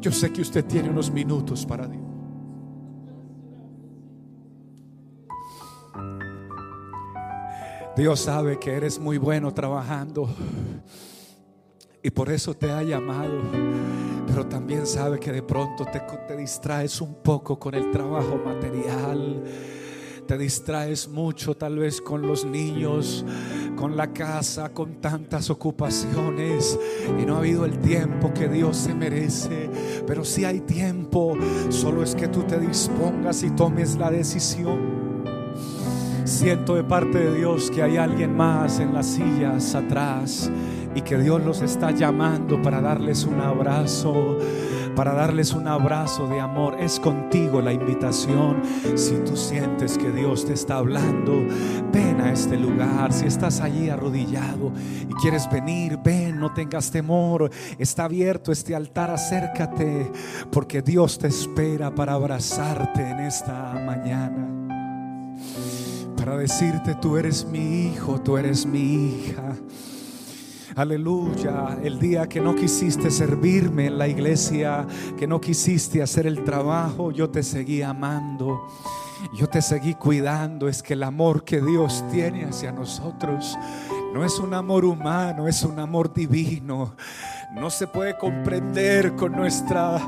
Yo 0.00 0.12
sé 0.12 0.32
que 0.32 0.42
usted 0.42 0.64
tiene 0.64 0.90
unos 0.90 1.10
minutos 1.10 1.64
para 1.64 1.86
Dios. 1.86 2.02
Dios 7.96 8.20
sabe 8.20 8.58
que 8.58 8.72
eres 8.72 8.98
muy 8.98 9.18
bueno 9.18 9.54
trabajando 9.54 10.28
y 12.02 12.10
por 12.10 12.30
eso 12.30 12.52
te 12.54 12.70
ha 12.70 12.82
llamado. 12.82 13.40
Pero 14.34 14.48
también 14.48 14.84
sabe 14.84 15.20
que 15.20 15.30
de 15.30 15.44
pronto 15.44 15.86
te, 15.86 16.36
distraes 16.36 17.00
un 17.00 17.22
poco 17.22 17.56
con 17.56 17.72
el 17.72 17.92
trabajo 17.92 18.36
material. 18.44 19.44
Te 20.26 20.36
distraes 20.36 21.06
mucho 21.06 21.56
tal 21.56 21.78
vez 21.78 22.00
con 22.00 22.22
los 22.22 22.44
niños, 22.44 23.24
con 23.76 23.96
la 23.96 24.12
casa, 24.12 24.70
con 24.70 25.00
tantas 25.00 25.50
ocupaciones. 25.50 26.76
Y 27.16 27.24
no 27.24 27.36
ha 27.36 27.38
habido 27.38 27.64
el 27.64 27.78
tiempo 27.78 28.34
que 28.34 28.48
Dios 28.48 28.76
se 28.76 28.92
merece. 28.92 29.70
Pero 30.04 30.24
si 30.24 30.44
hay 30.44 30.62
tiempo, 30.62 31.38
solo 31.68 32.02
es 32.02 32.16
que 32.16 32.26
tú 32.26 32.42
te 32.42 32.58
dispongas 32.58 33.44
y 33.44 33.50
tomes 33.50 33.94
la 33.94 34.10
decisión. 34.10 35.22
Siento 36.24 36.74
de 36.74 36.82
parte 36.82 37.18
de 37.18 37.36
Dios 37.36 37.70
que 37.70 37.84
hay 37.84 37.98
alguien 37.98 38.36
más 38.36 38.80
en 38.80 38.94
las 38.94 39.06
sillas 39.06 39.76
atrás 39.76 40.50
y 40.94 41.02
que 41.02 41.18
Dios 41.18 41.42
los 41.44 41.60
está 41.60 41.90
llamando 41.90 42.62
para 42.62 42.80
darles 42.80 43.24
un 43.24 43.40
abrazo, 43.40 44.38
para 44.94 45.12
darles 45.12 45.52
un 45.52 45.66
abrazo 45.66 46.28
de 46.28 46.40
amor. 46.40 46.76
Es 46.78 47.00
contigo 47.00 47.60
la 47.60 47.72
invitación. 47.72 48.62
Si 48.94 49.16
tú 49.18 49.36
sientes 49.36 49.98
que 49.98 50.10
Dios 50.10 50.46
te 50.46 50.52
está 50.52 50.76
hablando, 50.76 51.44
ven 51.92 52.20
a 52.20 52.32
este 52.32 52.56
lugar. 52.56 53.12
Si 53.12 53.26
estás 53.26 53.60
allí 53.60 53.88
arrodillado 53.88 54.72
y 55.08 55.12
quieres 55.14 55.50
venir, 55.50 55.98
ven, 56.02 56.38
no 56.38 56.52
tengas 56.52 56.90
temor. 56.90 57.50
Está 57.78 58.04
abierto 58.04 58.52
este 58.52 58.74
altar, 58.74 59.10
acércate, 59.10 60.12
porque 60.50 60.82
Dios 60.82 61.18
te 61.18 61.26
espera 61.26 61.94
para 61.94 62.12
abrazarte 62.12 63.02
en 63.02 63.20
esta 63.20 63.74
mañana. 63.84 64.48
Para 66.16 66.36
decirte, 66.36 66.94
tú 66.94 67.16
eres 67.16 67.44
mi 67.44 67.88
hijo, 67.88 68.20
tú 68.20 68.38
eres 68.38 68.64
mi 68.64 69.08
hija. 69.08 69.56
Aleluya. 70.76 71.78
El 71.82 72.00
día 72.00 72.28
que 72.28 72.40
no 72.40 72.56
quisiste 72.56 73.08
servirme 73.08 73.86
en 73.86 73.96
la 73.96 74.08
iglesia, 74.08 74.84
que 75.16 75.26
no 75.26 75.40
quisiste 75.40 76.02
hacer 76.02 76.26
el 76.26 76.42
trabajo, 76.42 77.12
yo 77.12 77.30
te 77.30 77.44
seguí 77.44 77.82
amando. 77.82 78.66
Yo 79.38 79.48
te 79.48 79.62
seguí 79.62 79.94
cuidando. 79.94 80.68
Es 80.68 80.82
que 80.82 80.94
el 80.94 81.04
amor 81.04 81.44
que 81.44 81.60
Dios 81.60 82.04
tiene 82.10 82.44
hacia 82.44 82.72
nosotros 82.72 83.56
no 84.14 84.24
es 84.24 84.38
un 84.38 84.54
amor 84.54 84.84
humano, 84.84 85.48
es 85.48 85.64
un 85.64 85.80
amor 85.80 86.12
divino. 86.12 86.94
No 87.52 87.70
se 87.70 87.86
puede 87.86 88.16
comprender 88.16 89.14
con 89.14 89.32
nuestra 89.32 90.00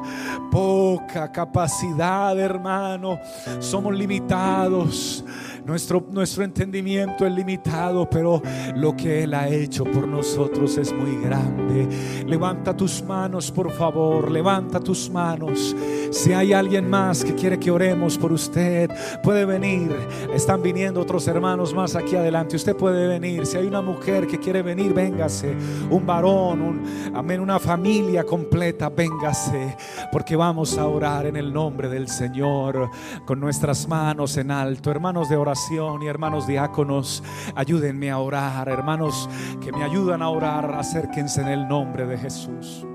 poca 0.51 1.31
capacidad, 1.31 2.39
hermano. 2.39 3.19
Somos 3.61 3.95
limitados. 3.95 5.25
Nuestro, 5.65 6.05
nuestro 6.11 6.45
entendimiento 6.45 7.27
es 7.27 7.33
limitado, 7.33 8.09
pero 8.09 8.41
lo 8.77 8.97
que 8.97 9.25
Él 9.25 9.35
ha 9.35 9.49
hecho 9.49 9.85
por 9.85 10.07
nosotros 10.07 10.79
es 10.79 10.93
muy 10.93 11.21
grande. 11.21 11.89
Levanta 12.25 12.77
tus 12.77 13.03
manos, 13.03 13.51
por 13.51 13.73
favor, 13.73 14.31
levanta 14.31 14.79
tus 14.79 15.11
manos. 15.11 15.75
Si 16.11 16.33
hay 16.33 16.53
alguien 16.53 16.89
más 16.89 17.25
que 17.25 17.35
quiere 17.35 17.59
que 17.59 17.71
oremos 17.71 18.17
por 18.17 18.33
usted, 18.33 18.91
puede 19.25 19.45
venir. 19.45 19.91
Están 20.33 20.63
viniendo 20.63 21.01
otros 21.01 21.27
hermanos 21.27 21.75
más 21.75 21.97
aquí 21.97 22.15
adelante. 22.15 22.55
Usted 22.55 22.77
puede 22.77 23.09
venir. 23.09 23.45
Si 23.45 23.57
hay 23.57 23.67
una 23.67 23.83
mujer 23.83 24.27
que 24.29 24.39
quiere 24.39 24.63
venir, 24.63 24.95
véngase. 24.95 25.57
Un 25.91 26.07
varón, 26.07 26.63
un, 26.63 27.26
amén, 27.27 27.41
una 27.41 27.59
familia 27.59 28.23
completa, 28.23 28.89
véngase. 28.89 29.77
Porque 30.13 30.37
vamos 30.37 30.79
a 30.79 30.87
orar 30.87 31.27
en 31.27 31.35
el 31.35 31.53
nombre 31.53 31.89
del 31.89 32.07
Señor 32.07 32.89
con 33.25 33.41
nuestras 33.41 33.89
manos 33.89 34.37
en 34.37 34.53
alto. 34.53 34.93
Hermanos 34.93 35.29
de 35.29 35.37
oración 35.37 36.05
y 36.05 36.07
hermanos 36.07 36.47
diáconos, 36.47 37.25
ayúdenme 37.57 38.13
a 38.13 38.19
orar. 38.19 38.69
Hermanos 38.69 39.29
que 39.61 39.73
me 39.73 39.83
ayudan 39.83 40.23
a 40.23 40.29
orar, 40.29 40.73
acérquense 40.77 41.41
en 41.41 41.49
el 41.49 41.67
nombre 41.67 42.07
de 42.07 42.17
Jesús. 42.17 42.87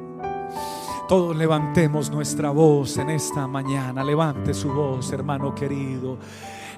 Todos 1.10 1.36
levantemos 1.36 2.10
nuestra 2.10 2.52
voz 2.52 2.98
en 3.00 3.10
esta 3.10 3.48
mañana. 3.48 4.02
Levante 4.02 4.54
su 4.54 4.72
voz, 4.72 5.12
hermano 5.12 5.54
querido. 5.54 6.18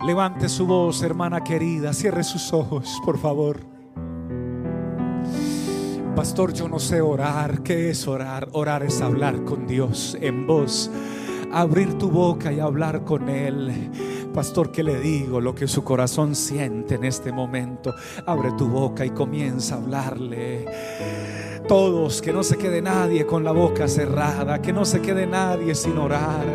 Levante 0.04 0.50
su 0.50 0.66
voz, 0.66 1.04
hermana 1.04 1.44
querida. 1.44 1.94
Cierre 1.94 2.24
sus 2.24 2.52
ojos, 2.52 3.00
por 3.06 3.20
favor. 3.20 3.73
Pastor, 6.16 6.54
yo 6.54 6.68
no 6.68 6.78
sé 6.78 7.02
orar. 7.02 7.64
¿Qué 7.64 7.90
es 7.90 8.08
orar? 8.08 8.48
Orar 8.52 8.84
es 8.84 9.02
hablar 9.02 9.44
con 9.44 9.66
Dios 9.66 10.16
en 10.22 10.46
voz. 10.46 10.92
Abrir 11.52 11.98
tu 11.98 12.12
boca 12.12 12.54
y 12.54 12.60
hablar 12.60 13.04
con 13.04 13.30
Él. 13.30 13.90
Pastor, 14.32 14.72
¿qué 14.72 14.84
le 14.84 15.00
digo? 15.00 15.42
Lo 15.42 15.56
que 15.56 15.68
su 15.68 15.84
corazón 15.84 16.36
siente 16.36 16.96
en 16.96 17.04
este 17.04 17.32
momento. 17.32 17.96
Abre 18.28 18.52
tu 18.52 18.68
boca 18.68 19.04
y 19.04 19.10
comienza 19.10 19.74
a 19.74 19.78
hablarle. 19.80 20.66
Todos, 21.68 22.22
que 22.22 22.32
no 22.32 22.44
se 22.44 22.58
quede 22.58 22.82
nadie 22.82 23.26
con 23.26 23.44
la 23.44 23.52
boca 23.52 23.88
cerrada, 23.88 24.62
que 24.62 24.72
no 24.72 24.86
se 24.86 25.02
quede 25.02 25.26
nadie 25.26 25.74
sin 25.74 25.98
orar, 25.98 26.46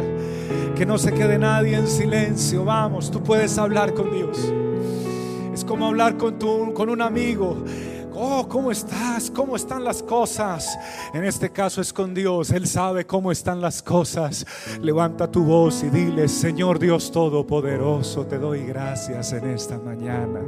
que 0.77 0.87
no 0.87 0.99
se 0.99 1.13
quede 1.13 1.37
nadie 1.37 1.77
en 1.77 1.89
silencio. 1.89 2.65
Vamos, 2.65 3.11
tú 3.11 3.23
puedes 3.25 3.59
hablar 3.59 3.93
con 3.93 4.13
Dios. 4.13 4.53
Es 5.53 5.65
como 5.65 5.89
hablar 5.89 6.17
con, 6.17 6.39
tu, 6.39 6.73
con 6.73 6.91
un 6.91 7.03
amigo. 7.03 7.57
Oh, 8.15 8.47
¿cómo 8.49 8.71
estás? 8.71 9.31
¿Cómo 9.31 9.57
están 9.57 9.85
las 9.85 10.03
cosas? 10.03 10.79
En 11.13 11.25
este 11.25 11.51
caso 11.51 11.81
es 11.81 11.93
con 11.93 12.15
Dios. 12.15 12.51
Él 12.51 12.67
sabe 12.67 13.07
cómo 13.07 13.31
están 13.31 13.61
las 13.61 13.83
cosas. 13.83 14.47
Levanta 14.81 15.31
tu 15.31 15.45
voz 15.45 15.83
y 15.83 15.91
dile, 15.91 16.29
Señor 16.29 16.79
Dios 16.79 17.13
Todopoderoso, 17.13 18.27
te 18.27 18.39
doy 18.39 18.65
gracias 18.65 19.33
en 19.33 19.51
esta 19.51 19.79
mañana 19.79 20.41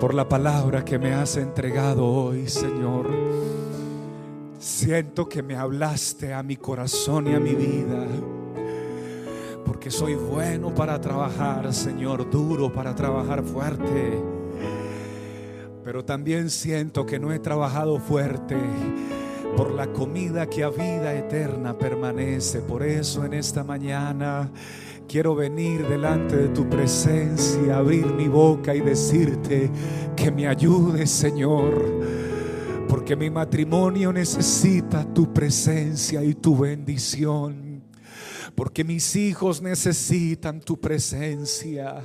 por 0.00 0.12
la 0.12 0.28
palabra 0.28 0.84
que 0.84 0.98
me 0.98 1.14
has 1.14 1.36
entregado 1.36 2.06
hoy, 2.06 2.46
Señor. 2.48 3.08
Siento 4.58 5.28
que 5.28 5.42
me 5.42 5.56
hablaste 5.56 6.34
a 6.34 6.42
mi 6.42 6.56
corazón 6.56 7.28
y 7.28 7.34
a 7.34 7.40
mi 7.40 7.54
vida. 7.54 8.06
Porque 9.64 9.90
soy 9.90 10.14
bueno 10.14 10.74
para 10.74 11.00
trabajar, 11.00 11.72
Señor, 11.72 12.28
duro 12.30 12.70
para 12.72 12.94
trabajar 12.94 13.42
fuerte 13.42 14.22
pero 15.84 16.02
también 16.02 16.48
siento 16.48 17.04
que 17.04 17.18
no 17.18 17.32
he 17.32 17.38
trabajado 17.38 17.98
fuerte 17.98 18.56
por 19.54 19.72
la 19.72 19.86
comida 19.92 20.48
que 20.48 20.64
a 20.64 20.70
vida 20.70 21.14
eterna 21.14 21.76
permanece. 21.76 22.60
Por 22.60 22.82
eso 22.82 23.24
en 23.24 23.34
esta 23.34 23.62
mañana 23.62 24.50
quiero 25.06 25.34
venir 25.34 25.86
delante 25.86 26.36
de 26.36 26.48
tu 26.48 26.68
presencia, 26.70 27.76
abrir 27.76 28.06
mi 28.06 28.28
boca 28.28 28.74
y 28.74 28.80
decirte 28.80 29.70
que 30.16 30.30
me 30.30 30.48
ayudes, 30.48 31.10
Señor. 31.10 31.74
Porque 32.88 33.14
mi 33.14 33.28
matrimonio 33.28 34.10
necesita 34.12 35.04
tu 35.04 35.34
presencia 35.34 36.24
y 36.24 36.34
tu 36.34 36.56
bendición. 36.56 37.82
Porque 38.54 38.84
mis 38.84 39.16
hijos 39.16 39.60
necesitan 39.60 40.60
tu 40.60 40.80
presencia. 40.80 42.02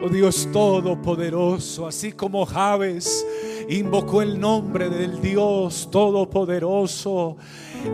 Oh 0.00 0.08
Dios 0.08 0.48
Todopoderoso, 0.52 1.86
así 1.86 2.12
como 2.12 2.44
Javes 2.46 3.24
invocó 3.68 4.22
el 4.22 4.40
nombre 4.40 4.90
del 4.90 5.20
Dios 5.20 5.88
Todopoderoso 5.90 7.36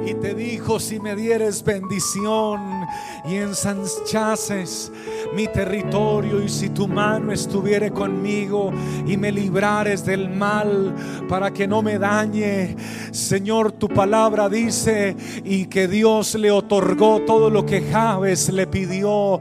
y 0.07 0.15
te 0.15 0.35
dijo, 0.35 0.79
si 0.79 1.01
me 1.01 1.17
dieres 1.17 1.65
bendición 1.65 2.87
y 3.29 3.37
ensanchases 3.37 4.93
mi 5.35 5.49
territorio 5.49 6.43
y 6.43 6.49
si 6.49 6.71
tu 6.71 6.87
mano 6.87 7.33
estuviere 7.33 7.91
conmigo 7.91 8.73
y 9.07 9.17
me 9.17 9.33
librares 9.33 10.05
del 10.05 10.31
mal 10.31 10.95
para 11.29 11.53
que 11.53 11.67
no 11.67 11.83
me 11.83 11.99
dañe, 11.99 12.77
Señor, 13.11 13.73
tu 13.73 13.89
palabra 13.89 14.49
dice 14.49 15.17
y 15.45 15.67
que 15.67 15.89
Dios 15.89 16.35
le 16.37 16.51
otorgó 16.51 17.21
todo 17.23 17.51
lo 17.51 17.67
que 17.67 17.83
Javes 17.83 18.49
le 18.51 18.67
pidió 18.67 19.41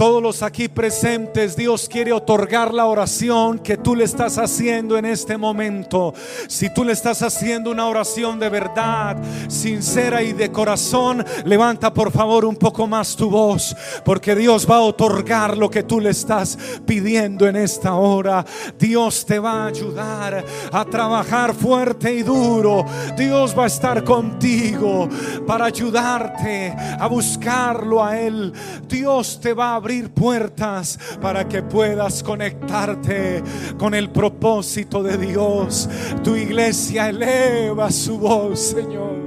todos 0.00 0.22
los 0.22 0.42
aquí 0.42 0.66
presentes, 0.66 1.56
Dios 1.56 1.86
quiere 1.86 2.10
otorgar 2.10 2.72
la 2.72 2.86
oración 2.86 3.58
que 3.58 3.76
tú 3.76 3.94
le 3.94 4.04
estás 4.04 4.38
haciendo 4.38 4.96
en 4.96 5.04
este 5.04 5.36
momento. 5.36 6.14
Si 6.48 6.72
tú 6.72 6.84
le 6.84 6.94
estás 6.94 7.20
haciendo 7.20 7.70
una 7.70 7.86
oración 7.86 8.40
de 8.40 8.48
verdad, 8.48 9.18
sincera 9.48 10.22
y 10.22 10.32
de 10.32 10.50
corazón, 10.50 11.22
levanta 11.44 11.92
por 11.92 12.10
favor 12.12 12.46
un 12.46 12.56
poco 12.56 12.86
más 12.86 13.14
tu 13.14 13.28
voz, 13.28 13.76
porque 14.02 14.34
Dios 14.34 14.66
va 14.66 14.76
a 14.76 14.80
otorgar 14.80 15.58
lo 15.58 15.68
que 15.68 15.82
tú 15.82 16.00
le 16.00 16.08
estás 16.08 16.56
pidiendo 16.86 17.46
en 17.46 17.56
esta 17.56 17.92
hora. 17.92 18.42
Dios 18.78 19.26
te 19.26 19.38
va 19.38 19.64
a 19.64 19.66
ayudar 19.66 20.42
a 20.72 20.84
trabajar 20.86 21.52
fuerte 21.52 22.14
y 22.14 22.22
duro. 22.22 22.86
Dios 23.18 23.54
va 23.54 23.64
a 23.64 23.66
estar 23.66 24.02
contigo 24.02 25.10
para 25.46 25.66
ayudarte 25.66 26.74
a 26.98 27.06
buscarlo 27.06 28.02
a 28.02 28.18
Él. 28.18 28.50
Dios 28.88 29.38
te 29.38 29.52
va 29.52 29.72
a 29.72 29.74
abrir 29.74 29.89
puertas 30.14 30.98
para 31.20 31.48
que 31.48 31.62
puedas 31.62 32.22
conectarte 32.22 33.42
con 33.78 33.94
el 33.94 34.10
propósito 34.10 35.02
de 35.02 35.16
Dios. 35.18 35.88
Tu 36.22 36.36
iglesia 36.36 37.08
eleva 37.08 37.90
su 37.90 38.18
voz, 38.18 38.60
Señor. 38.60 39.18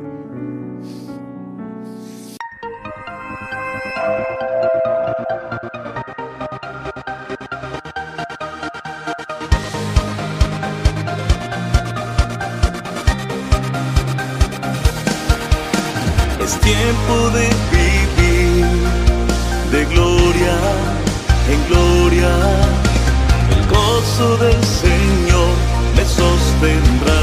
Es 16.42 16.60
tiempo 16.60 17.30
de 17.30 17.73
en 21.50 21.68
gloria. 21.70 22.32
El 23.50 23.68
gozo 23.68 24.38
del 24.38 24.64
Señor 24.64 25.54
me 25.96 26.06
sostendrá. 26.06 27.23